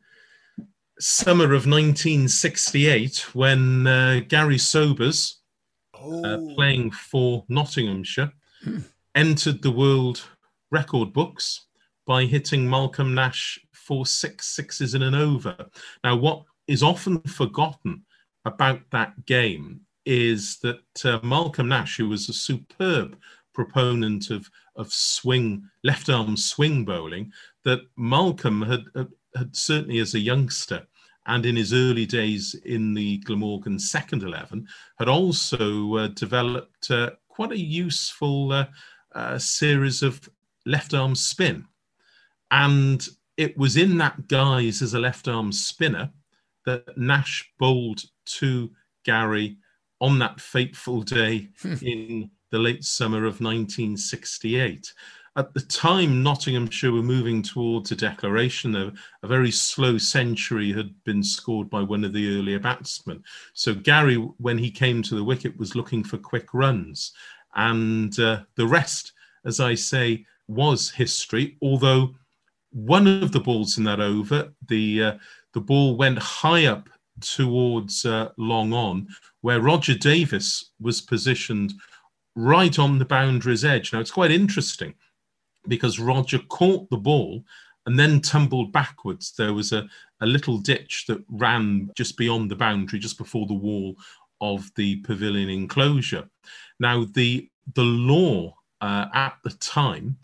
summer 1.00 1.46
of 1.46 1.66
1968 1.66 3.34
when 3.34 3.86
uh, 3.86 4.20
Gary 4.28 4.58
Sobers, 4.58 5.40
uh, 5.94 6.38
playing 6.54 6.92
for 6.92 7.44
Nottinghamshire, 7.48 8.32
entered 9.16 9.60
the 9.60 9.72
world 9.72 10.22
record 10.70 11.12
books 11.12 11.66
by 12.06 12.24
hitting 12.24 12.70
Malcolm 12.70 13.12
Nash 13.12 13.58
for 13.72 14.06
six 14.06 14.46
sixes 14.46 14.94
in 14.94 15.02
an 15.02 15.16
over. 15.16 15.56
Now, 16.04 16.14
what 16.14 16.44
is 16.68 16.82
often 16.82 17.20
forgotten 17.22 18.05
about 18.46 18.80
that 18.92 19.26
game 19.26 19.80
is 20.06 20.58
that 20.60 21.04
uh, 21.04 21.18
Malcolm 21.22 21.68
Nash, 21.68 21.96
who 21.96 22.08
was 22.08 22.28
a 22.28 22.32
superb 22.32 23.18
proponent 23.52 24.30
of, 24.30 24.48
of 24.76 24.92
swing, 24.92 25.68
left 25.82 26.08
arm 26.08 26.36
swing 26.36 26.84
bowling, 26.84 27.32
that 27.64 27.80
Malcolm 27.96 28.62
had, 28.62 28.84
had, 28.94 29.54
certainly 29.54 29.98
as 29.98 30.14
a 30.14 30.20
youngster 30.20 30.86
and 31.26 31.44
in 31.44 31.56
his 31.56 31.72
early 31.72 32.06
days 32.06 32.54
in 32.64 32.94
the 32.94 33.18
Glamorgan 33.18 33.80
second 33.80 34.22
11, 34.22 34.66
had 34.98 35.08
also 35.08 35.96
uh, 35.96 36.06
developed 36.08 36.88
uh, 36.90 37.10
quite 37.28 37.50
a 37.50 37.58
useful 37.58 38.52
uh, 38.52 38.66
uh, 39.12 39.36
series 39.38 40.02
of 40.02 40.28
left 40.66 40.94
arm 40.94 41.16
spin. 41.16 41.66
And 42.52 43.04
it 43.36 43.58
was 43.58 43.76
in 43.76 43.98
that 43.98 44.28
guise 44.28 44.82
as 44.82 44.94
a 44.94 45.00
left 45.00 45.26
arm 45.26 45.50
spinner 45.50 46.12
that 46.66 46.96
Nash 46.98 47.50
bowled 47.58 48.02
to 48.26 48.70
Gary 49.04 49.56
on 50.00 50.18
that 50.18 50.40
fateful 50.40 51.02
day 51.02 51.48
in 51.82 52.30
the 52.50 52.58
late 52.58 52.84
summer 52.84 53.18
of 53.18 53.40
1968. 53.40 54.92
At 55.36 55.52
the 55.52 55.60
time, 55.60 56.22
Nottinghamshire 56.22 56.92
were 56.92 57.02
moving 57.02 57.42
towards 57.42 57.92
a 57.92 57.96
declaration. 57.96 58.74
A, 58.74 58.92
a, 59.22 59.26
very 59.26 59.50
slow 59.50 59.98
century 59.98 60.72
had 60.72 60.94
been 61.04 61.22
scored 61.22 61.68
by 61.68 61.82
one 61.82 62.04
of 62.04 62.14
the 62.14 62.38
earlier 62.38 62.58
batsmen. 62.58 63.22
So 63.52 63.74
Gary, 63.74 64.16
when 64.16 64.56
he 64.56 64.70
came 64.70 65.02
to 65.02 65.14
the 65.14 65.24
wicket, 65.24 65.58
was 65.58 65.76
looking 65.76 66.02
for 66.02 66.16
quick 66.16 66.54
runs. 66.54 67.12
And 67.54 68.18
uh, 68.18 68.44
the 68.54 68.66
rest, 68.66 69.12
as 69.44 69.60
I 69.60 69.74
say, 69.74 70.24
was 70.48 70.90
history. 70.90 71.58
Although 71.60 72.14
one 72.70 73.06
of 73.06 73.32
the 73.32 73.40
balls 73.40 73.76
in 73.76 73.84
that 73.84 74.00
over, 74.00 74.52
the 74.68 75.02
uh, 75.02 75.14
the 75.56 75.60
ball 75.62 75.96
went 75.96 76.18
high 76.18 76.66
up 76.66 76.90
towards 77.22 78.04
uh, 78.04 78.28
long 78.36 78.74
on, 78.74 79.08
where 79.40 79.62
Roger 79.62 79.94
Davis 79.94 80.72
was 80.78 81.00
positioned 81.00 81.72
right 82.34 82.78
on 82.78 82.98
the 82.98 83.06
boundary's 83.06 83.64
edge. 83.64 83.90
Now 83.90 84.00
it's 84.00 84.10
quite 84.10 84.30
interesting 84.30 84.92
because 85.66 85.98
Roger 85.98 86.40
caught 86.50 86.90
the 86.90 86.98
ball 86.98 87.42
and 87.86 87.98
then 87.98 88.20
tumbled 88.20 88.70
backwards. 88.70 89.32
There 89.32 89.54
was 89.54 89.72
a, 89.72 89.88
a 90.20 90.26
little 90.26 90.58
ditch 90.58 91.06
that 91.08 91.24
ran 91.30 91.88
just 91.96 92.18
beyond 92.18 92.50
the 92.50 92.56
boundary, 92.56 92.98
just 92.98 93.16
before 93.16 93.46
the 93.46 93.54
wall 93.54 93.96
of 94.42 94.70
the 94.76 94.96
pavilion 94.96 95.48
enclosure. 95.48 96.28
Now, 96.80 97.06
the 97.14 97.48
the 97.72 97.82
law 97.82 98.54
uh, 98.82 99.06
at 99.14 99.38
the 99.42 99.52
time, 99.52 100.18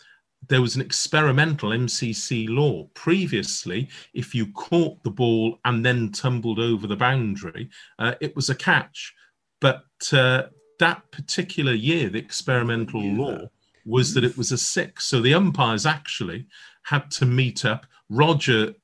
there 0.49 0.61
was 0.61 0.77
an 0.77 0.83
experimental 0.83 1.71
MCC 1.71 2.49
law. 2.49 2.85
Previously, 2.95 3.89
if 4.15 4.35
you 4.35 4.53
caught 4.53 5.03
the 5.03 5.11
ball 5.11 5.59
and 5.65 5.85
then 5.85 6.11
tumbled 6.11 6.59
over 6.59 6.87
the 6.87 6.97
boundary, 6.97 7.71
uh, 7.99 8.15
it 8.21 8.35
was 8.35 8.51
a 8.51 8.55
catch. 8.55 9.15
But 9.61 9.85
uh, 10.13 10.45
that 10.79 11.03
particular 11.13 11.73
year, 11.73 12.09
the 12.09 12.19
experimental 12.19 13.03
yeah. 13.03 13.19
law 13.19 13.39
was 13.85 14.15
that 14.15 14.25
it 14.25 14.37
was 14.37 14.53
a 14.53 14.59
six. 14.59 15.07
So 15.07 15.21
the 15.21 15.35
umpires 15.35 15.87
actually 15.87 16.47
had 16.83 17.11
to 17.13 17.27
meet 17.27 17.65
up. 17.65 17.87
Roger, 18.09 18.75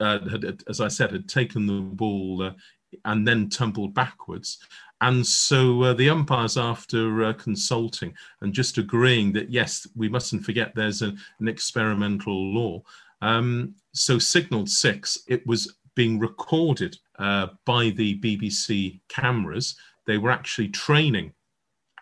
uh, 0.00 0.28
had, 0.28 0.62
as 0.68 0.80
I 0.80 0.88
said, 0.88 1.12
had 1.12 1.28
taken 1.28 1.66
the 1.66 1.80
ball 1.80 2.42
uh, 2.42 2.52
and 3.04 3.26
then 3.26 3.48
tumbled 3.48 3.94
backwards. 3.94 4.58
And 5.00 5.24
so 5.24 5.82
uh, 5.82 5.94
the 5.94 6.10
umpires, 6.10 6.56
after 6.56 7.24
uh, 7.24 7.32
consulting 7.34 8.14
and 8.40 8.52
just 8.52 8.78
agreeing 8.78 9.32
that, 9.32 9.50
yes, 9.50 9.86
we 9.94 10.08
mustn't 10.08 10.44
forget 10.44 10.74
there's 10.74 11.02
a, 11.02 11.14
an 11.38 11.48
experimental 11.48 12.52
law, 12.52 12.82
um, 13.20 13.74
so 13.92 14.18
signaled 14.18 14.68
six, 14.68 15.18
it 15.26 15.46
was 15.46 15.76
being 15.94 16.18
recorded 16.18 16.96
uh, 17.18 17.48
by 17.64 17.90
the 17.90 18.18
BBC 18.20 19.00
cameras. 19.08 19.76
They 20.06 20.18
were 20.18 20.30
actually 20.30 20.68
training 20.68 21.32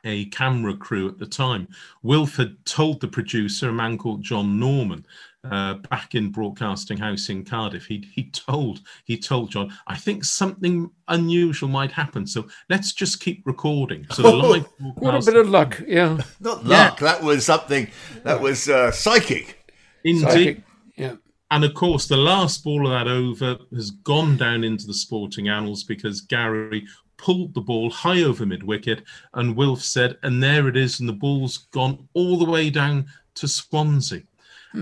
a 0.04 0.26
camera 0.26 0.76
crew 0.76 1.08
at 1.08 1.18
the 1.18 1.26
time. 1.26 1.66
Wilf 2.02 2.36
had 2.36 2.56
told 2.64 3.00
the 3.00 3.08
producer, 3.08 3.70
a 3.70 3.72
man 3.72 3.98
called 3.98 4.22
John 4.22 4.60
Norman, 4.60 5.04
uh, 5.50 5.74
back 5.90 6.14
in 6.14 6.30
Broadcasting 6.30 6.98
House 6.98 7.28
in 7.28 7.44
Cardiff, 7.44 7.86
he 7.86 8.08
he 8.12 8.30
told 8.30 8.80
he 9.04 9.18
told 9.18 9.50
John, 9.50 9.72
I 9.86 9.96
think 9.96 10.24
something 10.24 10.90
unusual 11.08 11.68
might 11.68 11.92
happen, 11.92 12.26
so 12.26 12.46
let's 12.68 12.92
just 12.92 13.20
keep 13.20 13.42
recording. 13.46 14.06
So 14.12 14.22
the 14.22 14.32
live 14.32 14.66
what 14.96 15.14
a 15.14 15.24
bit 15.24 15.36
of 15.36 15.48
luck, 15.48 15.82
yeah. 15.86 16.20
Not 16.40 16.64
luck. 16.64 17.00
Yeah. 17.00 17.12
That 17.12 17.22
was 17.22 17.44
something. 17.44 17.88
That 18.22 18.40
was 18.40 18.68
uh, 18.68 18.90
psychic. 18.90 19.72
Indeed. 20.04 20.22
Psychic. 20.22 20.62
Yeah. 20.96 21.16
And 21.50 21.64
of 21.64 21.74
course, 21.74 22.08
the 22.08 22.16
last 22.16 22.64
ball 22.64 22.86
of 22.86 22.92
that 22.92 23.10
over 23.10 23.58
has 23.74 23.90
gone 23.90 24.36
down 24.36 24.64
into 24.64 24.86
the 24.86 24.94
sporting 24.94 25.48
annals 25.48 25.84
because 25.84 26.20
Gary 26.20 26.86
pulled 27.16 27.54
the 27.54 27.60
ball 27.60 27.90
high 27.90 28.22
over 28.22 28.44
mid 28.44 28.62
wicket, 28.62 29.02
and 29.34 29.56
Wilf 29.56 29.82
said, 29.82 30.18
and 30.22 30.42
there 30.42 30.68
it 30.68 30.76
is, 30.76 31.00
and 31.00 31.08
the 31.08 31.12
ball's 31.12 31.58
gone 31.72 32.08
all 32.14 32.38
the 32.38 32.50
way 32.50 32.70
down 32.70 33.06
to 33.36 33.48
Swansea. 33.48 34.22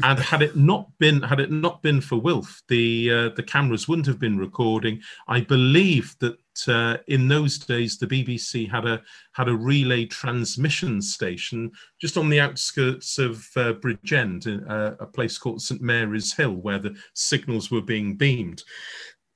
And 0.03 0.19
had 0.19 0.43
it 0.43 0.57
not 0.57 0.89
been 0.99 1.23
had 1.23 1.41
it 1.41 1.51
not 1.51 1.83
been 1.83 2.01
for 2.01 2.17
Wilf, 2.17 2.63
the 2.69 3.11
uh, 3.11 3.29
the 3.31 3.43
cameras 3.43 3.89
wouldn't 3.89 4.07
have 4.07 4.19
been 4.19 4.39
recording. 4.39 5.01
I 5.29 5.41
believe 5.41 6.15
that 6.21 6.39
uh, 6.69 6.99
in 7.09 7.29
those 7.29 7.59
days 7.59 7.99
the 7.99 8.07
BBC 8.07 8.71
had 8.71 8.87
a 8.87 9.03
had 9.33 9.49
a 9.49 9.55
relay 9.55 10.07
transmission 10.07 11.01
station 11.03 11.71
just 12.01 12.17
on 12.17 12.29
the 12.29 12.41
outskirts 12.41 13.19
of 13.19 13.47
uh, 13.57 13.75
Bridgend, 13.75 14.47
uh, 14.69 14.97
a 15.01 15.07
place 15.07 15.39
called 15.39 15.63
St 15.63 15.81
Mary's 15.81 16.33
Hill, 16.33 16.55
where 16.55 16.79
the 16.79 16.97
signals 17.15 17.71
were 17.71 17.83
being 17.83 18.17
beamed. 18.17 18.63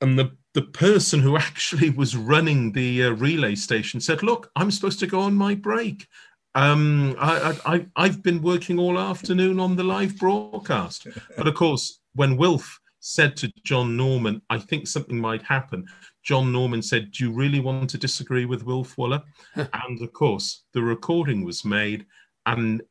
And 0.00 0.18
the 0.18 0.36
the 0.54 0.62
person 0.62 1.20
who 1.20 1.36
actually 1.48 1.90
was 1.90 2.16
running 2.16 2.72
the 2.72 3.04
uh, 3.04 3.11
relay 3.11 3.54
station 3.54 4.00
said, 4.00 4.22
"Look, 4.22 4.50
I'm 4.56 4.70
supposed 4.70 4.98
to 5.00 5.06
go 5.06 5.20
on 5.20 5.34
my 5.34 5.54
break. 5.54 6.06
Um, 6.55 7.14
I, 7.18 7.59
I, 7.64 7.86
I've 7.96 8.22
been 8.22 8.42
working 8.42 8.78
all 8.78 8.99
afternoon 8.99 9.61
on 9.61 9.76
the 9.76 9.84
live 9.84 10.18
broadcast." 10.18 11.07
But 11.36 11.46
of 11.46 11.55
course, 11.55 12.01
when 12.14 12.36
Wilf 12.36 12.80
said 13.01 13.36
to 13.36 13.53
John 13.64 13.96
Norman, 13.96 14.42
I 14.51 14.59
think 14.59 14.86
something 14.86 15.18
might 15.18 15.42
happen. 15.42 15.86
John 16.22 16.53
Norman 16.53 16.82
said, 16.82 17.12
Do 17.12 17.24
you 17.24 17.32
really 17.32 17.61
want 17.61 17.88
to 17.90 17.99
disagree 17.99 18.44
with 18.44 18.64
Wilf 18.64 18.96
Wooller? 18.96 19.22
and 19.55 20.03
of 20.03 20.12
course, 20.12 20.64
the 20.74 20.82
recording 20.82 21.44
was 21.44 21.64
made, 21.64 22.07
and 22.46 22.82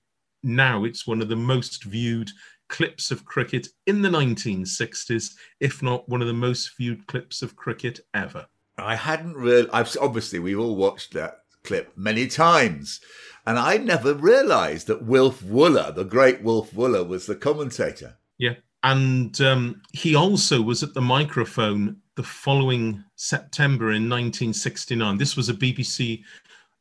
now 0.43 0.85
it's 0.85 1.05
one 1.05 1.21
of 1.21 1.29
the 1.29 1.35
most 1.35 1.83
viewed 1.83 2.31
clips 2.69 3.11
of 3.11 3.25
cricket 3.25 3.67
in 3.85 4.01
the 4.01 4.09
1960s, 4.09 5.35
if 5.59 5.81
not 5.81 6.07
one 6.09 6.21
of 6.21 6.27
the 6.27 6.33
most 6.33 6.75
viewed 6.77 7.05
clips 7.07 7.41
of 7.41 7.55
cricket 7.55 7.99
ever. 8.13 8.45
I 8.77 8.95
hadn't 8.95 9.35
really, 9.35 9.69
I've, 9.71 9.95
obviously, 9.99 10.39
we've 10.39 10.59
all 10.59 10.75
watched 10.75 11.13
that 11.13 11.39
clip 11.67 11.91
many 11.95 12.27
times. 12.27 13.01
And 13.45 13.59
I 13.59 13.77
never 13.77 14.13
realised 14.13 14.87
that 14.87 15.03
Wilf 15.03 15.41
Wooller, 15.41 15.93
the 15.93 16.03
great 16.03 16.41
Wilf 16.41 16.71
Wooller, 16.71 17.07
was 17.07 17.25
the 17.25 17.35
commentator. 17.35 18.17
Yeah. 18.37 18.55
And 18.83 19.39
um, 19.41 19.81
he 19.93 20.15
also 20.15 20.61
was 20.61 20.81
at 20.83 20.93
the 20.93 21.01
microphone 21.01 21.97
the 22.15 22.23
following 22.23 23.03
September 23.15 23.91
in 23.91 24.09
1969. 24.09 25.17
This 25.17 25.35
was 25.35 25.49
a 25.49 25.53
BBC 25.53 26.23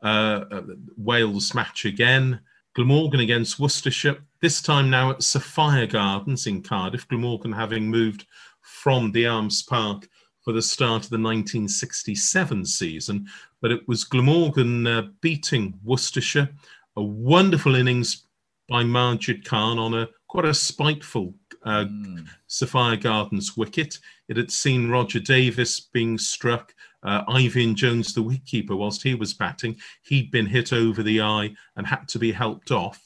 uh, 0.03 0.45
uh, 0.51 0.63
Wales 0.97 1.55
match 1.55 1.85
again. 1.85 2.41
Glamorgan 2.75 3.21
against 3.21 3.59
Worcestershire, 3.59 4.19
this 4.43 4.61
time 4.61 4.91
now 4.91 5.11
at 5.11 5.23
Sophia 5.23 5.87
Gardens 5.87 6.47
in 6.47 6.63
Cardiff, 6.63 7.09
Glamorgan 7.09 7.53
having 7.53 7.89
moved 7.89 8.27
from 8.61 9.13
the 9.13 9.27
Arms 9.27 9.63
Park 9.63 10.09
for 10.47 10.53
the 10.53 10.63
start 10.63 11.03
of 11.03 11.11
the 11.11 11.19
1967 11.19 12.65
season. 12.65 13.27
But 13.61 13.73
it 13.73 13.87
was 13.89 14.05
Glamorgan 14.05 14.87
uh, 14.87 15.09
beating 15.21 15.75
Worcestershire, 15.83 16.49
a 16.95 17.03
wonderful 17.03 17.75
innings 17.75 18.27
by 18.69 18.85
Majid 18.85 19.45
Khan 19.45 19.77
on 19.81 19.95
a 19.95 20.09
quite 20.29 20.45
a 20.45 20.55
spiteful 20.55 21.35
uh, 21.65 21.87
mm. 21.87 22.29
Sophia 22.47 22.97
Gardens 22.97 23.57
wicket. 23.57 23.99
It 24.29 24.37
had 24.37 24.53
seen 24.53 24.89
Roger 24.89 25.19
Davis 25.19 25.81
being 25.81 26.17
struck 26.17 26.73
uh, 27.03 27.25
Eifion 27.25 27.75
Jones, 27.75 28.15
the 28.15 28.23
wicketkeeper, 28.23 28.77
whilst 28.77 29.03
he 29.03 29.17
was 29.17 29.35
batting, 29.35 29.77
he'd 30.03 30.31
been 30.31 30.47
hit 30.47 30.73
over 30.73 31.03
the 31.03 31.23
eye 31.23 31.53
and 31.75 31.87
had 31.89 32.07
to 32.09 32.21
be 32.21 32.31
helped 32.31 32.71
off. 32.71 33.01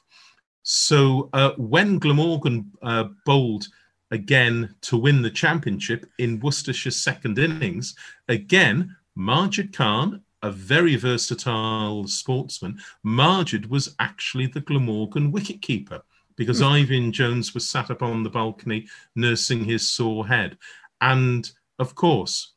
So 0.62 1.30
uh, 1.32 1.52
when 1.56 1.98
Glamorgan 1.98 2.70
uh, 2.82 3.04
bowled 3.24 3.66
again 4.10 4.74
to 4.82 4.96
win 4.96 5.22
the 5.22 5.30
championship 5.30 6.06
in 6.18 6.40
Worcestershire's 6.40 6.96
second 6.96 7.38
innings, 7.38 7.94
again, 8.28 8.96
Majid 9.14 9.72
Khan, 9.72 10.22
a 10.42 10.50
very 10.50 10.96
versatile 10.96 12.06
sportsman, 12.06 12.78
Majid 13.02 13.70
was 13.70 13.94
actually 13.98 14.46
the 14.46 14.60
Glamorgan 14.60 15.32
wicketkeeper 15.32 16.00
because 16.36 16.60
mm. 16.60 16.86
Eifion 16.86 17.12
Jones 17.12 17.52
was 17.52 17.68
sat 17.68 17.90
up 17.90 18.02
on 18.02 18.22
the 18.22 18.30
balcony 18.30 18.88
nursing 19.14 19.64
his 19.64 19.86
sore 19.86 20.26
head. 20.26 20.56
And 21.00 21.50
of 21.78 21.94
course, 21.94 22.54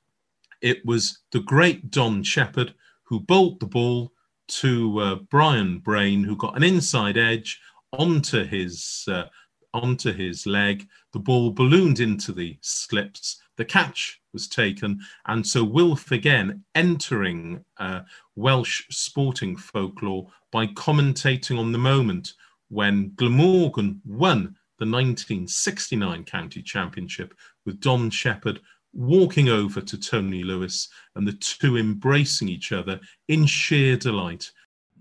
it 0.62 0.86
was 0.86 1.20
the 1.32 1.42
great 1.42 1.92
Don 1.92 2.24
Shepherd 2.24 2.74
who 3.04 3.20
bowled 3.20 3.60
the 3.60 3.68
ball 3.68 4.14
to 4.48 5.00
uh, 5.00 5.16
Brian 5.30 5.80
Brain, 5.80 6.24
who 6.24 6.36
got 6.36 6.56
an 6.56 6.64
inside 6.64 7.18
edge 7.18 7.60
onto 7.92 8.46
his 8.46 9.06
uh, 9.08 9.26
onto 9.74 10.14
his 10.14 10.46
leg. 10.46 10.88
The 11.12 11.20
ball 11.20 11.52
ballooned 11.52 12.00
into 12.00 12.32
the 12.32 12.58
slips. 12.62 13.42
The 13.58 13.66
catch 13.66 14.20
was 14.34 14.48
taken, 14.48 15.00
and 15.28 15.46
so 15.46 15.64
Wilf 15.64 16.12
again 16.12 16.64
entering 16.74 17.64
uh, 17.78 18.02
Welsh 18.36 18.84
sporting 18.90 19.56
folklore 19.56 20.28
by 20.52 20.68
commentating 20.68 21.60
on 21.60 21.72
the 21.72 21.78
moment 21.78 22.34
when 22.70 23.14
Glamorgan 23.16 24.02
won 24.06 24.56
the 24.80 24.90
1969 24.90 26.24
county 26.26 26.64
championship 26.64 27.36
with 27.66 27.80
Don 27.80 28.10
Shepherd 28.10 28.60
walking 28.94 29.50
over 29.50 29.82
to 29.82 29.98
Tony 30.00 30.44
Lewis 30.44 30.90
and 31.16 31.28
the 31.28 31.34
two 31.34 31.78
embracing 31.78 32.50
each 32.50 32.72
other 32.72 33.00
in 33.28 33.46
sheer 33.46 33.98
delight. 33.98 34.52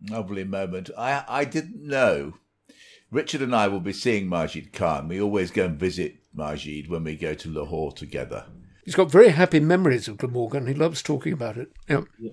Lovely 0.09 0.45
moment. 0.45 0.91
I, 0.97 1.25
I 1.29 1.45
didn't 1.45 1.87
know. 1.87 2.35
Richard 3.13 3.43
and 3.43 3.55
I 3.55 3.69
will 3.69 3.81
be 3.81 3.93
seeing 3.93 4.29
Majid 4.29 4.73
Khan. 4.73 5.07
We 5.07 5.21
always 5.21 5.51
go 5.51 5.67
and 5.67 5.79
visit 5.79 6.17
Majid 6.35 6.89
when 6.89 7.05
we 7.05 7.15
go 7.15 7.35
to 7.35 7.51
Lahore 7.51 7.93
together. 7.93 8.47
He's 8.85 8.95
got 8.95 9.11
very 9.11 9.29
happy 9.29 9.61
memories 9.61 10.09
of 10.09 10.17
Glamorgan. 10.17 10.67
He 10.67 10.75
loves 10.75 11.03
talking 11.03 11.35
about 11.35 11.59
it. 11.59 11.69
Yeah. 11.89 12.01
Yeah. 12.19 12.31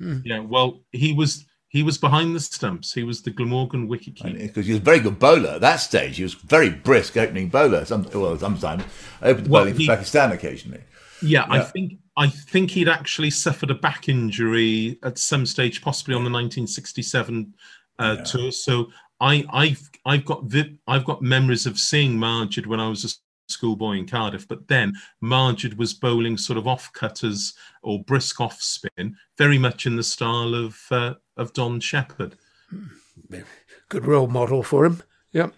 Mm. 0.00 0.22
yeah 0.24 0.38
well, 0.38 0.80
he 0.92 1.12
was 1.12 1.44
he 1.68 1.82
was 1.82 1.98
behind 1.98 2.34
the 2.34 2.40
stumps. 2.40 2.94
He 2.94 3.02
was 3.02 3.22
the 3.22 3.30
Glamorgan 3.30 3.88
wicketkeeper. 3.88 4.38
Because 4.38 4.66
he 4.66 4.72
was 4.72 4.80
a 4.80 4.84
very 4.84 5.00
good 5.00 5.18
bowler 5.18 5.50
at 5.50 5.60
that 5.60 5.76
stage. 5.76 6.16
He 6.16 6.22
was 6.22 6.34
very 6.34 6.70
brisk 6.70 7.16
opening 7.16 7.48
bowler. 7.48 7.84
Some, 7.84 8.08
well, 8.14 8.38
sometimes 8.38 8.84
opened 9.22 9.46
the 9.46 9.50
well, 9.50 9.64
bowling 9.64 9.76
he, 9.76 9.86
for 9.86 9.96
Pakistan 9.96 10.32
occasionally. 10.32 10.82
Yeah, 11.22 11.46
yeah, 11.48 11.60
I 11.60 11.60
think 11.60 11.92
I 12.16 12.28
think 12.28 12.70
he'd 12.70 12.88
actually 12.88 13.30
suffered 13.30 13.70
a 13.70 13.74
back 13.74 14.08
injury 14.08 14.98
at 15.02 15.18
some 15.18 15.44
stage, 15.44 15.82
possibly 15.82 16.14
on 16.14 16.22
the 16.22 16.30
1967 16.30 17.52
uh, 17.98 18.16
yeah. 18.16 18.24
tour. 18.24 18.52
So 18.52 18.88
I, 19.20 19.44
I've 19.52 19.90
I've 20.04 20.24
got 20.24 20.44
I've 20.86 21.04
got 21.04 21.22
memories 21.22 21.66
of 21.66 21.78
seeing 21.78 22.18
Majid 22.18 22.66
when 22.66 22.80
I 22.80 22.88
was 22.88 23.04
a 23.04 23.08
schoolboy 23.50 23.98
in 23.98 24.06
Cardiff. 24.06 24.48
But 24.48 24.68
then 24.68 24.94
Majid 25.20 25.76
was 25.78 25.92
bowling 25.92 26.38
sort 26.38 26.58
of 26.58 26.66
off 26.66 26.92
cutters 26.92 27.54
or 27.82 28.02
brisk 28.04 28.40
off 28.40 28.60
spin, 28.60 29.16
very 29.36 29.58
much 29.58 29.86
in 29.86 29.96
the 29.96 30.02
style 30.02 30.54
of 30.54 30.78
uh, 30.90 31.14
of 31.36 31.52
Don 31.52 31.80
Shepherd. 31.80 32.36
Good 33.88 34.06
role 34.06 34.28
model 34.28 34.62
for 34.62 34.84
him. 34.84 35.02
Yeah. 35.32 35.48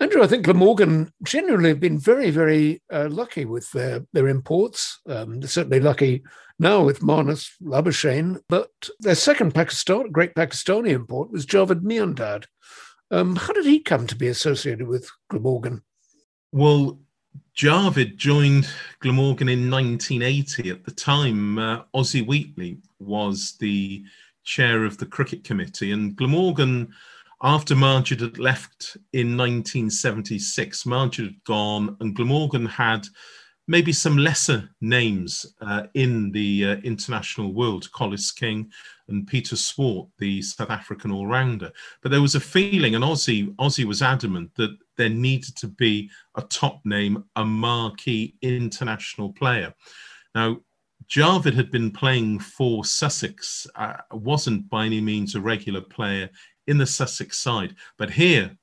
Andrew, 0.00 0.22
I 0.24 0.26
think 0.26 0.44
Glamorgan 0.44 1.12
generally 1.22 1.68
have 1.68 1.78
been 1.78 1.98
very, 1.98 2.30
very 2.30 2.82
uh, 2.92 3.08
lucky 3.08 3.44
with 3.44 3.70
their, 3.70 4.04
their 4.12 4.26
imports. 4.26 5.00
Um, 5.08 5.38
they're 5.38 5.48
certainly 5.48 5.78
lucky 5.78 6.24
now 6.58 6.82
with 6.82 7.00
Marnus 7.00 7.50
Labuschagne, 7.62 8.40
but 8.48 8.70
their 8.98 9.14
second 9.14 9.54
Pakistan, 9.54 10.10
great 10.10 10.34
Pakistani 10.34 10.90
import 10.90 11.30
was 11.30 11.46
Javed 11.46 11.82
Miandad. 11.82 12.46
Um, 13.10 13.36
how 13.36 13.52
did 13.52 13.66
he 13.66 13.80
come 13.80 14.06
to 14.06 14.16
be 14.16 14.28
associated 14.28 14.86
with 14.86 15.10
Glamorgan? 15.28 15.82
Well, 16.52 16.98
Javed 17.56 18.16
joined 18.16 18.68
Glamorgan 19.00 19.48
in 19.48 19.70
1980. 19.70 20.70
At 20.70 20.84
the 20.84 20.90
time, 20.90 21.58
uh, 21.58 21.82
Ossie 21.94 22.26
Wheatley 22.26 22.78
was 22.98 23.56
the 23.60 24.04
chair 24.44 24.84
of 24.84 24.98
the 24.98 25.06
cricket 25.06 25.44
committee, 25.44 25.92
and 25.92 26.16
Glamorgan 26.16 26.92
after 27.42 27.76
Majid 27.76 28.20
had 28.20 28.38
left 28.38 28.96
in 29.12 29.36
1976, 29.36 30.86
Majid 30.86 31.26
had 31.26 31.44
gone, 31.44 31.96
and 32.00 32.16
Glamorgan 32.16 32.64
had 32.64 33.06
maybe 33.66 33.92
some 33.92 34.18
lesser 34.18 34.68
names 34.80 35.46
uh, 35.60 35.84
in 35.94 36.30
the 36.32 36.64
uh, 36.64 36.76
international 36.76 37.52
world, 37.52 37.90
Collis 37.92 38.30
King 38.30 38.70
and 39.08 39.26
Peter 39.26 39.56
Swart, 39.56 40.08
the 40.18 40.42
South 40.42 40.70
African 40.70 41.10
all-rounder. 41.10 41.70
But 42.02 42.10
there 42.10 42.22
was 42.22 42.34
a 42.34 42.40
feeling, 42.40 42.94
and 42.94 43.04
Aussie, 43.04 43.54
Ossie 43.56 43.84
was 43.84 44.02
adamant 44.02 44.54
that 44.56 44.76
there 44.96 45.08
needed 45.08 45.56
to 45.56 45.68
be 45.68 46.10
a 46.36 46.42
top 46.42 46.80
name, 46.84 47.24
a 47.36 47.44
marquee 47.44 48.34
international 48.42 49.32
player. 49.32 49.74
Now, 50.34 50.58
Javed 51.08 51.54
had 51.54 51.70
been 51.70 51.90
playing 51.90 52.38
for 52.38 52.84
Sussex, 52.84 53.66
uh, 53.76 53.96
wasn't 54.10 54.68
by 54.68 54.86
any 54.86 55.00
means 55.00 55.34
a 55.34 55.40
regular 55.40 55.82
player 55.82 56.30
in 56.66 56.78
the 56.78 56.86
Sussex 56.86 57.38
side. 57.38 57.74
But 57.98 58.10
here, 58.10 58.56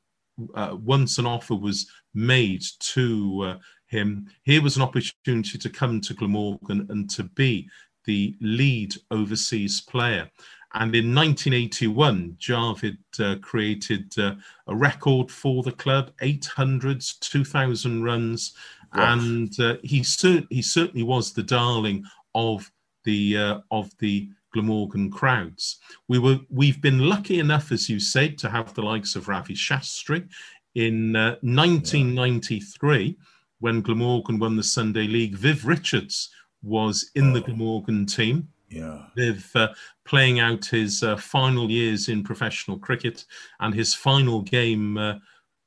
uh, 0.55 0.75
once 0.79 1.17
an 1.17 1.27
offer 1.27 1.55
was 1.55 1.87
made 2.13 2.63
to 2.79 3.41
uh, 3.43 3.57
him, 3.91 4.27
here 4.43 4.61
was 4.61 4.77
an 4.77 4.81
opportunity 4.81 5.57
to 5.57 5.69
come 5.69 6.01
to 6.01 6.13
Glamorgan 6.13 6.87
and 6.89 7.09
to 7.11 7.23
be 7.23 7.69
the 8.05 8.35
lead 8.39 8.95
overseas 9.11 9.81
player. 9.81 10.29
And 10.73 10.95
in 10.95 11.13
1981, 11.13 12.37
Javed 12.39 12.97
uh, 13.19 13.35
created 13.41 14.17
uh, 14.17 14.35
a 14.67 14.75
record 14.75 15.29
for 15.29 15.63
the 15.63 15.73
club 15.73 16.11
800s, 16.21 17.19
2,000 17.19 18.01
runs. 18.03 18.53
And 18.93 19.57
uh, 19.59 19.75
he, 19.83 20.03
cer- 20.03 20.47
he 20.49 20.61
certainly 20.61 21.03
was 21.03 21.33
the 21.33 21.43
darling 21.43 22.05
of 22.33 22.71
the, 23.03 23.37
uh, 23.37 23.59
of 23.69 23.91
the 23.99 24.29
Glamorgan 24.53 25.11
crowds. 25.11 25.79
We 26.07 26.19
were 26.19 26.39
we've 26.49 26.81
been 26.81 26.99
lucky 26.99 27.39
enough, 27.39 27.71
as 27.71 27.89
you 27.89 28.01
said, 28.01 28.37
to 28.39 28.49
have 28.49 28.73
the 28.73 28.81
likes 28.81 29.15
of 29.15 29.29
Ravi 29.29 29.53
Shastri 29.53 30.27
in 30.75 31.15
uh, 31.15 31.37
1993 31.41 33.05
yeah. 33.07 33.13
When 33.61 33.81
Glamorgan 33.81 34.37
won 34.37 34.57
the 34.57 34.63
Sunday 34.63 35.07
League. 35.07 35.35
Viv 35.35 35.65
Richards 35.65 36.29
was 36.61 37.09
in 37.15 37.31
oh. 37.31 37.33
the 37.33 37.41
Glamorgan 37.41 38.05
team. 38.05 38.49
Yeah, 38.69 39.05
Viv 39.15 39.49
uh, 39.55 39.69
playing 40.05 40.39
out 40.39 40.65
his 40.65 41.03
uh, 41.03 41.17
final 41.17 41.69
years 41.69 42.09
in 42.09 42.23
professional 42.23 42.77
cricket 42.77 43.25
and 43.59 43.73
his 43.73 43.93
final 43.93 44.41
game 44.41 44.97
uh, 44.97 45.15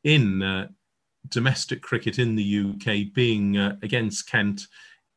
in 0.05 0.43
uh, 0.43 0.69
domestic 1.29 1.83
cricket 1.83 2.19
in 2.19 2.37
the 2.37 2.61
UK 2.71 3.15
being 3.15 3.57
uh, 3.59 3.77
against 3.83 4.29
Kent 4.29 4.67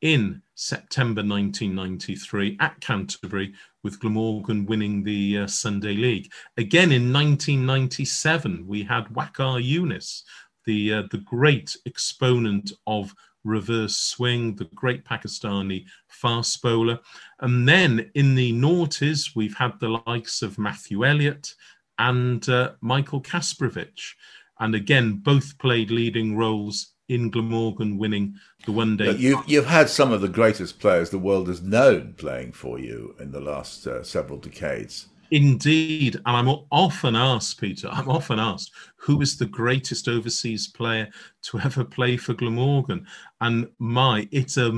in 0.01 0.41
September 0.55 1.21
1993 1.21 2.57
at 2.59 2.80
Canterbury, 2.82 3.53
with 3.84 3.99
Glamorgan 3.99 4.65
winning 4.65 5.03
the 5.03 5.39
uh, 5.39 5.47
Sunday 5.47 5.95
League. 5.95 6.32
Again 6.57 6.91
in 6.91 7.13
1997, 7.13 8.65
we 8.67 8.84
had 8.84 9.05
Waqar 9.05 9.63
Younis, 9.63 10.23
the, 10.68 10.93
uh, 10.93 11.03
the 11.09 11.18
great 11.18 11.76
exponent 11.88 12.72
of 12.86 13.15
reverse 13.43 13.97
swing, 13.97 14.55
the 14.55 14.65
great 14.76 15.03
Pakistani 15.03 15.86
fast 16.07 16.61
bowler. 16.61 16.99
And 17.39 17.68
then 17.68 18.11
in 18.13 18.36
the 18.36 18.53
noughties, 18.53 19.36
we've 19.36 19.55
had 19.55 19.80
the 19.80 20.01
likes 20.05 20.43
of 20.43 20.59
Matthew 20.59 21.05
Elliott 21.05 21.55
and 21.97 22.47
uh, 22.49 22.74
Michael 22.82 23.22
Kasprowicz. 23.22 24.13
And 24.59 24.76
again, 24.76 25.13
both 25.24 25.57
played 25.57 25.89
leading 25.89 26.36
roles 26.38 26.93
in 27.09 27.30
Glamorgan 27.30 27.97
winning 27.97 28.36
the 28.65 28.72
one 28.72 28.97
day. 28.97 29.11
You've, 29.11 29.47
you've 29.47 29.68
had 29.68 29.89
some 29.89 30.11
of 30.11 30.22
the 30.22 30.28
greatest 30.28 30.80
players 30.80 31.09
the 31.09 31.18
world 31.18 31.47
has 31.47 31.61
known 31.61 32.13
playing 32.18 32.51
for 32.51 32.80
you 32.80 33.15
in 33.20 33.32
the 33.32 33.39
last 33.39 33.88
uh, 33.88 34.03
several 34.03 34.39
decades. 34.39 35.07
Indeed. 35.32 36.15
And 36.25 36.38
I'm 36.38 36.49
often 36.71 37.15
asked, 37.15 37.59
Peter, 37.59 37.89
I'm 37.91 38.09
often 38.09 38.39
asked, 38.39 38.71
who 38.95 39.21
is 39.21 39.38
the 39.38 39.45
greatest 39.45 40.07
overseas 40.07 40.67
player 40.67 41.09
to 41.43 41.59
ever 41.59 41.84
play 41.84 42.17
for 42.17 42.34
Glamorgan? 42.34 43.05
And 43.41 43.69
my, 43.80 44.28
it's 44.32 44.57
a, 44.57 44.71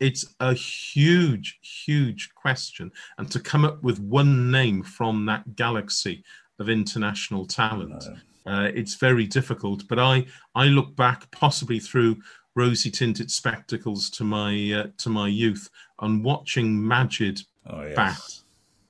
it's 0.00 0.34
a 0.40 0.54
huge, 0.54 1.58
huge 1.62 2.34
question. 2.34 2.90
And 3.18 3.30
to 3.30 3.40
come 3.40 3.64
up 3.64 3.82
with 3.82 3.98
one 4.00 4.50
name 4.50 4.82
from 4.82 5.26
that 5.26 5.56
galaxy 5.56 6.24
of 6.58 6.68
international 6.68 7.46
talent, 7.46 8.04
uh, 8.46 8.70
it's 8.74 8.94
very 8.94 9.26
difficult. 9.26 9.86
But 9.88 9.98
I, 9.98 10.26
I 10.54 10.66
look 10.66 10.96
back 10.96 11.30
possibly 11.30 11.78
through 11.78 12.16
rosy 12.56 12.90
tinted 12.90 13.30
spectacles 13.30 14.10
to 14.10 14.24
my, 14.24 14.72
uh, 14.72 14.86
to 14.98 15.08
my 15.08 15.28
youth 15.28 15.70
and 16.00 16.24
watching 16.24 16.86
Majid 16.86 17.40
oh, 17.66 17.82
yes. 17.82 17.96
bat 17.96 18.20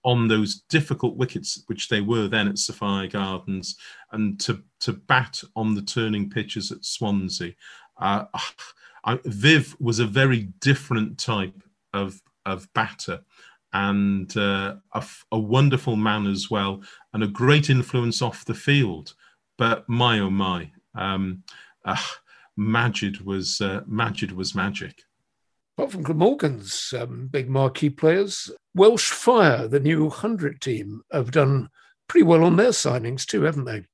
on 0.04 0.28
those 0.28 0.62
difficult 0.68 1.16
wickets, 1.16 1.62
which 1.66 1.88
they 1.88 2.00
were 2.00 2.28
then 2.28 2.48
at 2.48 2.58
Sophia 2.58 3.08
Gardens, 3.08 3.76
and 4.12 4.40
to 4.40 4.62
to 4.80 4.92
bat 4.92 5.42
on 5.56 5.74
the 5.74 5.82
turning 5.82 6.30
pitches 6.30 6.72
at 6.72 6.84
Swansea. 6.84 7.52
Uh, 8.00 8.24
I, 9.04 9.18
Viv 9.24 9.76
was 9.80 9.98
a 9.98 10.06
very 10.06 10.48
different 10.60 11.18
type 11.18 11.62
of 11.92 12.20
of 12.46 12.72
batter, 12.74 13.20
and 13.72 14.34
uh, 14.36 14.76
a, 14.94 15.04
a, 15.32 15.38
wonderful 15.38 15.96
man 15.96 16.26
as 16.26 16.50
well, 16.50 16.82
and 17.12 17.22
a 17.22 17.28
great 17.28 17.70
influence 17.70 18.22
off 18.22 18.44
the 18.44 18.54
field. 18.54 19.14
But 19.58 19.88
my 19.88 20.20
oh 20.20 20.30
my, 20.30 20.70
um, 20.94 21.42
uh, 21.84 21.96
Majid 22.56 23.20
was 23.20 23.60
uh, 23.60 23.82
Majid 23.86 24.32
was 24.32 24.54
magic. 24.54 25.02
Apart 25.80 25.92
from 25.92 26.02
Glamorgan's 26.02 26.92
um, 27.00 27.28
big 27.28 27.48
marquee 27.48 27.88
players, 27.88 28.50
Welsh 28.74 29.12
Fire, 29.12 29.66
the 29.66 29.80
new 29.80 30.02
100 30.02 30.60
team, 30.60 31.00
have 31.10 31.30
done 31.30 31.70
pretty 32.06 32.24
well 32.24 32.44
on 32.44 32.56
their 32.56 32.68
signings 32.68 33.24
too, 33.24 33.44
haven't 33.44 33.64
they? 33.64 33.86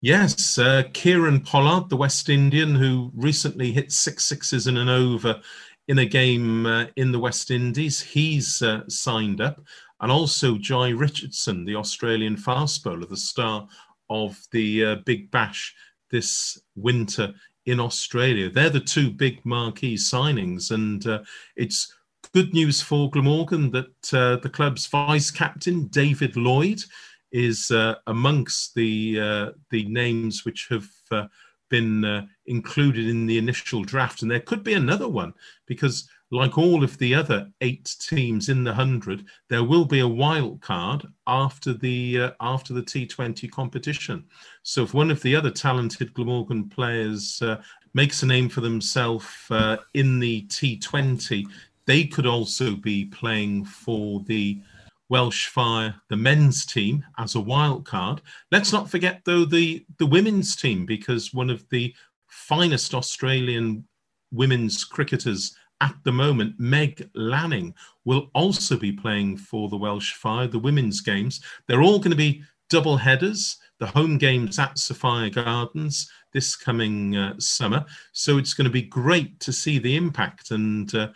Yes, 0.00 0.58
uh, 0.58 0.82
Kieron 0.92 1.46
Pollard, 1.46 1.90
the 1.90 1.96
West 1.96 2.28
Indian, 2.28 2.74
who 2.74 3.12
recently 3.14 3.70
hit 3.70 3.92
six 3.92 4.24
sixes 4.24 4.66
in 4.66 4.76
an 4.76 4.88
over 4.88 5.40
in 5.86 6.00
a 6.00 6.06
game 6.06 6.66
uh, 6.66 6.86
in 6.96 7.12
the 7.12 7.20
West 7.20 7.52
Indies, 7.52 8.00
he's 8.00 8.60
uh, 8.60 8.80
signed 8.88 9.40
up. 9.40 9.60
And 10.00 10.10
also 10.10 10.56
Jhye 10.56 10.98
Richardson, 10.98 11.64
the 11.64 11.76
Australian 11.76 12.36
fast 12.36 12.82
bowler, 12.82 13.06
the 13.06 13.16
star 13.16 13.68
of 14.10 14.36
the 14.50 14.84
uh, 14.84 14.96
Big 15.06 15.30
Bash 15.30 15.72
this 16.10 16.60
winter 16.74 17.32
in 17.68 17.78
Australia. 17.78 18.48
They're 18.48 18.70
the 18.70 18.80
two 18.80 19.10
big 19.10 19.44
marquee 19.44 19.96
signings, 19.96 20.70
and 20.70 21.06
uh, 21.06 21.20
it's 21.54 21.94
good 22.32 22.54
news 22.54 22.80
for 22.80 23.10
Glamorgan 23.10 23.70
that 23.72 24.14
uh, 24.14 24.36
the 24.36 24.48
club's 24.48 24.86
vice 24.86 25.30
captain 25.30 25.86
David 25.88 26.34
Lloyd 26.36 26.82
is 27.30 27.70
uh, 27.70 27.96
amongst 28.06 28.74
the 28.74 29.20
uh, 29.20 29.50
the 29.70 29.84
names 29.84 30.46
which 30.46 30.66
have 30.70 30.88
uh, 31.10 31.26
been 31.68 32.06
uh, 32.06 32.24
included 32.46 33.06
in 33.06 33.26
the 33.26 33.36
initial 33.36 33.84
draft, 33.84 34.22
and 34.22 34.30
there 34.30 34.40
could 34.40 34.64
be 34.64 34.72
another 34.72 35.08
one 35.08 35.34
because 35.66 36.08
like 36.30 36.58
all 36.58 36.84
of 36.84 36.96
the 36.98 37.14
other 37.14 37.50
eight 37.60 37.96
teams 38.00 38.48
in 38.48 38.62
the 38.64 38.74
hundred, 38.74 39.24
there 39.48 39.64
will 39.64 39.84
be 39.84 40.00
a 40.00 40.08
wild 40.08 40.60
card 40.60 41.06
after 41.26 41.72
the 41.72 42.20
uh, 42.20 42.30
after 42.40 42.74
the 42.74 42.82
T20 42.82 43.50
competition. 43.50 44.24
So 44.62 44.82
if 44.82 44.94
one 44.94 45.10
of 45.10 45.22
the 45.22 45.34
other 45.34 45.50
talented 45.50 46.12
Glamorgan 46.14 46.68
players 46.68 47.40
uh, 47.40 47.62
makes 47.94 48.22
a 48.22 48.26
name 48.26 48.48
for 48.48 48.60
themselves 48.60 49.26
uh, 49.50 49.78
in 49.94 50.18
the 50.18 50.42
T20, 50.48 51.46
they 51.86 52.04
could 52.04 52.26
also 52.26 52.76
be 52.76 53.06
playing 53.06 53.64
for 53.64 54.20
the 54.26 54.60
Welsh 55.08 55.46
Fire, 55.46 55.94
the 56.10 56.16
men's 56.18 56.66
team, 56.66 57.02
as 57.16 57.34
a 57.34 57.40
wild 57.40 57.86
card. 57.86 58.20
Let's 58.52 58.72
not 58.72 58.90
forget 58.90 59.22
though 59.24 59.46
the 59.46 59.86
the 59.98 60.06
women's 60.06 60.54
team 60.54 60.84
because 60.84 61.32
one 61.32 61.48
of 61.48 61.66
the 61.70 61.94
finest 62.26 62.94
Australian 62.94 63.84
women's 64.30 64.84
cricketers 64.84 65.56
at 65.80 65.94
the 66.04 66.12
moment, 66.12 66.54
Meg 66.58 67.08
Lanning, 67.14 67.74
will 68.04 68.30
also 68.34 68.76
be 68.76 68.92
playing 68.92 69.36
for 69.36 69.68
the 69.68 69.76
Welsh 69.76 70.14
Fire, 70.14 70.46
the 70.46 70.58
women's 70.58 71.00
games. 71.00 71.40
They're 71.66 71.82
all 71.82 71.98
going 71.98 72.10
to 72.10 72.16
be 72.16 72.42
double 72.68 72.96
headers, 72.96 73.56
the 73.78 73.86
home 73.86 74.18
games 74.18 74.58
at 74.58 74.78
Sophia 74.78 75.30
Gardens 75.30 76.10
this 76.32 76.56
coming 76.56 77.16
uh, 77.16 77.34
summer. 77.38 77.84
So 78.12 78.38
it's 78.38 78.54
going 78.54 78.66
to 78.66 78.70
be 78.70 78.82
great 78.82 79.40
to 79.40 79.52
see 79.52 79.78
the 79.78 79.96
impact. 79.96 80.50
And 80.50 80.94
uh, 80.94 81.08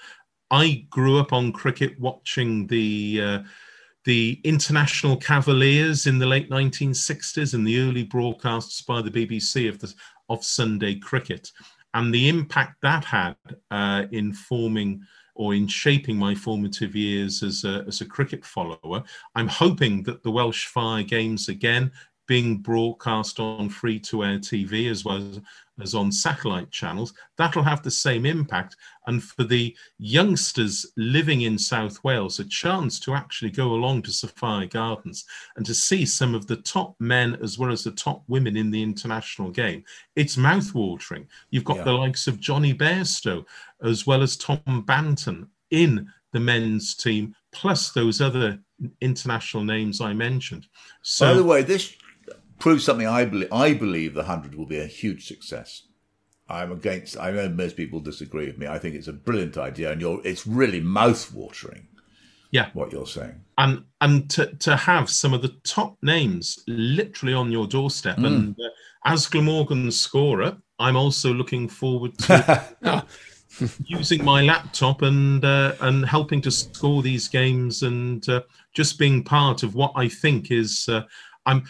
I 0.51 0.87
grew 0.91 1.19
up 1.19 1.33
on 1.33 1.53
cricket 1.53 1.99
watching 1.99 2.67
the. 2.67 3.21
Uh, 3.23 3.39
the 4.05 4.41
international 4.43 5.17
Cavaliers 5.17 6.09
in 6.09 6.19
the 6.19 6.27
late 6.27 6.51
1960s 6.51 7.55
and 7.55 7.65
the 7.65 7.79
early 7.79 8.03
broadcasts 8.03 8.83
by 8.83 9.01
the 9.01 9.13
BBC 9.13 9.69
of 9.69 9.79
the 9.79 9.95
of 10.29 10.45
Sunday 10.45 10.97
cricket 10.97 11.53
and 11.95 12.13
the 12.13 12.29
impact 12.29 12.81
that 12.83 13.05
had 13.05 13.37
uh, 13.71 14.05
in 14.13 14.33
forming 14.33 15.03
or 15.35 15.55
in 15.55 15.67
shaping 15.67 16.17
my 16.17 16.35
formative 16.35 16.95
years 16.95 17.43
as 17.43 17.65
a, 17.65 17.85
as 17.89 18.01
a 18.01 18.07
cricket 18.07 18.45
follower. 18.45 19.03
I'm 19.35 19.49
hoping 19.49 20.03
that 20.05 20.23
the 20.23 20.31
Welsh 20.31 20.67
Fire 20.67 21.03
Games 21.03 21.49
again 21.49 21.91
being 22.27 22.59
broadcast 22.59 23.41
on 23.41 23.69
free 23.69 23.99
to 23.99 24.25
air 24.25 24.39
TV 24.39 24.91
as 24.91 25.05
well 25.05 25.17
as, 25.17 25.41
as 25.81 25.95
on 25.95 26.13
satellite 26.13 26.71
channels, 26.71 27.13
that'll 27.37 27.63
have 27.63 27.83
the 27.83 27.91
same 27.91 28.25
impact. 28.25 28.77
And 29.07 29.23
for 29.23 29.45
the 29.45 29.77
youngsters 29.99 30.87
living 30.97 31.43
in 31.43 31.59
South 31.59 32.03
Wales, 32.05 32.39
a 32.39 32.45
chance 32.45 33.01
to 33.01 33.15
actually 33.15 33.51
go 33.51 33.73
along 33.73 34.03
to 34.03 34.13
Sophia 34.13 34.67
Gardens 34.67 35.25
and 35.57 35.67
to 35.67 35.75
see 35.75 36.07
some 36.07 36.35
of 36.35 36.47
the 36.47 36.57
top 36.57 36.95
men 37.01 37.37
as 37.43 37.59
well 37.59 37.73
as 37.73 37.83
the 37.83 37.91
top 37.93 38.23
women 38.29 38.57
in 38.57 38.71
the 38.71 38.83
international 38.83 39.51
game. 39.51 39.85
It's 40.15 40.37
mouthwatering. 40.37 41.27
You've 41.51 41.65
got 41.65 41.79
yeah. 41.79 41.85
the 41.85 41.93
likes 41.93 42.27
of 42.29 42.41
Jonny 42.41 42.75
Bairstow 42.75 43.45
as 43.83 44.07
well 44.07 44.23
as 44.23 44.37
Tom 44.37 44.61
Banton 44.67 45.49
in 45.71 46.09
the 46.33 46.41
men's 46.41 46.95
team, 46.95 47.35
plus 47.53 47.93
those 47.93 48.21
other 48.21 48.59
international 49.01 49.65
names 49.65 50.01
I 50.01 50.13
mentioned. 50.13 50.67
So, 51.03 51.27
By 51.27 51.35
the 51.35 51.45
way, 51.45 51.63
this 51.63 51.95
proves 52.63 52.85
something 52.85 53.09
I 53.09 53.25
believe. 53.25 53.53
I 53.53 53.75
believe 53.75 54.15
the 54.15 54.23
hundred 54.23 54.55
will 54.55 54.67
be 54.67 54.79
a 54.79 54.87
huge 54.87 55.27
success. 55.27 55.83
I'm 56.49 56.71
against. 56.71 57.19
I 57.19 57.33
know 57.33 57.49
most 57.49 57.77
people 57.77 57.99
disagree 57.99 58.47
with 58.47 58.57
me. 58.57 58.69
I 58.69 58.79
think 58.79 58.95
it's 58.95 59.09
a 59.09 59.13
brilliant 59.13 59.59
idea, 59.59 59.91
and 59.91 60.01
you're. 60.01 60.25
It's 60.25 60.47
really 60.47 60.81
mouth-watering. 60.81 61.89
Yeah, 62.53 62.69
what 62.73 62.93
you're 62.93 63.07
saying, 63.07 63.41
and 63.59 63.85
and 64.01 64.31
to 64.31 64.47
to 64.47 64.77
have 64.77 65.11
some 65.11 65.35
of 65.35 65.43
the 65.43 65.57
top 65.65 65.97
names 66.03 66.63
literally 66.69 67.35
on 67.35 67.51
your 67.51 67.67
doorstep, 67.67 68.19
mm. 68.19 68.27
and 68.27 68.57
uh, 68.61 68.69
as 69.07 69.27
Glamorgan's 69.27 69.99
scorer, 69.99 70.57
I'm 70.79 70.97
also 70.97 71.35
looking 71.35 71.69
forward 71.69 72.17
to. 72.19 73.05
using 73.85 74.25
my 74.25 74.41
laptop 74.41 75.03
and 75.03 75.45
uh, 75.45 75.75
and 75.81 76.07
helping 76.07 76.41
to 76.41 76.51
score 76.51 77.03
these 77.03 77.29
games 77.29 77.83
and 77.83 78.27
uh, 78.31 78.41
just 78.73 78.99
being 78.99 79.23
part 79.23 79.63
of 79.63 79.75
what 79.75 79.93
I 79.95 80.09
think 80.09 80.51
is 80.51 80.89
uh, 80.89 81.03
I'm 81.45 81.65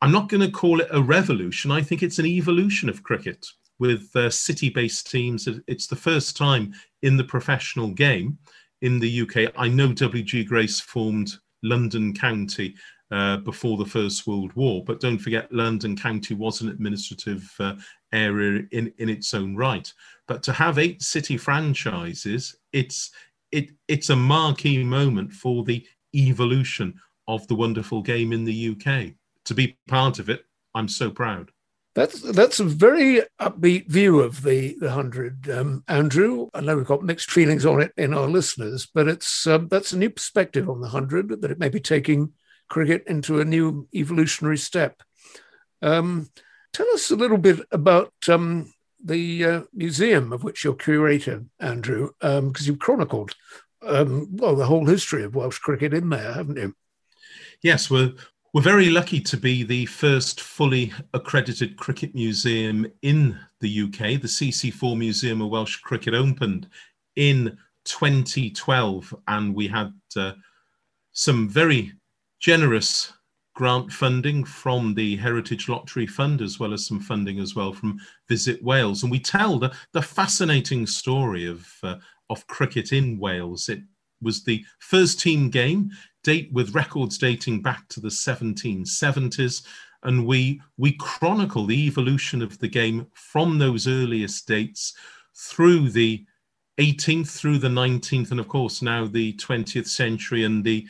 I'm 0.00 0.12
not 0.12 0.28
going 0.28 0.42
to 0.42 0.50
call 0.50 0.80
it 0.80 0.88
a 0.92 1.02
revolution. 1.02 1.70
I 1.70 1.82
think 1.82 2.02
it's 2.02 2.18
an 2.18 2.26
evolution 2.26 2.88
of 2.88 3.02
cricket 3.02 3.46
with 3.78 4.14
uh, 4.14 4.30
city 4.30 4.70
based 4.70 5.10
teams. 5.10 5.48
It's 5.66 5.86
the 5.86 5.96
first 5.96 6.36
time 6.36 6.72
in 7.02 7.16
the 7.16 7.24
professional 7.24 7.88
game 7.88 8.38
in 8.82 9.00
the 9.00 9.22
UK. 9.22 9.52
I 9.56 9.68
know 9.68 9.92
W.G. 9.92 10.44
Grace 10.44 10.78
formed 10.78 11.34
London 11.62 12.14
County 12.14 12.74
uh, 13.10 13.38
before 13.38 13.76
the 13.76 13.86
First 13.86 14.26
World 14.26 14.52
War, 14.54 14.84
but 14.84 15.00
don't 15.00 15.18
forget, 15.18 15.50
London 15.52 15.96
County 15.96 16.34
was 16.34 16.60
an 16.60 16.68
administrative 16.68 17.50
uh, 17.58 17.74
area 18.12 18.62
in, 18.70 18.92
in 18.98 19.08
its 19.08 19.34
own 19.34 19.56
right. 19.56 19.92
But 20.26 20.42
to 20.44 20.52
have 20.52 20.78
eight 20.78 21.02
city 21.02 21.36
franchises, 21.36 22.54
it's 22.72 23.10
it 23.50 23.70
it's 23.88 24.10
a 24.10 24.16
marquee 24.16 24.84
moment 24.84 25.32
for 25.32 25.64
the 25.64 25.84
evolution 26.14 26.94
of 27.26 27.46
the 27.48 27.54
wonderful 27.54 28.02
game 28.02 28.32
in 28.32 28.44
the 28.44 28.76
UK 28.76 29.14
to 29.48 29.54
be 29.54 29.76
part 29.88 30.18
of 30.18 30.28
it, 30.28 30.44
I'm 30.74 30.88
so 30.88 31.10
proud. 31.10 31.50
That's 31.94 32.20
that's 32.20 32.60
a 32.60 32.64
very 32.64 33.22
upbeat 33.40 33.88
view 33.88 34.20
of 34.20 34.42
the 34.42 34.76
the 34.78 34.92
hundred, 34.92 35.50
um, 35.50 35.82
Andrew. 35.88 36.48
I 36.54 36.60
know 36.60 36.76
we've 36.76 36.86
got 36.86 37.02
mixed 37.02 37.30
feelings 37.30 37.66
on 37.66 37.80
it 37.80 37.92
in 37.96 38.14
our 38.14 38.28
listeners, 38.28 38.86
but 38.94 39.08
it's 39.08 39.46
um, 39.46 39.66
that's 39.68 39.92
a 39.92 39.98
new 39.98 40.10
perspective 40.10 40.68
on 40.68 40.80
the 40.80 40.88
hundred 40.88 41.40
that 41.40 41.50
it 41.50 41.58
may 41.58 41.68
be 41.68 41.80
taking 41.80 42.34
cricket 42.68 43.04
into 43.08 43.40
a 43.40 43.44
new 43.44 43.88
evolutionary 43.92 44.58
step. 44.58 45.02
Um, 45.82 46.28
tell 46.72 46.88
us 46.90 47.10
a 47.10 47.16
little 47.16 47.38
bit 47.38 47.60
about 47.72 48.12
um, 48.28 48.72
the 49.02 49.44
uh, 49.44 49.62
museum 49.72 50.32
of 50.32 50.44
which 50.44 50.62
you're 50.62 50.74
curator, 50.74 51.46
Andrew, 51.58 52.10
because 52.20 52.38
um, 52.38 52.54
you've 52.60 52.78
chronicled 52.78 53.34
um, 53.82 54.28
well 54.36 54.54
the 54.54 54.66
whole 54.66 54.86
history 54.86 55.24
of 55.24 55.34
Welsh 55.34 55.58
cricket 55.58 55.94
in 55.94 56.10
there, 56.10 56.34
haven't 56.34 56.58
you? 56.58 56.76
Yes, 57.62 57.90
we're 57.90 58.12
we're 58.54 58.62
very 58.62 58.88
lucky 58.88 59.20
to 59.20 59.36
be 59.36 59.62
the 59.62 59.84
first 59.86 60.40
fully 60.40 60.92
accredited 61.12 61.76
cricket 61.76 62.14
museum 62.14 62.90
in 63.02 63.38
the 63.60 63.82
UK. 63.82 64.20
The 64.20 64.28
CC4 64.28 64.96
Museum 64.96 65.42
of 65.42 65.50
Welsh 65.50 65.76
Cricket 65.80 66.14
opened 66.14 66.66
in 67.16 67.58
2012, 67.84 69.14
and 69.28 69.54
we 69.54 69.68
had 69.68 69.92
uh, 70.16 70.32
some 71.12 71.48
very 71.48 71.92
generous 72.40 73.12
grant 73.54 73.92
funding 73.92 74.44
from 74.44 74.94
the 74.94 75.16
Heritage 75.16 75.68
Lottery 75.68 76.06
Fund, 76.06 76.40
as 76.40 76.58
well 76.58 76.72
as 76.72 76.86
some 76.86 77.00
funding 77.00 77.40
as 77.40 77.54
well 77.54 77.74
from 77.74 77.98
Visit 78.28 78.62
Wales. 78.62 79.02
And 79.02 79.12
we 79.12 79.20
tell 79.20 79.58
the, 79.58 79.74
the 79.92 80.00
fascinating 80.00 80.86
story 80.86 81.46
of, 81.46 81.68
uh, 81.82 81.96
of 82.30 82.46
cricket 82.46 82.92
in 82.92 83.18
Wales. 83.18 83.68
It 83.68 83.80
was 84.22 84.42
the 84.42 84.64
first 84.78 85.20
team 85.20 85.50
game 85.50 85.90
date 86.24 86.50
with 86.52 86.74
records 86.74 87.18
dating 87.18 87.62
back 87.62 87.88
to 87.88 88.00
the 88.00 88.08
1770s 88.08 89.62
and 90.04 90.26
we 90.26 90.60
we 90.76 90.92
chronicle 90.92 91.66
the 91.66 91.86
evolution 91.86 92.42
of 92.42 92.58
the 92.58 92.68
game 92.68 93.06
from 93.14 93.58
those 93.58 93.88
earliest 93.88 94.46
dates 94.46 94.94
through 95.34 95.88
the 95.90 96.24
18th 96.78 97.28
through 97.28 97.58
the 97.58 97.68
19th 97.68 98.30
and 98.30 98.40
of 98.40 98.48
course 98.48 98.82
now 98.82 99.06
the 99.06 99.32
20th 99.34 99.88
century. 99.88 100.44
And 100.44 100.64
the 100.64 100.86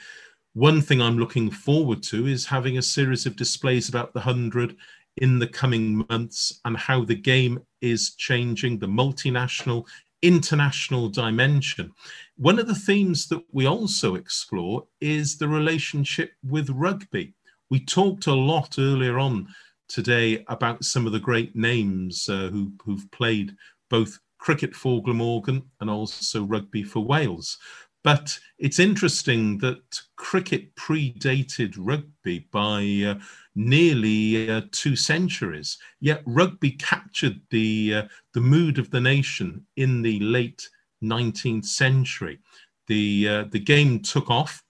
one 0.55 0.81
thing 0.81 1.01
i'm 1.01 1.19
looking 1.19 1.51
forward 1.51 2.03
to 2.03 2.27
is 2.27 2.47
having 2.47 2.79
a 2.79 2.83
series 2.83 3.27
of 3.27 3.37
displays 3.37 3.89
about 3.89 4.13
the 4.13 4.21
100 4.21 4.77
in 5.19 5.39
the 5.39 5.47
coming 5.47 6.05
months 6.09 6.61
and 6.65 6.77
how 6.77 7.05
the 7.05 7.15
game 7.15 7.61
is 7.81 8.15
changing 8.15 8.79
the 8.79 8.87
multinational 8.87 9.87
international 10.23 11.09
dimension. 11.09 11.93
One 12.37 12.59
of 12.59 12.67
the 12.67 12.75
themes 12.75 13.29
that 13.29 13.43
we 13.53 13.67
also 13.67 14.15
explore 14.15 14.87
is 15.01 15.39
the 15.39 15.49
relationship 15.49 16.33
with 16.43 16.71
rugby. 16.71 17.35
We 17.71 17.85
talked 17.85 18.27
a 18.27 18.35
lot 18.35 18.79
earlier 18.79 19.19
on 19.19 19.49
today 19.89 20.45
about 20.49 20.85
some 20.85 21.07
of 21.07 21.13
the 21.13 21.21
great 21.21 21.57
names 21.57 22.29
uh, 22.29 22.49
who, 22.49 22.73
who've 22.85 23.11
played 23.11 23.55
both 23.91 24.19
cricket 24.39 24.75
for 24.75 25.03
Glamorgan 25.03 25.63
and 25.81 25.91
also 25.91 26.45
rugby 26.45 26.83
for 26.83 27.01
Wales. 27.01 27.59
But 28.05 28.39
it's 28.59 28.79
interesting 28.79 29.59
that 29.59 30.01
cricket 30.17 30.75
predated 30.77 31.75
rugby 31.77 32.47
by 32.53 33.05
uh, 33.07 33.23
nearly 33.59 34.49
uh, 34.49 34.63
two 34.71 34.95
centuries. 34.95 35.77
Yet 36.01 36.23
rugby 36.25 36.71
captured 36.71 37.41
the 37.51 37.95
uh, 37.95 38.03
the 38.33 38.41
mood 38.41 38.79
of 38.79 38.91
the 38.91 39.01
nation 39.01 39.67
in 39.77 40.01
the 40.01 40.21
late 40.21 40.67
19th 41.03 41.67
century. 41.67 42.39
The 42.87 43.29
uh, 43.29 43.45
the 43.51 43.61
game 43.61 44.01
took 44.01 44.31
off 44.31 44.63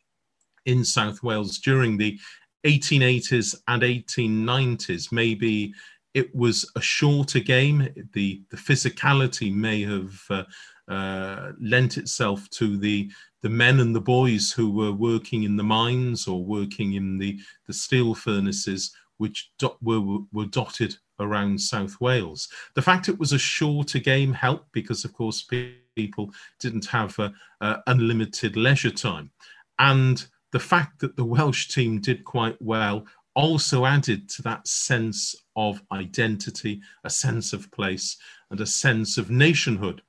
in 0.65 0.85
South 0.85 1.23
Wales 1.23 1.59
during 1.59 1.97
the 1.97 2.19
1880s 2.67 3.55
and 3.69 3.83
1890s. 3.83 5.13
Maybe 5.13 5.73
it 6.15 6.35
was 6.35 6.71
a 6.75 6.81
shorter 6.81 7.41
game. 7.41 7.89
The 8.15 8.43
the 8.51 8.57
physicality 8.57 9.55
may 9.55 9.83
have 9.83 10.47
uh, 10.89 11.53
lent 11.61 11.97
itself 11.97 12.49
to 12.51 12.77
the 12.77 13.11
the 13.41 13.49
men 13.49 13.81
and 13.81 13.95
the 13.95 14.01
boys 14.01 14.51
who 14.51 14.71
were 14.71 14.93
working 14.93 15.45
in 15.45 15.57
the 15.57 15.63
mines 15.63 16.27
or 16.27 16.45
working 16.45 16.95
in 16.95 17.19
the, 17.19 17.39
the 17.67 17.73
steel 17.73 18.15
furnaces, 18.15 18.93
which 19.19 19.51
dot, 19.59 19.77
were, 19.83 20.19
were 20.33 20.47
dotted 20.47 20.97
around 21.21 21.61
South 21.61 22.01
Wales. 22.01 22.49
The 22.75 22.83
fact 22.83 23.09
it 23.09 23.19
was 23.19 23.33
a 23.33 23.39
shorter 23.39 23.99
game 23.99 24.33
helped 24.33 24.73
because, 24.73 25.05
of 25.05 25.13
course, 25.13 25.47
people 25.95 26.33
didn't 26.61 26.87
have 26.87 27.19
uh, 27.19 27.31
uh, 27.61 27.77
unlimited 27.87 28.57
leisure 28.57 28.91
time. 28.91 29.31
And 29.79 30.25
the 30.53 30.61
fact 30.61 31.01
that 31.01 31.17
the 31.17 31.25
Welsh 31.25 31.69
team 31.69 32.01
did 32.01 32.25
quite 32.25 32.61
well 32.61 33.07
also 33.35 33.85
added 33.85 34.29
to 34.29 34.43
that 34.43 34.67
sense 34.67 35.37
of 35.55 35.81
identity, 35.93 36.81
a 37.05 37.11
sense 37.11 37.53
of 37.53 37.71
place, 37.71 38.17
and 38.51 38.61
a 38.61 38.67
sense 38.67 39.17
of 39.17 39.31
nationhood. 39.31 40.03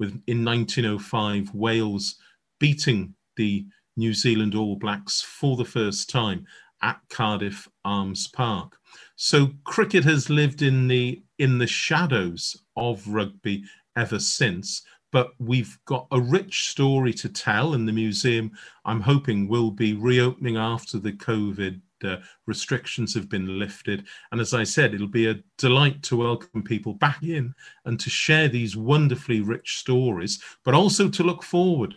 With 0.00 0.20
in 0.26 0.44
1905, 0.44 1.54
Wales 1.54 2.16
beating 2.58 3.14
the 3.36 3.66
New 3.98 4.14
Zealand 4.14 4.54
All 4.54 4.76
Blacks 4.76 5.20
for 5.20 5.58
the 5.58 5.64
first 5.64 6.08
time 6.08 6.46
at 6.82 7.00
Cardiff 7.10 7.68
Arms 7.84 8.26
Park. 8.26 8.78
So 9.16 9.50
cricket 9.64 10.02
has 10.04 10.30
lived 10.30 10.62
in 10.62 10.88
the 10.88 11.22
in 11.38 11.58
the 11.58 11.66
shadows 11.66 12.56
of 12.76 13.06
rugby 13.06 13.62
ever 13.94 14.18
since. 14.18 14.82
But 15.12 15.32
we've 15.38 15.78
got 15.84 16.06
a 16.12 16.20
rich 16.20 16.70
story 16.70 17.12
to 17.14 17.28
tell, 17.28 17.74
and 17.74 17.86
the 17.86 17.92
museum, 17.92 18.52
I'm 18.86 19.02
hoping, 19.02 19.48
will 19.48 19.70
be 19.70 19.92
reopening 19.92 20.56
after 20.56 20.98
the 20.98 21.12
COVID 21.12 21.80
uh, 22.04 22.16
restrictions 22.46 23.14
have 23.14 23.28
been 23.28 23.58
lifted. 23.58 24.06
And 24.32 24.40
as 24.40 24.54
I 24.54 24.64
said, 24.64 24.94
it'll 24.94 25.06
be 25.06 25.28
a 25.28 25.40
delight 25.58 26.02
to 26.04 26.16
welcome 26.16 26.62
people 26.62 26.94
back 26.94 27.22
in 27.22 27.54
and 27.84 27.98
to 28.00 28.10
share 28.10 28.48
these 28.48 28.76
wonderfully 28.76 29.40
rich 29.40 29.78
stories, 29.78 30.42
but 30.64 30.74
also 30.74 31.08
to 31.08 31.22
look 31.22 31.42
forward 31.42 31.96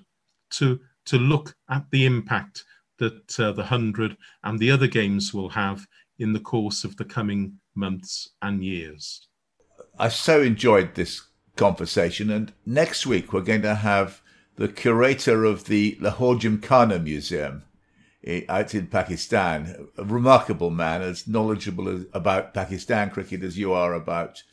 to 0.51 0.79
to 1.05 1.17
look 1.17 1.55
at 1.69 1.85
the 1.91 2.05
impact 2.05 2.63
that 2.97 3.37
uh, 3.37 3.51
the 3.51 3.63
100 3.63 4.15
and 4.43 4.59
the 4.59 4.71
other 4.71 4.87
games 4.87 5.33
will 5.33 5.49
have 5.49 5.85
in 6.19 6.31
the 6.31 6.39
course 6.39 6.85
of 6.85 6.95
the 6.95 7.03
coming 7.03 7.59
months 7.75 8.29
and 8.41 8.63
years. 8.63 9.27
I 9.99 10.07
so 10.09 10.41
enjoyed 10.41 10.95
this 10.95 11.21
conversation, 11.55 12.29
and 12.29 12.53
next 12.65 13.05
week 13.05 13.33
we're 13.33 13.41
going 13.41 13.63
to 13.63 13.75
have 13.75 14.21
the 14.55 14.67
curator 14.67 15.43
of 15.43 15.65
the 15.65 15.97
Lahore 15.99 16.35
Gymkhana 16.35 16.99
Museum 16.99 17.63
out 18.47 18.74
in 18.74 18.88
Pakistan, 18.88 19.88
a 19.97 20.03
remarkable 20.03 20.69
man, 20.69 21.01
as 21.01 21.28
knowledgeable 21.28 21.89
as, 21.89 22.05
about 22.13 22.53
Pakistan 22.53 23.09
cricket 23.09 23.43
as 23.43 23.57
you 23.57 23.74
are 23.74 23.93
about 23.93 24.43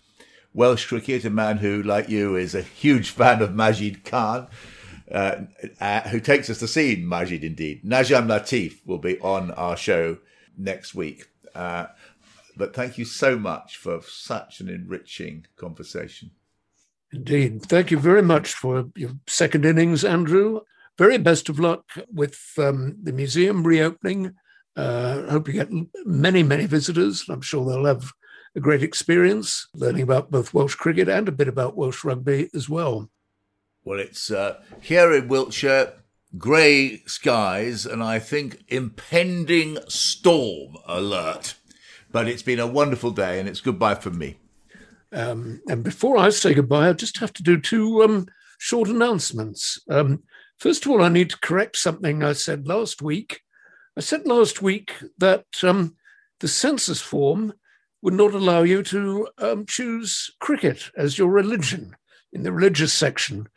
Welsh 0.53 0.87
cricket, 0.87 1.25
a 1.25 1.31
man 1.31 1.59
who, 1.59 1.83
like 1.83 2.09
you, 2.09 2.35
is 2.37 2.55
a 2.55 2.63
huge 2.63 3.11
fan 3.19 3.41
of 3.43 3.55
Majid 3.55 4.05
Khan 4.05 4.49
uh, 5.11 5.43
uh, 5.81 6.01
who 6.09 6.21
takes 6.21 6.49
us 6.51 6.59
to 6.59 6.69
see 6.69 6.97
Majid 6.97 7.45
indeed. 7.45 7.85
Najam 7.85 8.27
Latif 8.27 8.87
will 8.87 8.99
be 8.99 9.19
on 9.21 9.51
our 9.53 9.77
show 9.77 10.19
next 10.57 10.95
week. 10.95 11.29
Uh, 11.55 11.87
but 12.57 12.75
thank 12.75 12.99
you 12.99 13.05
so 13.05 13.39
much 13.39 13.77
for 13.77 14.01
such 14.03 14.61
an 14.61 14.69
enriching 14.69 15.47
conversation. 15.57 16.31
Indeed. 17.13 17.63
Thank 17.63 17.91
you 17.91 17.99
very 17.99 18.23
much 18.23 18.53
for 18.53 18.91
your 18.95 19.13
second 19.27 19.65
innings, 19.65 20.05
Andrew. 20.05 20.61
Very 21.01 21.17
best 21.17 21.49
of 21.49 21.59
luck 21.59 21.93
with 22.13 22.39
um, 22.59 22.95
the 23.03 23.15
museum 23.15 23.67
reopening. 23.67 24.35
Uh, 24.77 25.23
I 25.27 25.31
hope 25.31 25.49
you 25.49 25.55
get 25.55 25.71
many, 26.05 26.43
many 26.43 26.67
visitors. 26.67 27.25
I'm 27.27 27.41
sure 27.41 27.65
they'll 27.65 27.87
have 27.87 28.13
a 28.55 28.61
great 28.61 28.83
experience 28.83 29.67
learning 29.75 30.03
about 30.03 30.31
both 30.31 30.53
Welsh 30.53 30.75
cricket 30.75 31.09
and 31.09 31.27
a 31.27 31.33
bit 31.33 31.49
about 31.49 31.75
Welsh 31.75 32.05
rugby 32.05 32.51
as 32.53 32.69
well. 32.69 33.09
Well, 33.83 33.99
it's 33.99 34.31
uh, 34.31 34.63
here 34.83 35.11
in 35.15 35.29
Wiltshire, 35.29 35.95
grey 36.37 37.03
skies, 37.07 37.87
and 37.87 38.03
I 38.03 38.19
think 38.19 38.63
impending 38.69 39.79
storm 39.89 40.77
alert. 40.87 41.55
But 42.13 42.29
it's 42.29 42.43
been 42.43 42.61
a 42.61 42.67
wonderful 42.67 43.13
day, 43.13 43.41
and 43.41 43.49
it's 43.49 43.63
goodbye 43.63 43.95
from 43.95 44.19
me. 44.19 44.37
Um, 45.13 45.63
and 45.67 45.83
before 45.83 46.19
I 46.19 46.29
say 46.29 46.53
goodbye, 46.53 46.91
I 46.91 46.93
just 46.93 47.17
have 47.21 47.33
to 47.33 47.43
do 47.43 47.59
two 47.59 48.03
um, 48.03 48.27
short 48.59 48.91
announcements. 48.91 49.81
Um, 49.89 50.25
first 50.61 50.85
of 50.85 50.93
all, 50.93 51.03
I 51.03 51.09
need 51.09 51.31
to 51.31 51.39
correct 51.39 51.77
something 51.77 52.23
I 52.23 52.35
said 52.35 52.69
last 52.69 53.03
week. 53.03 53.41
I 53.97 54.01
said 54.01 54.27
last 54.27 54.63
week 54.63 54.95
that 55.19 55.47
um, 55.65 55.97
the 56.39 56.49
census 56.49 57.01
form 57.01 57.55
would 58.03 58.15
not 58.15 58.35
allow 58.35 58.63
you 58.63 58.83
to 58.85 59.29
um, 59.39 59.67
choose 59.67 60.31
cricket 60.39 60.91
as 60.97 61.19
your 61.19 61.29
religion 61.29 61.97
in 62.33 62.45
the 62.45 62.53
religious 62.53 62.93
section. 62.93 63.49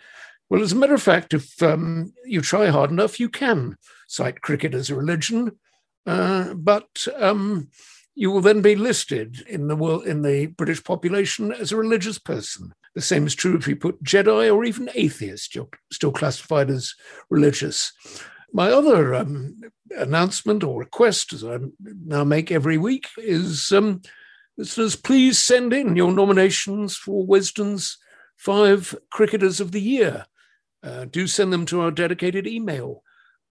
Well, 0.49 0.61
as 0.61 0.71
a 0.71 0.75
matter 0.75 0.93
of 0.93 1.01
fact, 1.01 1.33
if 1.33 1.61
um, 1.61 2.13
you 2.25 2.41
try 2.41 2.67
hard 2.67 2.91
enough, 2.91 3.19
you 3.19 3.29
can 3.29 3.77
cite 4.07 4.41
cricket 4.41 4.73
as 4.73 4.89
a 4.89 4.95
religion, 4.95 5.57
uh, 6.05 6.53
but 6.53 7.07
um, 7.17 7.69
you 8.15 8.31
will 8.31 8.41
then 8.41 8.61
be 8.61 8.75
listed 8.75 9.43
in 9.47 9.67
the 9.67 9.75
world, 9.75 10.05
in 10.05 10.21
the 10.21 10.47
British 10.47 10.83
population 10.83 11.51
as 11.51 11.71
a 11.71 11.77
religious 11.77 12.19
person. 12.19 12.73
The 12.95 13.01
same 13.01 13.25
is 13.25 13.35
true 13.35 13.57
if 13.57 13.67
you 13.67 13.75
put 13.75 14.03
Jedi 14.03 14.53
or 14.53 14.63
even 14.63 14.89
atheist, 14.93 15.55
you're 15.55 15.69
still 15.91 16.11
classified 16.11 16.69
as 16.69 16.93
religious. 17.29 17.91
My 18.53 18.69
other 18.69 19.15
um, 19.15 19.61
announcement 19.97 20.63
or 20.63 20.79
request, 20.79 21.33
as 21.33 21.43
I 21.43 21.57
now 21.79 22.23
make 22.23 22.51
every 22.51 22.77
week, 22.77 23.07
is 23.17 23.71
um, 23.71 24.01
listeners, 24.57 24.95
please 24.95 25.39
send 25.39 25.73
in 25.73 25.95
your 25.95 26.11
nominations 26.11 26.95
for 26.95 27.25
Wisden's 27.25 27.97
five 28.37 28.95
cricketers 29.09 29.59
of 29.59 29.71
the 29.71 29.81
year 29.81 30.25
uh, 30.83 31.05
do 31.05 31.27
send 31.27 31.53
them 31.53 31.65
to 31.67 31.81
our 31.81 31.91
dedicated 31.91 32.45
email, 32.45 33.03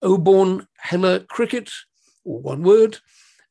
Oborne 0.03 0.67
Heller 0.77 1.21
Cricket, 1.21 1.71
or 2.25 2.41
one 2.41 2.63
word, 2.63 2.99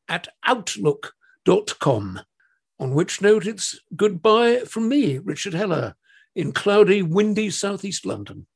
at 0.07 0.27
outlook.com. 0.45 2.21
On 2.81 2.95
which 2.95 3.21
note, 3.21 3.45
it's 3.45 3.79
goodbye 3.95 4.61
from 4.65 4.89
me, 4.89 5.19
Richard 5.19 5.53
Heller, 5.53 5.93
in 6.35 6.51
cloudy, 6.51 7.03
windy 7.03 7.51
southeast 7.51 8.07
London. 8.07 8.47